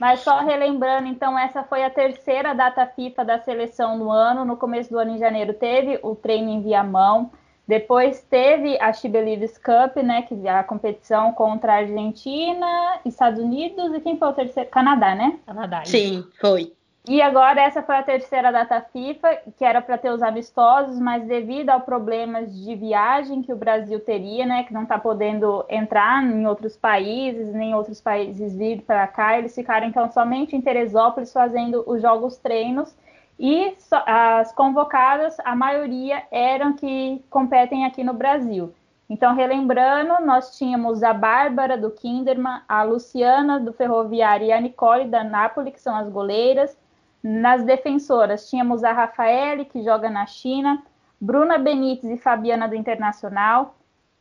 Mas 0.00 0.20
só 0.20 0.40
relembrando, 0.40 1.08
então, 1.08 1.38
essa 1.38 1.62
foi 1.62 1.84
a 1.84 1.90
terceira 1.90 2.54
data 2.54 2.86
FIFA 2.86 3.24
da 3.24 3.38
seleção 3.38 3.98
no 3.98 4.10
ano. 4.10 4.44
No 4.44 4.56
começo 4.56 4.90
do 4.90 4.98
ano, 4.98 5.12
em 5.12 5.18
janeiro, 5.18 5.54
teve 5.54 5.98
o 6.02 6.14
treino 6.14 6.50
em 6.50 6.62
Viamão. 6.62 7.30
Depois 7.66 8.22
teve 8.22 8.80
a 8.80 8.92
She 8.92 9.08
Believes 9.08 9.58
Cup, 9.58 9.96
né? 10.02 10.22
Que 10.22 10.34
é 10.46 10.50
a 10.50 10.64
competição 10.64 11.32
contra 11.32 11.74
a 11.74 11.76
Argentina, 11.76 13.00
Estados 13.04 13.38
Unidos 13.38 13.92
e 13.92 14.00
quem 14.00 14.16
foi 14.16 14.28
o 14.28 14.32
terceiro? 14.32 14.70
Canadá, 14.70 15.14
né? 15.14 15.38
Canadá. 15.44 15.84
Sim, 15.84 16.24
foi. 16.40 16.72
E 17.08 17.22
agora 17.22 17.62
essa 17.62 17.82
foi 17.82 17.96
a 17.96 18.02
terceira 18.02 18.52
data 18.52 18.82
FIFA, 18.92 19.38
que 19.56 19.64
era 19.64 19.80
para 19.80 19.96
ter 19.96 20.10
os 20.10 20.22
amistosos, 20.22 21.00
mas 21.00 21.26
devido 21.26 21.70
a 21.70 21.80
problemas 21.80 22.54
de 22.54 22.74
viagem 22.74 23.40
que 23.40 23.50
o 23.50 23.56
Brasil 23.56 23.98
teria, 23.98 24.44
né, 24.44 24.64
que 24.64 24.74
não 24.74 24.82
está 24.82 24.98
podendo 24.98 25.64
entrar 25.70 26.22
em 26.22 26.46
outros 26.46 26.76
países, 26.76 27.54
nem 27.54 27.74
outros 27.74 27.98
países 27.98 28.54
vir 28.54 28.82
para 28.82 29.06
cá, 29.06 29.38
eles 29.38 29.54
ficaram 29.54 29.86
então 29.86 30.12
somente 30.12 30.54
em 30.54 30.60
Teresópolis 30.60 31.32
fazendo 31.32 31.82
os 31.86 32.02
jogos 32.02 32.36
treinos 32.36 32.94
e 33.40 33.74
as 34.04 34.52
convocadas, 34.52 35.34
a 35.46 35.56
maioria 35.56 36.24
eram 36.30 36.74
que 36.74 37.24
competem 37.30 37.86
aqui 37.86 38.04
no 38.04 38.12
Brasil. 38.12 38.74
Então, 39.08 39.34
relembrando, 39.34 40.22
nós 40.26 40.58
tínhamos 40.58 41.02
a 41.02 41.14
Bárbara 41.14 41.78
do 41.78 41.90
Kinderman, 41.90 42.60
a 42.68 42.82
Luciana 42.82 43.58
do 43.58 43.72
Ferroviário 43.72 44.46
e 44.46 44.52
a 44.52 44.60
Nicole 44.60 45.06
da 45.06 45.24
Napoli, 45.24 45.70
que 45.70 45.80
são 45.80 45.96
as 45.96 46.10
goleiras. 46.10 46.76
Nas 47.22 47.64
defensoras, 47.64 48.48
tínhamos 48.48 48.84
a 48.84 48.92
Rafaele, 48.92 49.64
que 49.64 49.82
joga 49.82 50.08
na 50.08 50.26
China, 50.26 50.82
Bruna 51.20 51.58
Benítez 51.58 52.10
e 52.10 52.16
Fabiana 52.16 52.68
do 52.68 52.76
Internacional, 52.76 53.76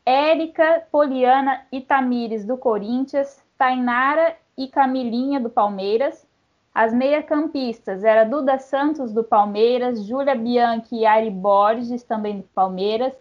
Érica, 0.05 0.83
Poliana 0.91 1.61
e 1.71 1.81
Tamires 1.81 2.45
do 2.45 2.57
Corinthians, 2.57 3.43
Tainara 3.57 4.35
e 4.57 4.67
Camilinha 4.67 5.39
do 5.39 5.49
Palmeiras. 5.49 6.25
As 6.73 6.93
meia-campistas 6.93 8.03
era 8.03 8.23
Duda 8.23 8.57
Santos 8.57 9.11
do 9.11 9.23
Palmeiras, 9.23 10.03
Júlia 10.05 10.35
Bianchi 10.35 10.95
e 10.95 11.05
Ari 11.05 11.29
Borges 11.29 12.03
também 12.03 12.37
do 12.37 12.47
Palmeiras, 12.53 13.13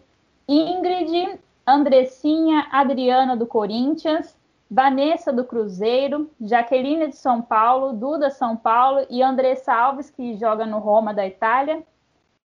Ingrid 0.47 1.39
Andressinha 1.65 2.67
Adriana 2.71 3.35
do 3.35 3.45
Corinthians, 3.45 4.36
Vanessa 4.69 5.31
do 5.31 5.45
Cruzeiro, 5.45 6.29
Jaqueline 6.41 7.07
de 7.07 7.15
São 7.15 7.41
Paulo, 7.41 7.93
Duda 7.93 8.29
São 8.29 8.55
Paulo 8.55 9.05
e 9.09 9.23
Andressa 9.23 9.73
Alves, 9.73 10.09
que 10.09 10.35
joga 10.35 10.65
no 10.65 10.79
Roma 10.79 11.13
da 11.13 11.25
Itália. 11.25 11.83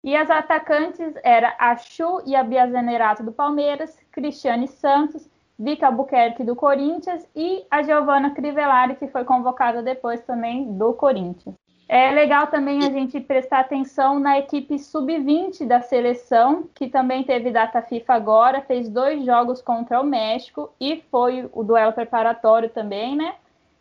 E 0.04 0.16
as 0.16 0.30
atacantes 0.30 1.14
era 1.24 1.56
a 1.60 1.76
Chu 1.76 2.22
e 2.26 2.36
a 2.36 2.44
Biazanerato 2.44 3.24
do 3.24 3.32
Palmeiras, 3.34 4.00
Cristiane 4.12 4.68
Santos, 4.68 5.30
Vika 5.60 5.88
Albuquerque 5.88 6.44
do 6.44 6.56
Corinthians 6.56 7.28
e 7.36 7.66
a 7.70 7.82
Giovana 7.82 8.32
Crivellari, 8.32 8.96
que 8.96 9.08
foi 9.08 9.26
convocada 9.26 9.82
depois 9.82 10.22
também 10.22 10.72
do 10.78 10.94
Corinthians. 10.94 11.56
É 11.90 12.12
legal 12.12 12.48
também 12.48 12.80
a 12.80 12.90
gente 12.90 13.18
prestar 13.22 13.62
atenção 13.62 14.20
na 14.20 14.38
equipe 14.38 14.78
sub-20 14.78 15.66
da 15.66 15.80
seleção, 15.80 16.68
que 16.76 16.90
também 16.90 17.24
teve 17.24 17.50
data 17.50 17.82
FIFA 17.82 18.14
agora, 18.14 18.62
fez 18.62 18.90
dois 18.90 19.26
jogos 19.26 19.62
contra 19.62 20.02
o 20.02 20.06
México 20.06 20.70
e 20.82 21.02
foi 21.10 21.50
o 21.54 21.64
duelo 21.64 21.94
preparatório 21.94 22.70
também, 22.70 23.16
né? 23.16 23.36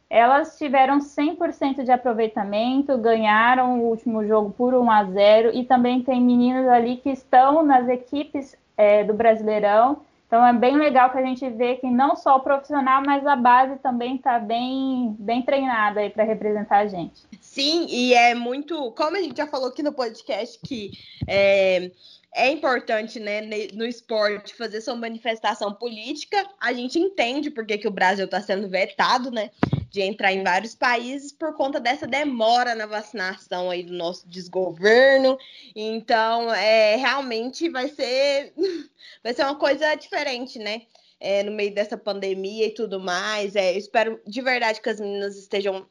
Elas 0.08 0.56
tiveram 0.56 0.98
100% 1.00 1.82
de 1.82 1.90
aproveitamento, 1.90 2.96
ganharam 2.96 3.80
o 3.80 3.88
último 3.88 4.24
jogo 4.24 4.50
por 4.50 4.72
1 4.72 4.88
a 4.88 5.04
0 5.04 5.50
e 5.52 5.64
também 5.64 6.00
tem 6.00 6.20
meninas 6.20 6.68
ali 6.68 6.98
que 6.98 7.10
estão 7.10 7.64
nas 7.64 7.88
equipes 7.88 8.56
é, 8.76 9.02
do 9.02 9.14
Brasileirão 9.14 10.00
então 10.26 10.44
é 10.44 10.52
bem 10.52 10.76
legal 10.76 11.10
que 11.10 11.18
a 11.18 11.24
gente 11.24 11.48
vê 11.50 11.76
que 11.76 11.88
não 11.88 12.16
só 12.16 12.36
o 12.36 12.40
profissional, 12.40 13.00
mas 13.04 13.24
a 13.24 13.36
base 13.36 13.76
também 13.76 14.16
está 14.16 14.38
bem, 14.40 15.14
bem 15.18 15.40
treinada 15.42 16.00
aí 16.00 16.10
para 16.10 16.24
representar 16.24 16.78
a 16.78 16.86
gente. 16.86 17.22
Sim, 17.56 17.86
e 17.88 18.12
é 18.12 18.34
muito, 18.34 18.92
como 18.92 19.16
a 19.16 19.22
gente 19.22 19.38
já 19.38 19.46
falou 19.46 19.68
aqui 19.68 19.82
no 19.82 19.90
podcast, 19.90 20.58
que 20.62 20.90
é, 21.26 21.90
é 22.34 22.50
importante, 22.50 23.18
né, 23.18 23.40
no 23.72 23.86
esporte 23.86 24.54
fazer 24.54 24.82
sua 24.82 24.94
manifestação 24.94 25.72
política. 25.72 26.46
A 26.60 26.74
gente 26.74 26.98
entende 26.98 27.50
porque 27.50 27.78
que 27.78 27.88
o 27.88 27.90
Brasil 27.90 28.26
está 28.26 28.42
sendo 28.42 28.68
vetado, 28.68 29.30
né? 29.30 29.50
de 29.88 30.02
entrar 30.02 30.34
em 30.34 30.42
vários 30.42 30.74
países 30.74 31.32
por 31.32 31.54
conta 31.54 31.80
dessa 31.80 32.06
demora 32.06 32.74
na 32.74 32.84
vacinação 32.84 33.70
aí 33.70 33.82
do 33.82 33.94
nosso 33.94 34.28
desgoverno. 34.28 35.38
Então, 35.74 36.52
é, 36.52 36.96
realmente 36.96 37.70
vai 37.70 37.88
ser, 37.88 38.52
vai 39.24 39.32
ser 39.32 39.44
uma 39.44 39.54
coisa 39.54 39.94
diferente, 39.94 40.58
né? 40.58 40.82
É, 41.18 41.42
no 41.42 41.52
meio 41.52 41.74
dessa 41.74 41.96
pandemia 41.96 42.66
e 42.66 42.74
tudo 42.74 43.00
mais. 43.00 43.56
É, 43.56 43.72
eu 43.72 43.78
espero 43.78 44.20
de 44.26 44.42
verdade 44.42 44.82
que 44.82 44.90
as 44.90 45.00
meninas 45.00 45.38
estejam 45.38 45.86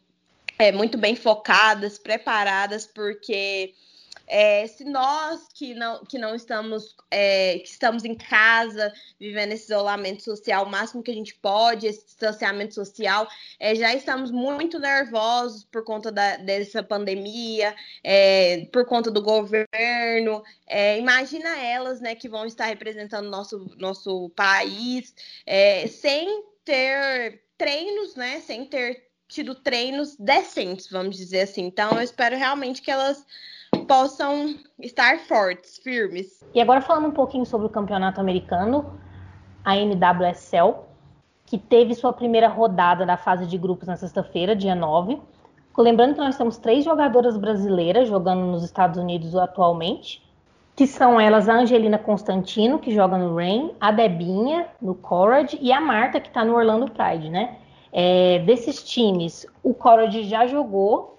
é, 0.58 0.72
muito 0.72 0.98
bem 0.98 1.16
focadas, 1.16 1.98
preparadas, 1.98 2.86
porque 2.86 3.74
é, 4.28 4.66
se 4.68 4.84
nós 4.84 5.48
que 5.54 5.74
não, 5.76 6.04
que 6.04 6.18
não 6.18 6.34
estamos, 6.34 6.96
é, 7.12 7.60
que 7.60 7.70
estamos 7.70 8.04
em 8.04 8.16
casa, 8.16 8.92
vivendo 9.20 9.52
esse 9.52 9.66
isolamento 9.66 10.24
social 10.24 10.66
o 10.66 10.70
máximo 10.70 11.04
que 11.04 11.12
a 11.12 11.14
gente 11.14 11.36
pode, 11.36 11.86
esse 11.88 12.06
distanciamento 12.06 12.74
social, 12.74 13.28
é, 13.60 13.76
já 13.76 13.94
estamos 13.94 14.32
muito 14.32 14.80
nervosos 14.80 15.64
por 15.66 15.84
conta 15.84 16.12
da, 16.12 16.38
dessa 16.38 16.82
pandemia, 16.82 17.76
é, 18.04 18.66
por 18.72 18.86
conta 18.86 19.12
do 19.12 19.22
governo. 19.22 20.44
É, 20.68 20.98
imagina 20.98 21.58
elas, 21.60 22.02
né, 22.02 22.16
que 22.16 22.28
vão 22.28 22.46
estar 22.46 22.66
representando 22.66 23.30
nosso, 23.30 23.70
nosso 23.78 24.30
país 24.36 25.14
é, 25.46 25.88
sem 25.88 26.44
ter 26.64 27.44
treinos, 27.58 28.16
né, 28.16 28.42
sem 28.42 28.66
ter 28.66 29.06
tido 29.28 29.56
treinos 29.56 30.16
decentes, 30.18 30.90
vamos 30.90 31.16
dizer 31.16 31.42
assim. 31.42 31.66
Então, 31.66 31.92
eu 31.92 32.02
espero 32.02 32.36
realmente 32.36 32.82
que 32.82 32.92
elas 32.92 33.26
possam 33.88 34.56
estar 34.80 35.20
fortes, 35.20 35.78
firmes. 35.78 36.44
E 36.54 36.62
agora 36.62 36.82
falando 36.82 37.08
um 37.08 37.12
pouquinho 37.12 37.46
sobre 37.46 37.68
o 37.68 37.70
campeonato 37.70 38.20
americano, 38.20 39.00
a 39.64 39.76
NWSL, 39.76 40.76
que 41.46 41.58
teve 41.58 41.94
sua 41.94 42.14
primeira 42.14 42.48
rodada 42.48 43.06
da 43.06 43.18
fase 43.18 43.46
de 43.46 43.58
grupos 43.58 43.88
na 43.88 43.98
sexta-feira, 43.98 44.56
dia 44.56 44.76
9. 44.76 45.20
Lembrando 45.78 46.14
que 46.14 46.20
nós 46.22 46.38
temos 46.38 46.58
três 46.58 46.86
jogadoras 46.86 47.38
brasileiras 47.38 48.08
jogando 48.08 48.46
nos 48.46 48.64
Estados 48.64 48.98
Unidos 48.98 49.36
atualmente, 49.36 50.24
que 50.76 50.88
são 50.88 51.20
elas 51.20 51.50
a 51.50 51.54
Angelina 51.54 51.98
Constantino, 51.98 52.80
que 52.80 52.94
joga 52.94 53.18
no 53.18 53.36
Rain, 53.36 53.74
a 53.80 53.92
Debinha, 53.92 54.68
no 54.82 54.96
Courage, 54.96 55.58
e 55.62 55.72
a 55.72 55.82
Marta, 55.82 56.20
que 56.20 56.28
está 56.28 56.44
no 56.46 56.56
Orlando 56.56 56.90
Pride, 56.92 57.30
né? 57.30 57.58
É, 57.98 58.40
desses 58.40 58.84
times, 58.84 59.48
o 59.64 59.74
Courage 59.74 60.24
já 60.26 60.46
jogou 60.46 61.16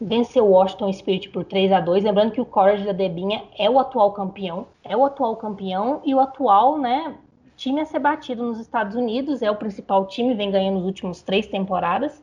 venceu 0.00 0.44
o 0.46 0.50
Washington 0.50 0.92
Spirit 0.92 1.28
por 1.28 1.44
3 1.44 1.72
a 1.72 1.80
2 1.80 2.04
Lembrando 2.04 2.30
que 2.30 2.40
o 2.40 2.46
Courage 2.46 2.84
da 2.84 2.92
Debinha 2.92 3.42
é 3.58 3.68
o 3.68 3.80
atual 3.80 4.12
campeão, 4.12 4.68
é 4.84 4.96
o 4.96 5.04
atual 5.04 5.34
campeão 5.34 6.00
e 6.04 6.14
o 6.14 6.20
atual, 6.20 6.78
né, 6.78 7.16
time 7.56 7.80
a 7.80 7.84
ser 7.84 7.98
batido 7.98 8.44
nos 8.44 8.60
Estados 8.60 8.94
Unidos, 8.94 9.42
é 9.42 9.50
o 9.50 9.56
principal 9.56 10.06
time, 10.06 10.34
vem 10.34 10.52
ganhando 10.52 10.76
nos 10.76 10.84
últimos 10.84 11.20
três 11.20 11.48
temporadas. 11.48 12.22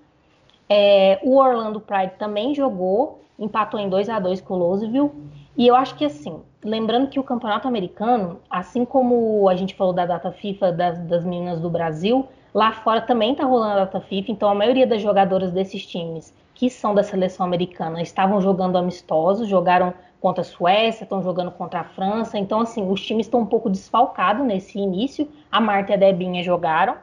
É, 0.69 1.19
o 1.21 1.35
Orlando 1.35 1.81
Pride 1.81 2.13
também 2.17 2.55
jogou, 2.55 3.19
empatou 3.37 3.77
em 3.77 3.89
2 3.89 4.07
a 4.07 4.19
2 4.19 4.39
com 4.39 4.53
o 4.53 4.57
Louisville. 4.57 5.11
E 5.57 5.67
eu 5.67 5.75
acho 5.75 5.95
que 5.95 6.05
assim, 6.05 6.39
lembrando 6.63 7.09
que 7.09 7.19
o 7.19 7.23
campeonato 7.23 7.67
americano, 7.67 8.39
assim 8.49 8.85
como 8.85 9.49
a 9.49 9.55
gente 9.55 9.75
falou 9.75 9.91
da 9.91 10.05
data 10.05 10.31
FIFA 10.31 10.71
das, 10.71 10.99
das 10.99 11.25
meninas 11.25 11.59
do 11.59 11.69
Brasil, 11.69 12.25
lá 12.55 12.71
fora 12.71 13.01
também 13.01 13.33
está 13.33 13.43
rolando 13.43 13.73
a 13.73 13.85
data 13.85 13.99
FIFA, 13.99 14.31
então 14.31 14.49
a 14.49 14.55
maioria 14.55 14.87
das 14.87 15.01
jogadoras 15.01 15.51
desses 15.51 15.85
times 15.85 16.33
que 16.53 16.69
são 16.69 16.95
da 16.95 17.03
seleção 17.03 17.45
americana 17.45 18.01
estavam 18.01 18.39
jogando 18.39 18.77
amistosos, 18.77 19.49
jogaram 19.49 19.93
contra 20.21 20.41
a 20.41 20.45
Suécia, 20.45 21.03
estão 21.03 21.21
jogando 21.21 21.51
contra 21.51 21.81
a 21.81 21.83
França. 21.83 22.37
Então, 22.37 22.61
assim, 22.61 22.89
os 22.89 23.05
times 23.05 23.25
estão 23.25 23.41
um 23.41 23.45
pouco 23.45 23.69
desfalcados 23.69 24.45
nesse 24.45 24.79
início. 24.79 25.27
A 25.51 25.59
Marta 25.59 25.91
e 25.91 25.95
a 25.95 25.97
Debinha 25.97 26.41
jogaram. 26.41 26.95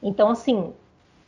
Então, 0.00 0.30
assim, 0.30 0.72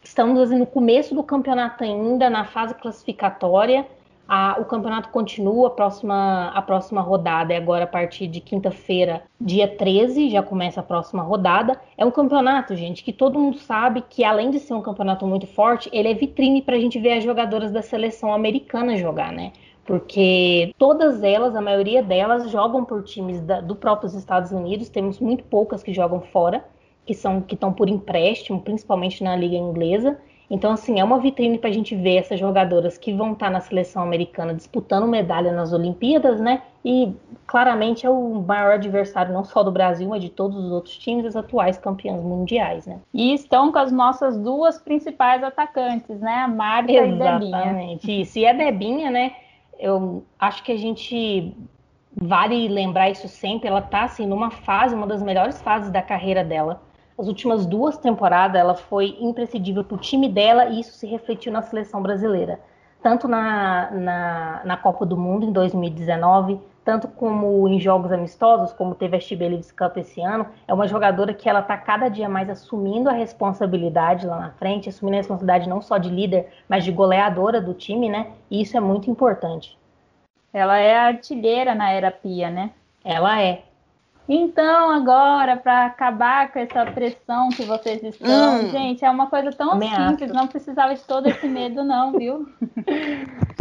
estamos 0.04 0.38
assim, 0.38 0.56
no 0.56 0.66
começo 0.66 1.16
do 1.16 1.24
campeonato 1.24 1.82
ainda, 1.82 2.30
na 2.30 2.44
fase 2.44 2.76
classificatória. 2.76 3.84
A, 4.26 4.56
o 4.58 4.64
campeonato 4.64 5.10
continua, 5.10 5.68
a 5.68 5.70
próxima, 5.70 6.48
a 6.48 6.62
próxima 6.62 7.02
rodada 7.02 7.52
é 7.52 7.56
agora 7.58 7.84
a 7.84 7.86
partir 7.86 8.26
de 8.26 8.40
quinta-feira, 8.40 9.22
dia 9.38 9.68
13, 9.68 10.30
já 10.30 10.42
começa 10.42 10.80
a 10.80 10.82
próxima 10.82 11.22
rodada. 11.22 11.78
É 11.96 12.04
um 12.06 12.10
campeonato, 12.10 12.74
gente, 12.74 13.04
que 13.04 13.12
todo 13.12 13.38
mundo 13.38 13.58
sabe 13.58 14.02
que 14.08 14.24
além 14.24 14.50
de 14.50 14.58
ser 14.58 14.72
um 14.72 14.80
campeonato 14.80 15.26
muito 15.26 15.46
forte, 15.46 15.90
ele 15.92 16.08
é 16.08 16.14
vitrine 16.14 16.62
para 16.62 16.76
a 16.76 16.80
gente 16.80 16.98
ver 16.98 17.18
as 17.18 17.24
jogadoras 17.24 17.70
da 17.70 17.82
seleção 17.82 18.32
americana 18.32 18.96
jogar, 18.96 19.30
né? 19.30 19.52
Porque 19.84 20.74
todas 20.78 21.22
elas, 21.22 21.54
a 21.54 21.60
maioria 21.60 22.02
delas, 22.02 22.50
jogam 22.50 22.84
por 22.84 23.02
times 23.02 23.42
da, 23.42 23.60
do 23.60 23.76
próprios 23.76 24.14
Estados 24.14 24.50
Unidos, 24.50 24.88
temos 24.88 25.20
muito 25.20 25.44
poucas 25.44 25.82
que 25.82 25.92
jogam 25.92 26.22
fora, 26.22 26.64
que 27.04 27.12
são 27.12 27.42
que 27.42 27.54
estão 27.54 27.72
por 27.72 27.90
empréstimo, 27.90 28.62
principalmente 28.62 29.22
na 29.22 29.36
liga 29.36 29.56
inglesa. 29.56 30.18
Então, 30.50 30.72
assim, 30.72 31.00
é 31.00 31.04
uma 31.04 31.18
vitrine 31.18 31.58
para 31.58 31.70
a 31.70 31.72
gente 31.72 31.94
ver 31.94 32.16
essas 32.16 32.38
jogadoras 32.38 32.98
que 32.98 33.12
vão 33.12 33.32
estar 33.32 33.46
tá 33.46 33.52
na 33.52 33.60
seleção 33.60 34.02
americana 34.02 34.52
disputando 34.52 35.06
medalha 35.06 35.52
nas 35.52 35.72
Olimpíadas, 35.72 36.40
né? 36.40 36.62
E 36.84 37.14
claramente 37.46 38.04
é 38.04 38.10
o 38.10 38.44
maior 38.46 38.74
adversário 38.74 39.32
não 39.32 39.42
só 39.42 39.62
do 39.62 39.72
Brasil, 39.72 40.08
mas 40.08 40.22
de 40.22 40.28
todos 40.28 40.56
os 40.56 40.70
outros 40.70 40.98
times, 40.98 41.24
as 41.24 41.34
atuais 41.34 41.78
campeãs 41.78 42.22
mundiais, 42.22 42.86
né? 42.86 42.98
E 43.12 43.32
estão 43.32 43.72
com 43.72 43.78
as 43.78 43.90
nossas 43.90 44.36
duas 44.36 44.78
principais 44.78 45.42
atacantes, 45.42 46.20
né? 46.20 46.42
A 46.42 46.48
Marta 46.48 46.92
Exatamente. 46.92 47.18
e 47.18 47.26
a 47.26 47.32
Debinha. 47.32 47.58
Exatamente. 47.58 48.20
Isso. 48.20 48.38
E 48.38 48.46
a 48.46 48.52
Debinha, 48.52 49.10
né? 49.10 49.32
Eu 49.78 50.22
acho 50.38 50.62
que 50.62 50.72
a 50.72 50.76
gente 50.76 51.56
vale 52.14 52.68
lembrar 52.68 53.08
isso 53.08 53.28
sempre. 53.28 53.68
Ela 53.68 53.80
tá 53.80 54.04
assim 54.04 54.26
numa 54.26 54.50
fase, 54.50 54.94
uma 54.94 55.06
das 55.06 55.22
melhores 55.22 55.60
fases 55.62 55.90
da 55.90 56.02
carreira 56.02 56.44
dela 56.44 56.82
as 57.18 57.28
últimas 57.28 57.64
duas 57.64 57.96
temporadas 57.96 58.60
ela 58.60 58.74
foi 58.74 59.16
imprescindível 59.20 59.84
para 59.84 59.94
o 59.94 60.00
time 60.00 60.28
dela 60.28 60.66
e 60.66 60.80
isso 60.80 60.92
se 60.92 61.06
refletiu 61.06 61.52
na 61.52 61.62
seleção 61.62 62.02
brasileira. 62.02 62.60
Tanto 63.02 63.28
na, 63.28 63.90
na, 63.90 64.62
na, 64.64 64.76
Copa 64.76 65.04
do 65.04 65.16
Mundo 65.16 65.44
em 65.44 65.52
2019, 65.52 66.58
tanto 66.84 67.06
como 67.06 67.68
em 67.68 67.78
jogos 67.78 68.10
amistosos, 68.10 68.72
como 68.72 68.94
teve 68.94 69.16
a 69.16 69.20
Chibelives 69.20 69.70
Cup 69.70 69.98
esse 69.98 70.22
ano, 70.22 70.46
é 70.66 70.72
uma 70.72 70.88
jogadora 70.88 71.34
que 71.34 71.48
ela 71.48 71.60
está 71.60 71.76
cada 71.76 72.08
dia 72.08 72.28
mais 72.28 72.48
assumindo 72.48 73.10
a 73.10 73.12
responsabilidade 73.12 74.26
lá 74.26 74.38
na 74.38 74.50
frente, 74.52 74.88
assumindo 74.88 75.16
a 75.16 75.20
responsabilidade 75.20 75.68
não 75.68 75.82
só 75.82 75.98
de 75.98 76.08
líder, 76.08 76.48
mas 76.68 76.82
de 76.82 76.92
goleadora 76.92 77.60
do 77.60 77.74
time, 77.74 78.08
né? 78.08 78.32
E 78.50 78.62
isso 78.62 78.76
é 78.76 78.80
muito 78.80 79.10
importante. 79.10 79.78
Ela 80.52 80.78
é 80.78 80.96
artilheira 80.96 81.74
na 81.74 81.90
era 81.90 82.10
Pia, 82.10 82.48
né? 82.48 82.70
Ela 83.04 83.42
é. 83.42 83.64
Então, 84.28 84.90
agora, 84.90 85.56
para 85.56 85.86
acabar 85.86 86.50
com 86.50 86.58
essa 86.58 86.86
pressão 86.86 87.50
que 87.50 87.62
vocês 87.64 88.02
estão, 88.02 88.60
hum, 88.60 88.70
gente, 88.70 89.04
é 89.04 89.10
uma 89.10 89.26
coisa 89.26 89.50
tão 89.52 89.72
ameaça. 89.72 90.08
simples, 90.08 90.32
não 90.32 90.46
precisava 90.46 90.94
de 90.94 91.02
todo 91.02 91.28
esse 91.28 91.46
medo, 91.46 91.84
não, 91.84 92.12
viu? 92.12 92.48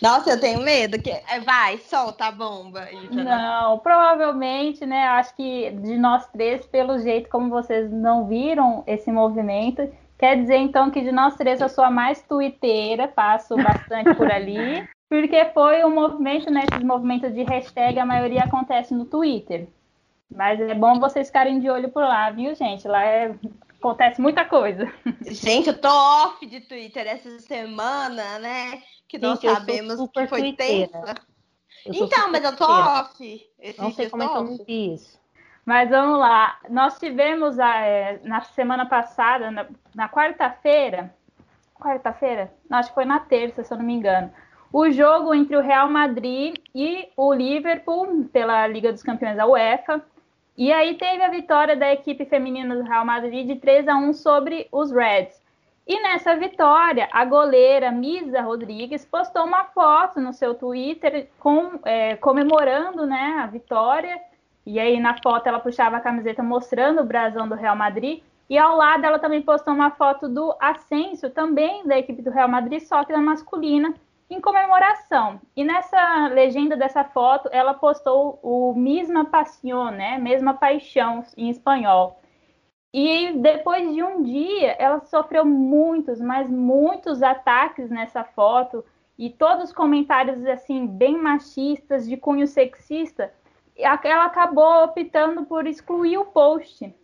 Nossa, 0.00 0.30
eu 0.30 0.40
tenho 0.40 0.60
medo. 0.60 1.00
Que... 1.00 1.10
É, 1.10 1.40
vai, 1.40 1.78
solta 1.78 2.26
a 2.26 2.32
bomba. 2.32 2.86
Não, 3.10 3.78
provavelmente, 3.78 4.86
né? 4.86 5.06
Acho 5.08 5.34
que 5.34 5.70
de 5.70 5.98
nós 5.98 6.26
três, 6.28 6.66
pelo 6.66 6.98
jeito 6.98 7.28
como 7.28 7.50
vocês 7.50 7.90
não 7.90 8.26
viram 8.26 8.84
esse 8.86 9.10
movimento, 9.10 9.88
quer 10.18 10.36
dizer 10.36 10.56
então 10.56 10.90
que 10.90 11.02
de 11.02 11.12
nós 11.12 11.36
três 11.36 11.60
eu 11.60 11.68
sou 11.68 11.84
a 11.84 11.90
mais 11.90 12.22
tuiteira, 12.22 13.08
passo 13.08 13.54
bastante 13.56 14.14
por 14.14 14.30
ali. 14.30 14.86
Porque 15.08 15.44
foi 15.54 15.84
um 15.84 15.94
movimento, 15.94 16.50
né? 16.50 16.64
Esses 16.70 16.84
movimentos 16.84 17.32
de 17.32 17.44
hashtag, 17.44 17.98
a 17.98 18.04
maioria 18.04 18.42
acontece 18.42 18.92
no 18.92 19.04
Twitter. 19.04 19.68
Mas 20.34 20.60
é 20.60 20.74
bom 20.74 20.98
vocês 20.98 21.28
ficarem 21.28 21.60
de 21.60 21.70
olho 21.70 21.90
por 21.90 22.02
lá, 22.02 22.30
viu, 22.30 22.54
gente? 22.54 22.86
Lá 22.86 23.04
é... 23.04 23.34
acontece 23.78 24.20
muita 24.20 24.44
coisa. 24.44 24.92
Gente, 25.22 25.68
eu 25.68 25.78
tô 25.80 25.88
off 25.88 26.44
de 26.44 26.60
Twitter 26.60 27.06
essa 27.06 27.38
semana, 27.40 28.38
né? 28.38 28.82
Que 29.08 29.18
nós 29.18 29.40
gente, 29.40 29.52
sabemos 29.52 30.10
que 30.10 30.26
foi 30.26 30.52
tensa. 30.52 31.14
Então, 31.86 32.32
mas 32.32 32.42
eu 32.42 32.56
tô 32.56 32.64
off. 32.64 33.48
Não 33.78 33.92
sei 33.92 34.10
como 34.10 34.22
é 34.22 34.28
que 34.28 34.36
eu 34.36 34.44
não 34.44 34.56
vi 34.64 34.94
isso. 34.94 35.18
Mas 35.64 35.90
vamos 35.90 36.18
lá. 36.18 36.58
Nós 36.68 36.98
tivemos 36.98 37.58
é, 37.58 38.20
na 38.24 38.40
semana 38.40 38.86
passada, 38.86 39.50
na, 39.50 39.66
na 39.94 40.08
quarta-feira, 40.08 41.14
quarta-feira? 41.74 42.52
Acho 42.70 42.88
que 42.88 42.94
foi 42.94 43.04
na 43.04 43.20
terça, 43.20 43.62
se 43.64 43.72
eu 43.72 43.78
não 43.78 43.84
me 43.84 43.94
engano 43.94 44.32
o 44.72 44.90
jogo 44.90 45.34
entre 45.34 45.56
o 45.56 45.62
Real 45.62 45.88
Madrid 45.88 46.56
e 46.74 47.08
o 47.16 47.32
Liverpool 47.32 48.24
pela 48.32 48.66
Liga 48.66 48.92
dos 48.92 49.02
Campeões 49.02 49.36
da 49.36 49.46
UEFA. 49.46 50.04
E 50.56 50.72
aí 50.72 50.94
teve 50.94 51.22
a 51.22 51.28
vitória 51.28 51.76
da 51.76 51.92
equipe 51.92 52.24
feminina 52.24 52.74
do 52.74 52.82
Real 52.82 53.04
Madrid 53.04 53.46
de 53.46 53.56
3 53.56 53.88
a 53.88 53.96
1 53.96 54.12
sobre 54.14 54.66
os 54.72 54.90
Reds. 54.90 55.44
E 55.86 56.00
nessa 56.02 56.34
vitória, 56.34 57.08
a 57.12 57.24
goleira 57.24 57.92
Misa 57.92 58.40
Rodrigues 58.40 59.04
postou 59.04 59.44
uma 59.44 59.64
foto 59.66 60.20
no 60.20 60.32
seu 60.32 60.54
Twitter 60.54 61.28
com, 61.38 61.78
é, 61.84 62.16
comemorando 62.16 63.06
né, 63.06 63.38
a 63.40 63.46
vitória. 63.46 64.18
E 64.64 64.80
aí 64.80 64.98
na 64.98 65.16
foto 65.22 65.46
ela 65.46 65.60
puxava 65.60 65.98
a 65.98 66.00
camiseta 66.00 66.42
mostrando 66.42 67.02
o 67.02 67.04
brasão 67.04 67.46
do 67.46 67.54
Real 67.54 67.76
Madrid. 67.76 68.22
E 68.48 68.56
ao 68.56 68.76
lado 68.76 69.04
ela 69.04 69.18
também 69.18 69.42
postou 69.42 69.74
uma 69.74 69.90
foto 69.90 70.28
do 70.28 70.54
Asensio, 70.58 71.30
também 71.30 71.86
da 71.86 71.98
equipe 71.98 72.22
do 72.22 72.30
Real 72.30 72.48
Madrid, 72.48 72.80
só 72.80 73.04
que 73.04 73.12
na 73.12 73.20
masculina, 73.20 73.94
em 74.28 74.40
comemoração. 74.40 75.40
E 75.54 75.64
nessa 75.64 76.28
legenda 76.28 76.76
dessa 76.76 77.04
foto, 77.04 77.48
ela 77.52 77.74
postou 77.74 78.38
o 78.42 78.74
Misma 78.74 79.24
Passion, 79.24 79.90
né? 79.90 80.18
Mesma 80.18 80.54
paixão 80.54 81.22
em 81.36 81.48
espanhol. 81.48 82.20
E 82.92 83.32
depois 83.32 83.92
de 83.94 84.02
um 84.02 84.22
dia, 84.22 84.72
ela 84.78 85.00
sofreu 85.00 85.44
muitos, 85.44 86.20
mas 86.20 86.48
muitos 86.48 87.22
ataques 87.22 87.90
nessa 87.90 88.24
foto 88.24 88.84
e 89.18 89.30
todos 89.30 89.64
os 89.64 89.72
comentários 89.72 90.44
assim 90.46 90.86
bem 90.86 91.16
machistas, 91.16 92.06
de 92.06 92.16
cunho 92.16 92.46
sexista. 92.46 93.32
Ela 93.76 94.24
acabou 94.24 94.84
optando 94.84 95.44
por 95.44 95.66
excluir 95.66 96.18
o 96.18 96.26
post. 96.26 96.94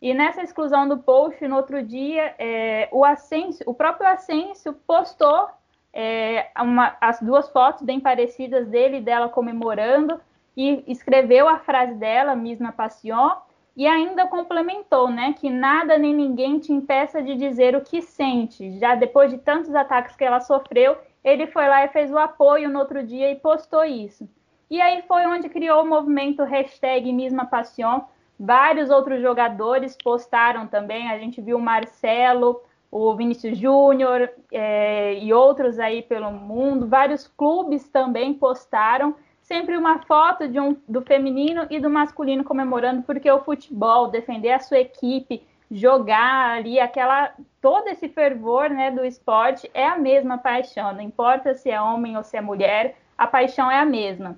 E 0.00 0.12
nessa 0.12 0.42
exclusão 0.42 0.88
do 0.88 0.98
post, 0.98 1.46
no 1.46 1.56
outro 1.56 1.82
dia, 1.82 2.34
é, 2.38 2.88
o 2.90 3.04
Ascenso, 3.04 3.62
o 3.66 3.72
próprio 3.72 4.08
Ascenso 4.08 4.72
postou 4.86 5.48
é, 5.92 6.50
uma, 6.58 6.96
as 7.00 7.20
duas 7.20 7.48
fotos 7.50 7.82
bem 7.82 8.00
parecidas 8.00 8.66
dele 8.68 8.98
e 8.98 9.02
dela 9.02 9.28
comemorando, 9.28 10.20
e 10.56 10.84
escreveu 10.86 11.48
a 11.48 11.58
frase 11.58 11.94
dela, 11.94 12.34
mesma 12.34 12.72
passion, 12.72 13.30
e 13.74 13.86
ainda 13.86 14.26
complementou, 14.26 15.10
né, 15.10 15.34
que 15.38 15.48
nada 15.48 15.96
nem 15.96 16.14
ninguém 16.14 16.58
te 16.58 16.72
impeça 16.72 17.22
de 17.22 17.34
dizer 17.34 17.74
o 17.74 17.80
que 17.80 18.02
sente. 18.02 18.78
Já 18.78 18.94
depois 18.94 19.30
de 19.30 19.38
tantos 19.38 19.74
ataques 19.74 20.14
que 20.14 20.24
ela 20.24 20.40
sofreu, 20.40 20.96
ele 21.24 21.46
foi 21.46 21.66
lá 21.68 21.84
e 21.84 21.88
fez 21.88 22.12
o 22.12 22.18
apoio 22.18 22.68
no 22.68 22.78
outro 22.78 23.02
dia 23.02 23.30
e 23.30 23.36
postou 23.36 23.84
isso. 23.84 24.28
E 24.70 24.80
aí 24.80 25.02
foi 25.02 25.26
onde 25.26 25.48
criou 25.48 25.82
o 25.82 25.88
movimento 25.88 26.42
hashtag 26.44 27.12
Misma 27.12 27.46
Passion. 27.46 28.00
Vários 28.38 28.90
outros 28.90 29.20
jogadores 29.20 29.96
postaram 30.02 30.66
também. 30.66 31.10
A 31.10 31.18
gente 31.18 31.40
viu 31.40 31.58
o 31.58 31.62
Marcelo, 31.62 32.62
o 32.92 33.16
Vinícius 33.16 33.56
Júnior 33.56 34.28
é, 34.52 35.18
e 35.18 35.32
outros 35.32 35.78
aí 35.78 36.02
pelo 36.02 36.30
mundo. 36.30 36.86
Vários 36.86 37.26
clubes 37.26 37.88
também 37.88 38.34
postaram 38.34 39.14
sempre 39.40 39.78
uma 39.78 40.00
foto 40.00 40.46
de 40.46 40.60
um, 40.60 40.76
do 40.86 41.00
feminino 41.00 41.66
e 41.70 41.80
do 41.80 41.88
masculino 41.88 42.44
comemorando, 42.44 43.02
porque 43.02 43.30
o 43.30 43.42
futebol, 43.42 44.08
defender 44.08 44.52
a 44.52 44.60
sua 44.60 44.78
equipe, 44.78 45.42
jogar 45.70 46.58
ali 46.58 46.78
aquela 46.78 47.32
todo 47.62 47.88
esse 47.88 48.10
fervor 48.10 48.68
né, 48.68 48.90
do 48.90 49.02
esporte 49.02 49.70
é 49.72 49.86
a 49.86 49.96
mesma 49.98 50.36
paixão, 50.36 50.92
não 50.92 51.00
importa 51.00 51.54
se 51.54 51.70
é 51.70 51.80
homem 51.80 52.14
ou 52.16 52.22
se 52.22 52.36
é 52.36 52.42
mulher, 52.42 52.96
a 53.16 53.26
paixão 53.26 53.70
é 53.70 53.78
a 53.78 53.86
mesma. 53.86 54.36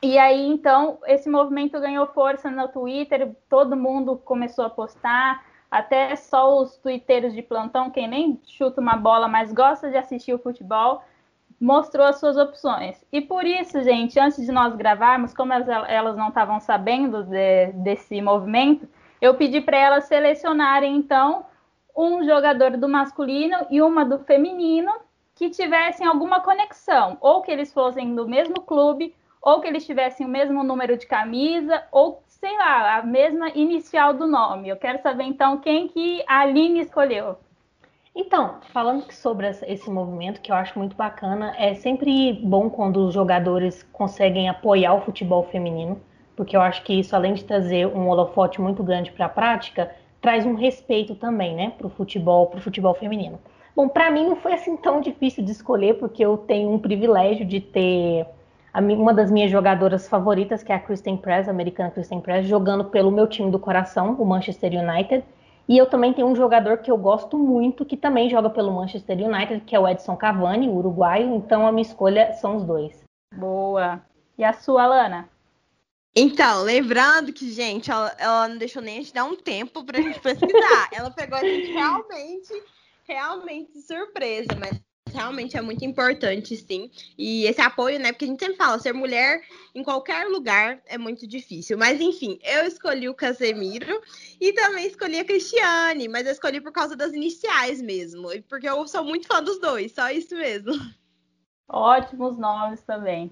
E 0.00 0.18
aí, 0.18 0.46
então, 0.48 0.98
esse 1.06 1.28
movimento 1.28 1.80
ganhou 1.80 2.06
força 2.08 2.50
no 2.50 2.68
Twitter, 2.68 3.34
todo 3.48 3.76
mundo 3.76 4.16
começou 4.24 4.64
a 4.64 4.70
postar, 4.70 5.44
até 5.72 6.14
só 6.16 6.60
os 6.60 6.76
twitteiros 6.76 7.32
de 7.32 7.40
plantão, 7.40 7.90
quem 7.90 8.06
nem 8.06 8.38
chuta 8.44 8.78
uma 8.78 8.94
bola, 8.94 9.26
mas 9.26 9.54
gosta 9.54 9.90
de 9.90 9.96
assistir 9.96 10.34
o 10.34 10.38
futebol, 10.38 11.02
mostrou 11.58 12.04
as 12.04 12.20
suas 12.20 12.36
opções. 12.36 13.02
E 13.10 13.22
por 13.22 13.46
isso, 13.46 13.82
gente, 13.82 14.20
antes 14.20 14.44
de 14.44 14.52
nós 14.52 14.76
gravarmos, 14.76 15.32
como 15.32 15.50
elas, 15.50 15.66
elas 15.88 16.14
não 16.14 16.28
estavam 16.28 16.60
sabendo 16.60 17.22
de, 17.22 17.72
desse 17.72 18.20
movimento, 18.20 18.86
eu 19.18 19.34
pedi 19.34 19.62
para 19.62 19.78
elas 19.78 20.04
selecionarem, 20.04 20.94
então, 20.94 21.46
um 21.96 22.22
jogador 22.22 22.76
do 22.76 22.86
masculino 22.86 23.56
e 23.70 23.80
uma 23.80 24.04
do 24.04 24.18
feminino 24.18 24.92
que 25.34 25.48
tivessem 25.48 26.06
alguma 26.06 26.40
conexão, 26.40 27.16
ou 27.18 27.40
que 27.40 27.50
eles 27.50 27.72
fossem 27.72 28.14
do 28.14 28.28
mesmo 28.28 28.60
clube, 28.60 29.14
ou 29.40 29.58
que 29.62 29.68
eles 29.68 29.86
tivessem 29.86 30.26
o 30.26 30.28
mesmo 30.28 30.62
número 30.62 30.98
de 30.98 31.06
camisa, 31.06 31.82
ou 31.90 32.21
sei 32.42 32.58
lá, 32.58 32.96
a 32.96 33.02
mesma 33.04 33.50
inicial 33.50 34.12
do 34.12 34.26
nome. 34.26 34.68
Eu 34.68 34.76
quero 34.76 35.00
saber 35.00 35.22
então 35.22 35.58
quem 35.58 35.86
que 35.86 36.24
a 36.26 36.40
Aline 36.40 36.80
escolheu. 36.80 37.36
Então, 38.16 38.56
falando 38.72 39.08
sobre 39.12 39.48
esse 39.48 39.88
movimento 39.88 40.40
que 40.40 40.50
eu 40.50 40.56
acho 40.56 40.76
muito 40.76 40.96
bacana, 40.96 41.54
é 41.56 41.74
sempre 41.74 42.32
bom 42.42 42.68
quando 42.68 43.06
os 43.06 43.14
jogadores 43.14 43.84
conseguem 43.92 44.48
apoiar 44.48 44.92
o 44.94 45.02
futebol 45.02 45.44
feminino, 45.44 46.00
porque 46.34 46.56
eu 46.56 46.60
acho 46.60 46.82
que 46.82 46.92
isso, 46.92 47.14
além 47.14 47.32
de 47.32 47.44
trazer 47.44 47.86
um 47.86 48.08
holofote 48.08 48.60
muito 48.60 48.82
grande 48.82 49.12
para 49.12 49.26
a 49.26 49.28
prática, 49.28 49.94
traz 50.20 50.44
um 50.44 50.54
respeito 50.54 51.14
também, 51.14 51.54
né, 51.54 51.72
para 51.78 51.86
o 51.86 51.90
futebol, 51.90 52.48
para 52.48 52.58
o 52.58 52.62
futebol 52.62 52.92
feminino. 52.94 53.38
Bom, 53.74 53.88
para 53.88 54.10
mim 54.10 54.26
não 54.26 54.36
foi 54.36 54.54
assim 54.54 54.76
tão 54.76 55.00
difícil 55.00 55.44
de 55.44 55.52
escolher, 55.52 55.94
porque 55.94 56.24
eu 56.24 56.36
tenho 56.36 56.72
um 56.72 56.78
privilégio 56.78 57.46
de 57.46 57.60
ter 57.60 58.26
uma 58.74 59.12
das 59.12 59.30
minhas 59.30 59.50
jogadoras 59.50 60.08
favoritas, 60.08 60.62
que 60.62 60.72
é 60.72 60.74
a 60.74 60.80
Kristen 60.80 61.16
Press, 61.16 61.46
a 61.48 61.50
americana 61.50 61.90
Kristen 61.90 62.20
Press, 62.20 62.46
jogando 62.46 62.86
pelo 62.86 63.10
meu 63.10 63.26
time 63.26 63.50
do 63.50 63.58
coração, 63.58 64.14
o 64.14 64.24
Manchester 64.24 64.72
United. 64.72 65.24
E 65.68 65.76
eu 65.78 65.86
também 65.86 66.12
tenho 66.12 66.26
um 66.26 66.34
jogador 66.34 66.78
que 66.78 66.90
eu 66.90 66.96
gosto 66.96 67.38
muito, 67.38 67.84
que 67.84 67.96
também 67.96 68.28
joga 68.28 68.50
pelo 68.50 68.72
Manchester 68.72 69.16
United, 69.18 69.60
que 69.64 69.76
é 69.76 69.80
o 69.80 69.86
Edson 69.86 70.16
Cavani, 70.16 70.68
o 70.68 70.74
uruguaio. 70.74 71.34
Então 71.34 71.66
a 71.66 71.72
minha 71.72 71.82
escolha 71.82 72.32
são 72.32 72.56
os 72.56 72.64
dois. 72.64 73.02
Boa. 73.34 74.00
E 74.36 74.44
a 74.44 74.52
sua, 74.52 74.86
Lana? 74.86 75.28
Então, 76.14 76.62
lembrando 76.62 77.32
que, 77.32 77.50
gente, 77.50 77.90
ela, 77.90 78.14
ela 78.18 78.48
não 78.48 78.58
deixou 78.58 78.82
nem 78.82 78.98
a 78.98 79.00
gente 79.00 79.14
dar 79.14 79.24
um 79.24 79.36
tempo 79.36 79.84
pra 79.84 80.00
gente 80.00 80.20
pesquisar. 80.20 80.88
ela 80.92 81.10
pegou 81.10 81.38
a 81.38 81.40
gente 81.40 81.72
realmente, 81.72 82.62
realmente 83.06 83.80
surpresa, 83.80 84.48
mas 84.58 84.78
realmente 85.12 85.56
é 85.56 85.60
muito 85.60 85.84
importante, 85.84 86.56
sim. 86.56 86.90
E 87.16 87.44
esse 87.44 87.60
apoio, 87.60 87.98
né? 87.98 88.12
Porque 88.12 88.24
a 88.24 88.28
gente 88.28 88.40
sempre 88.40 88.56
fala, 88.56 88.78
ser 88.78 88.92
mulher 88.92 89.40
em 89.74 89.82
qualquer 89.82 90.26
lugar 90.26 90.80
é 90.86 90.98
muito 90.98 91.26
difícil. 91.26 91.78
Mas 91.78 92.00
enfim, 92.00 92.38
eu 92.42 92.64
escolhi 92.66 93.08
o 93.08 93.14
Casemiro 93.14 94.00
e 94.40 94.52
também 94.52 94.86
escolhi 94.86 95.18
a 95.18 95.24
Cristiane, 95.24 96.08
mas 96.08 96.26
eu 96.26 96.32
escolhi 96.32 96.60
por 96.60 96.72
causa 96.72 96.96
das 96.96 97.12
iniciais 97.12 97.80
mesmo. 97.80 98.28
Porque 98.48 98.68
eu 98.68 98.86
sou 98.86 99.04
muito 99.04 99.26
fã 99.26 99.42
dos 99.42 99.60
dois, 99.60 99.92
só 99.92 100.10
isso 100.10 100.34
mesmo. 100.34 100.72
Ótimos 101.68 102.36
nomes 102.38 102.82
também. 102.82 103.30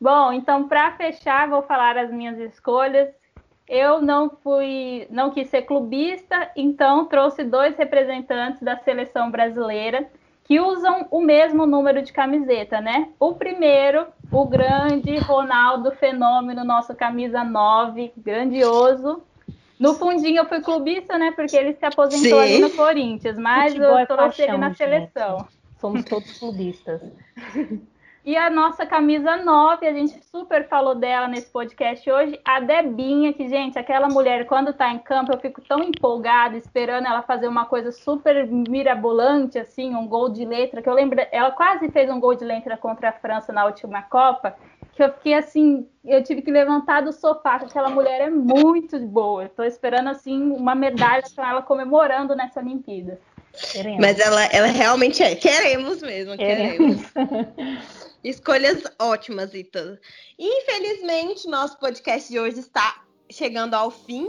Bom, 0.00 0.32
então 0.32 0.68
para 0.68 0.96
fechar, 0.96 1.48
vou 1.48 1.62
falar 1.62 1.96
as 1.96 2.10
minhas 2.10 2.38
escolhas. 2.38 3.08
Eu 3.66 4.00
não 4.00 4.30
fui, 4.30 5.06
não 5.10 5.30
quis 5.30 5.48
ser 5.50 5.62
clubista, 5.62 6.50
então 6.56 7.04
trouxe 7.04 7.44
dois 7.44 7.76
representantes 7.76 8.62
da 8.62 8.78
seleção 8.78 9.30
brasileira 9.30 10.10
que 10.48 10.58
usam 10.58 11.06
o 11.10 11.20
mesmo 11.20 11.66
número 11.66 12.00
de 12.00 12.10
camiseta, 12.10 12.80
né? 12.80 13.10
O 13.20 13.34
primeiro, 13.34 14.06
o 14.32 14.46
grande 14.46 15.18
Ronaldo 15.18 15.90
Fenômeno, 15.92 16.64
nosso 16.64 16.94
camisa 16.94 17.44
9, 17.44 18.14
grandioso. 18.16 19.22
No 19.78 19.94
fundinho 19.94 20.38
eu 20.38 20.48
fui 20.48 20.62
clubista, 20.62 21.18
né? 21.18 21.32
Porque 21.32 21.54
ele 21.54 21.74
se 21.74 21.84
aposentou 21.84 22.40
Sim. 22.40 22.54
ali 22.54 22.58
no 22.60 22.70
Corinthians, 22.70 23.38
mas 23.38 23.74
Futebol 23.74 23.90
eu 23.90 23.98
é 23.98 24.06
é 24.06 24.48
ele 24.48 24.56
na 24.56 24.74
seleção. 24.74 25.38
Gente. 25.40 25.58
Somos 25.78 26.04
todos 26.04 26.38
clubistas. 26.38 27.02
E 28.28 28.36
a 28.36 28.50
nossa 28.50 28.84
camisa 28.84 29.38
9, 29.38 29.86
a 29.86 29.92
gente 29.94 30.22
super 30.22 30.68
falou 30.68 30.94
dela 30.94 31.26
nesse 31.26 31.50
podcast 31.50 32.10
hoje, 32.10 32.38
a 32.44 32.60
Debinha, 32.60 33.32
que, 33.32 33.48
gente, 33.48 33.78
aquela 33.78 34.06
mulher, 34.06 34.44
quando 34.44 34.70
tá 34.74 34.92
em 34.92 34.98
campo, 34.98 35.32
eu 35.32 35.38
fico 35.38 35.62
tão 35.62 35.82
empolgada, 35.82 36.54
esperando 36.54 37.06
ela 37.06 37.22
fazer 37.22 37.48
uma 37.48 37.64
coisa 37.64 37.90
super 37.90 38.46
mirabolante, 38.46 39.58
assim, 39.58 39.94
um 39.94 40.06
gol 40.06 40.28
de 40.28 40.44
letra, 40.44 40.82
que 40.82 40.88
eu 40.90 40.92
lembro, 40.92 41.18
ela 41.32 41.52
quase 41.52 41.90
fez 41.90 42.10
um 42.10 42.20
gol 42.20 42.34
de 42.34 42.44
letra 42.44 42.76
contra 42.76 43.08
a 43.08 43.12
França 43.12 43.50
na 43.50 43.64
última 43.64 44.02
Copa, 44.02 44.54
que 44.92 45.02
eu 45.02 45.10
fiquei 45.14 45.32
assim, 45.32 45.88
eu 46.04 46.22
tive 46.22 46.42
que 46.42 46.50
levantar 46.50 47.00
do 47.00 47.14
sofá, 47.14 47.54
aquela 47.54 47.88
mulher 47.88 48.20
é 48.20 48.28
muito 48.28 48.98
boa. 49.06 49.46
Estou 49.46 49.64
esperando, 49.64 50.10
assim, 50.10 50.50
uma 50.52 50.74
medalha 50.74 51.24
com 51.34 51.42
ela 51.42 51.62
comemorando 51.62 52.36
nessa 52.36 52.60
Olimpíada. 52.60 53.18
Queremos. 53.72 54.00
Mas 54.00 54.20
ela, 54.20 54.44
ela 54.46 54.66
realmente 54.66 55.22
é. 55.22 55.34
Queremos 55.34 56.02
mesmo, 56.02 56.36
queremos. 56.36 57.10
queremos. 57.10 57.88
Escolhas 58.22 58.82
ótimas, 58.98 59.54
Ita. 59.54 60.00
Infelizmente, 60.38 61.46
nosso 61.48 61.78
podcast 61.78 62.28
de 62.28 62.38
hoje 62.38 62.58
está 62.58 63.04
chegando 63.30 63.74
ao 63.74 63.90
fim. 63.90 64.28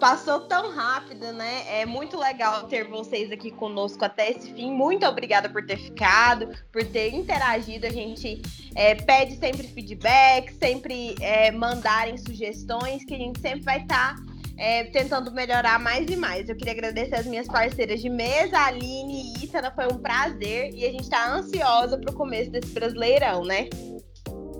Passou 0.00 0.40
tão 0.48 0.70
rápido, 0.70 1.32
né? 1.32 1.80
É 1.80 1.86
muito 1.86 2.16
legal 2.16 2.66
ter 2.66 2.88
vocês 2.88 3.30
aqui 3.30 3.50
conosco 3.50 4.04
até 4.04 4.30
esse 4.30 4.52
fim. 4.52 4.72
Muito 4.72 5.06
obrigada 5.06 5.48
por 5.48 5.64
ter 5.64 5.76
ficado, 5.76 6.48
por 6.72 6.84
ter 6.84 7.14
interagido. 7.14 7.86
A 7.86 7.90
gente 7.90 8.42
é, 8.74 8.94
pede 8.94 9.36
sempre 9.36 9.68
feedback, 9.68 10.52
sempre 10.54 11.14
é, 11.20 11.52
mandarem 11.52 12.16
sugestões, 12.16 13.04
que 13.04 13.14
a 13.14 13.18
gente 13.18 13.40
sempre 13.40 13.60
vai 13.60 13.82
estar 13.82 14.16
tá 14.16 14.29
é, 14.60 14.84
tentando 14.84 15.32
melhorar 15.32 15.80
mais 15.80 16.08
e 16.10 16.16
mais. 16.16 16.46
Eu 16.46 16.54
queria 16.54 16.74
agradecer 16.74 17.14
as 17.14 17.26
minhas 17.26 17.46
parceiras 17.48 18.00
de 18.00 18.10
mesa, 18.10 18.58
Aline 18.58 19.32
e 19.38 19.44
Ítana, 19.44 19.72
foi 19.74 19.86
um 19.86 19.96
prazer 19.96 20.70
e 20.74 20.84
a 20.84 20.92
gente 20.92 21.04
está 21.04 21.32
ansiosa 21.32 21.96
para 21.96 22.10
o 22.10 22.14
começo 22.14 22.50
desse 22.50 22.70
Brasileirão, 22.74 23.42
né? 23.42 23.70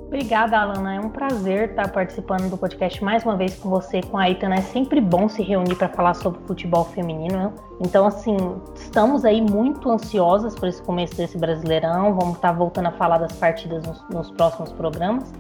Obrigada, 0.07 0.59
Alana. 0.59 0.95
É 0.97 1.01
um 1.01 1.11
prazer 1.11 1.71
estar 1.71 1.93
participando 1.93 2.51
do 2.51 2.57
podcast 2.57 3.05
mais 3.05 3.23
uma 3.23 3.37
vez 3.37 3.55
com 3.57 3.69
você, 3.69 4.01
com 4.01 4.19
a 4.19 4.29
Itana. 4.29 4.57
É 4.57 4.63
sempre 4.63 5.01
bom 5.01 5.29
se 5.29 5.41
reunir 5.43 5.77
para 5.77 5.89
falar 5.89 6.15
sobre 6.15 6.41
futebol 6.49 6.85
feminino. 6.87 7.37
Né? 7.37 7.53
Então, 7.81 8.07
assim, 8.07 8.37
estamos 8.75 9.25
aí 9.25 9.41
muito 9.41 9.89
ansiosas 9.89 10.57
por 10.57 10.69
esse 10.69 10.83
começo 10.83 11.15
desse 11.15 11.39
Brasileirão. 11.39 12.15
Vamos 12.15 12.37
estar 12.37 12.51
voltando 12.51 12.89
a 12.89 12.93
falar 12.93 13.19
das 13.19 13.35
partidas 13.35 13.87
nos, 13.87 14.03
nos 14.09 14.31
próximos 14.33 14.73
programas. 14.73 15.31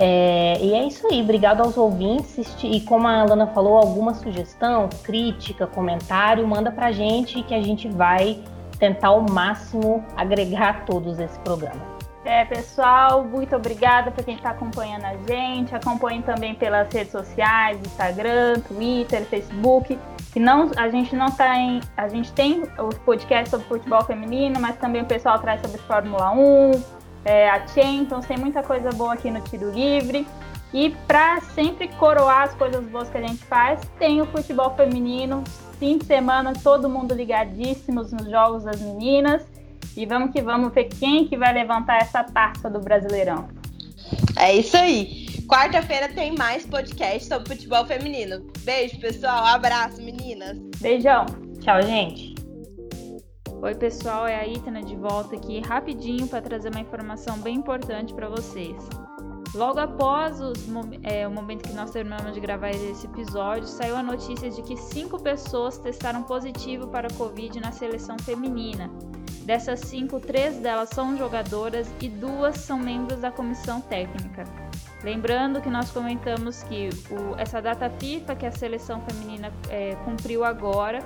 É, 0.00 0.56
e 0.60 0.74
é 0.74 0.84
isso 0.84 1.06
aí, 1.08 1.20
obrigado 1.20 1.60
aos 1.60 1.76
ouvintes. 1.76 2.56
E 2.62 2.80
como 2.82 3.08
a 3.08 3.20
Alana 3.20 3.48
falou, 3.48 3.76
alguma 3.76 4.14
sugestão, 4.14 4.88
crítica, 5.02 5.66
comentário, 5.66 6.46
manda 6.46 6.70
pra 6.70 6.92
gente 6.92 7.42
que 7.42 7.52
a 7.52 7.60
gente 7.60 7.88
vai 7.88 8.40
tentar 8.78 9.08
ao 9.08 9.22
máximo 9.22 10.04
agregar 10.16 10.68
a 10.68 10.74
todos 10.84 11.18
esse 11.18 11.38
programa. 11.40 11.98
É, 12.24 12.44
pessoal, 12.44 13.24
muito 13.24 13.56
obrigada 13.56 14.10
para 14.10 14.22
quem 14.22 14.34
está 14.34 14.50
acompanhando 14.50 15.04
a 15.04 15.16
gente. 15.26 15.74
Acompanhe 15.74 16.22
também 16.22 16.54
pelas 16.54 16.92
redes 16.92 17.10
sociais, 17.10 17.80
Instagram, 17.80 18.60
Twitter, 18.60 19.24
Facebook. 19.24 19.98
Que 20.30 20.38
não, 20.38 20.70
a 20.76 20.90
gente 20.90 21.16
não 21.16 21.30
tá 21.30 21.56
em. 21.56 21.80
A 21.96 22.06
gente 22.06 22.30
tem 22.32 22.64
os 22.78 22.98
podcasts 22.98 23.50
sobre 23.50 23.66
futebol 23.66 24.04
feminino, 24.04 24.60
mas 24.60 24.76
também 24.76 25.02
o 25.02 25.06
pessoal 25.06 25.38
traz 25.38 25.62
sobre 25.62 25.78
Fórmula 25.78 26.30
1, 26.32 26.70
é, 27.24 27.48
a 27.48 27.66
Champions, 27.66 28.26
tem 28.26 28.38
muita 28.38 28.62
coisa 28.62 28.90
boa 28.90 29.14
aqui 29.14 29.30
no 29.30 29.40
Tiro 29.40 29.70
Livre. 29.70 30.26
E 30.72 30.90
para 31.06 31.40
sempre 31.40 31.88
coroar 31.88 32.42
as 32.42 32.54
coisas 32.54 32.84
boas 32.86 33.08
que 33.08 33.16
a 33.16 33.22
gente 33.22 33.42
faz, 33.44 33.80
tem 33.98 34.20
o 34.20 34.26
futebol 34.26 34.74
feminino. 34.74 35.42
Fim 35.78 35.98
de 35.98 36.04
semana, 36.04 36.52
todo 36.52 36.88
mundo 36.88 37.14
ligadíssimos 37.14 38.12
nos 38.12 38.28
jogos 38.28 38.64
das 38.64 38.80
meninas. 38.80 39.42
E 39.96 40.04
vamos 40.04 40.30
que 40.30 40.42
vamos 40.42 40.72
ver 40.72 40.84
quem 40.84 41.26
que 41.26 41.36
vai 41.36 41.52
levantar 41.52 41.98
essa 42.02 42.22
taça 42.22 42.68
do 42.68 42.80
Brasileirão. 42.80 43.48
É 44.38 44.54
isso 44.54 44.76
aí. 44.76 45.26
Quarta-feira 45.48 46.08
tem 46.08 46.34
mais 46.36 46.66
podcast 46.66 47.26
sobre 47.26 47.48
futebol 47.48 47.86
feminino. 47.86 48.46
Beijo, 48.60 49.00
pessoal. 49.00 49.46
Abraço, 49.46 50.02
meninas. 50.02 50.58
Beijão. 50.80 51.24
Tchau, 51.60 51.82
gente. 51.82 52.37
Oi, 53.60 53.74
pessoal, 53.74 54.24
é 54.24 54.36
a 54.36 54.46
Itana 54.46 54.80
de 54.80 54.94
volta 54.94 55.34
aqui 55.34 55.58
rapidinho 55.60 56.28
para 56.28 56.40
trazer 56.40 56.70
uma 56.70 56.80
informação 56.80 57.36
bem 57.38 57.56
importante 57.56 58.14
para 58.14 58.28
vocês. 58.28 58.76
Logo 59.52 59.80
após 59.80 60.40
os, 60.40 60.68
é, 61.02 61.26
o 61.26 61.30
momento 61.32 61.68
que 61.68 61.74
nós 61.74 61.90
terminamos 61.90 62.34
de 62.34 62.40
gravar 62.40 62.70
esse 62.70 63.06
episódio, 63.06 63.66
saiu 63.66 63.96
a 63.96 64.02
notícia 64.02 64.48
de 64.48 64.62
que 64.62 64.76
cinco 64.76 65.20
pessoas 65.20 65.76
testaram 65.76 66.22
positivo 66.22 66.86
para 66.86 67.08
a 67.08 67.12
Covid 67.14 67.58
na 67.58 67.72
seleção 67.72 68.16
feminina. 68.20 68.88
Dessas 69.42 69.80
cinco, 69.80 70.20
três 70.20 70.58
delas 70.58 70.90
são 70.90 71.16
jogadoras 71.16 71.92
e 72.00 72.08
duas 72.08 72.58
são 72.58 72.78
membros 72.78 73.18
da 73.18 73.32
comissão 73.32 73.80
técnica. 73.80 74.44
Lembrando 75.02 75.60
que 75.60 75.68
nós 75.68 75.90
comentamos 75.90 76.62
que 76.62 76.90
o, 77.10 77.34
essa 77.36 77.60
data 77.60 77.90
FIFA 77.90 78.36
que 78.36 78.46
a 78.46 78.52
seleção 78.52 79.00
feminina 79.00 79.52
é, 79.68 79.96
cumpriu 80.04 80.44
agora 80.44 81.00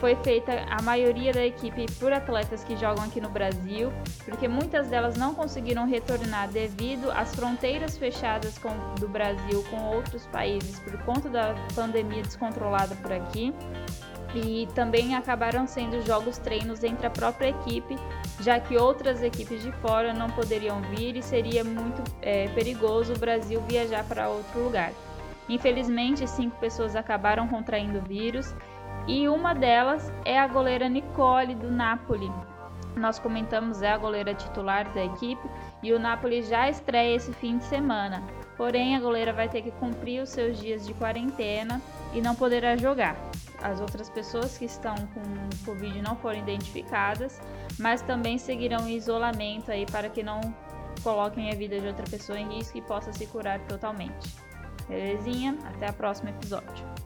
foi 0.00 0.16
feita 0.16 0.64
a 0.70 0.80
maioria 0.80 1.30
da 1.30 1.44
equipe 1.44 1.84
por 2.00 2.10
atletas 2.10 2.64
que 2.64 2.74
jogam 2.74 3.04
aqui 3.04 3.20
no 3.20 3.28
Brasil, 3.28 3.92
porque 4.24 4.48
muitas 4.48 4.88
delas 4.88 5.14
não 5.16 5.34
conseguiram 5.34 5.86
retornar 5.86 6.48
devido 6.48 7.10
às 7.12 7.34
fronteiras 7.34 7.98
fechadas 7.98 8.58
com, 8.58 8.70
do 8.98 9.06
Brasil 9.06 9.62
com 9.70 9.76
outros 9.94 10.26
países 10.26 10.80
por 10.80 10.96
conta 11.02 11.28
da 11.28 11.54
pandemia 11.74 12.22
descontrolada 12.22 12.96
por 12.96 13.12
aqui. 13.12 13.54
E 14.32 14.68
também 14.76 15.16
acabaram 15.16 15.66
sendo 15.66 16.00
jogos 16.06 16.38
treinos 16.38 16.84
entre 16.84 17.04
a 17.04 17.10
própria 17.10 17.48
equipe, 17.48 17.96
já 18.38 18.60
que 18.60 18.76
outras 18.76 19.24
equipes 19.24 19.60
de 19.60 19.72
fora 19.72 20.14
não 20.14 20.30
poderiam 20.30 20.80
vir 20.82 21.16
e 21.16 21.22
seria 21.22 21.64
muito 21.64 22.00
é, 22.22 22.46
perigoso 22.48 23.12
o 23.12 23.18
Brasil 23.18 23.60
viajar 23.68 24.04
para 24.04 24.28
outro 24.28 24.62
lugar. 24.62 24.92
Infelizmente, 25.48 26.28
cinco 26.28 26.56
pessoas 26.60 26.94
acabaram 26.94 27.48
contraindo 27.48 27.98
o 27.98 28.02
vírus 28.02 28.54
e 29.10 29.28
uma 29.28 29.52
delas 29.52 30.12
é 30.24 30.38
a 30.38 30.46
goleira 30.46 30.88
Nicole 30.88 31.56
do 31.56 31.68
Napoli. 31.68 32.30
Nós 32.96 33.18
comentamos, 33.18 33.82
é 33.82 33.90
a 33.90 33.98
goleira 33.98 34.32
titular 34.32 34.88
da 34.94 35.04
equipe 35.04 35.42
e 35.82 35.92
o 35.92 35.98
Napoli 35.98 36.42
já 36.42 36.70
estreia 36.70 37.16
esse 37.16 37.32
fim 37.32 37.58
de 37.58 37.64
semana. 37.64 38.22
Porém, 38.56 38.94
a 38.94 39.00
goleira 39.00 39.32
vai 39.32 39.48
ter 39.48 39.62
que 39.62 39.72
cumprir 39.72 40.22
os 40.22 40.28
seus 40.28 40.60
dias 40.60 40.86
de 40.86 40.94
quarentena 40.94 41.82
e 42.12 42.20
não 42.20 42.36
poderá 42.36 42.76
jogar. 42.76 43.16
As 43.60 43.80
outras 43.80 44.08
pessoas 44.08 44.56
que 44.56 44.64
estão 44.64 44.94
com 44.94 45.64
Covid 45.64 46.00
não 46.02 46.14
foram 46.14 46.38
identificadas, 46.38 47.40
mas 47.80 48.02
também 48.02 48.38
seguirão 48.38 48.88
em 48.88 48.96
isolamento 48.96 49.72
aí 49.72 49.86
para 49.86 50.08
que 50.08 50.22
não 50.22 50.40
coloquem 51.02 51.50
a 51.50 51.56
vida 51.56 51.80
de 51.80 51.86
outra 51.88 52.04
pessoa 52.08 52.38
em 52.38 52.58
risco 52.58 52.78
e 52.78 52.82
possa 52.82 53.12
se 53.12 53.26
curar 53.26 53.58
totalmente. 53.60 54.36
Belezinha? 54.88 55.58
Até 55.64 55.90
o 55.90 55.94
próximo 55.94 56.28
episódio. 56.28 56.99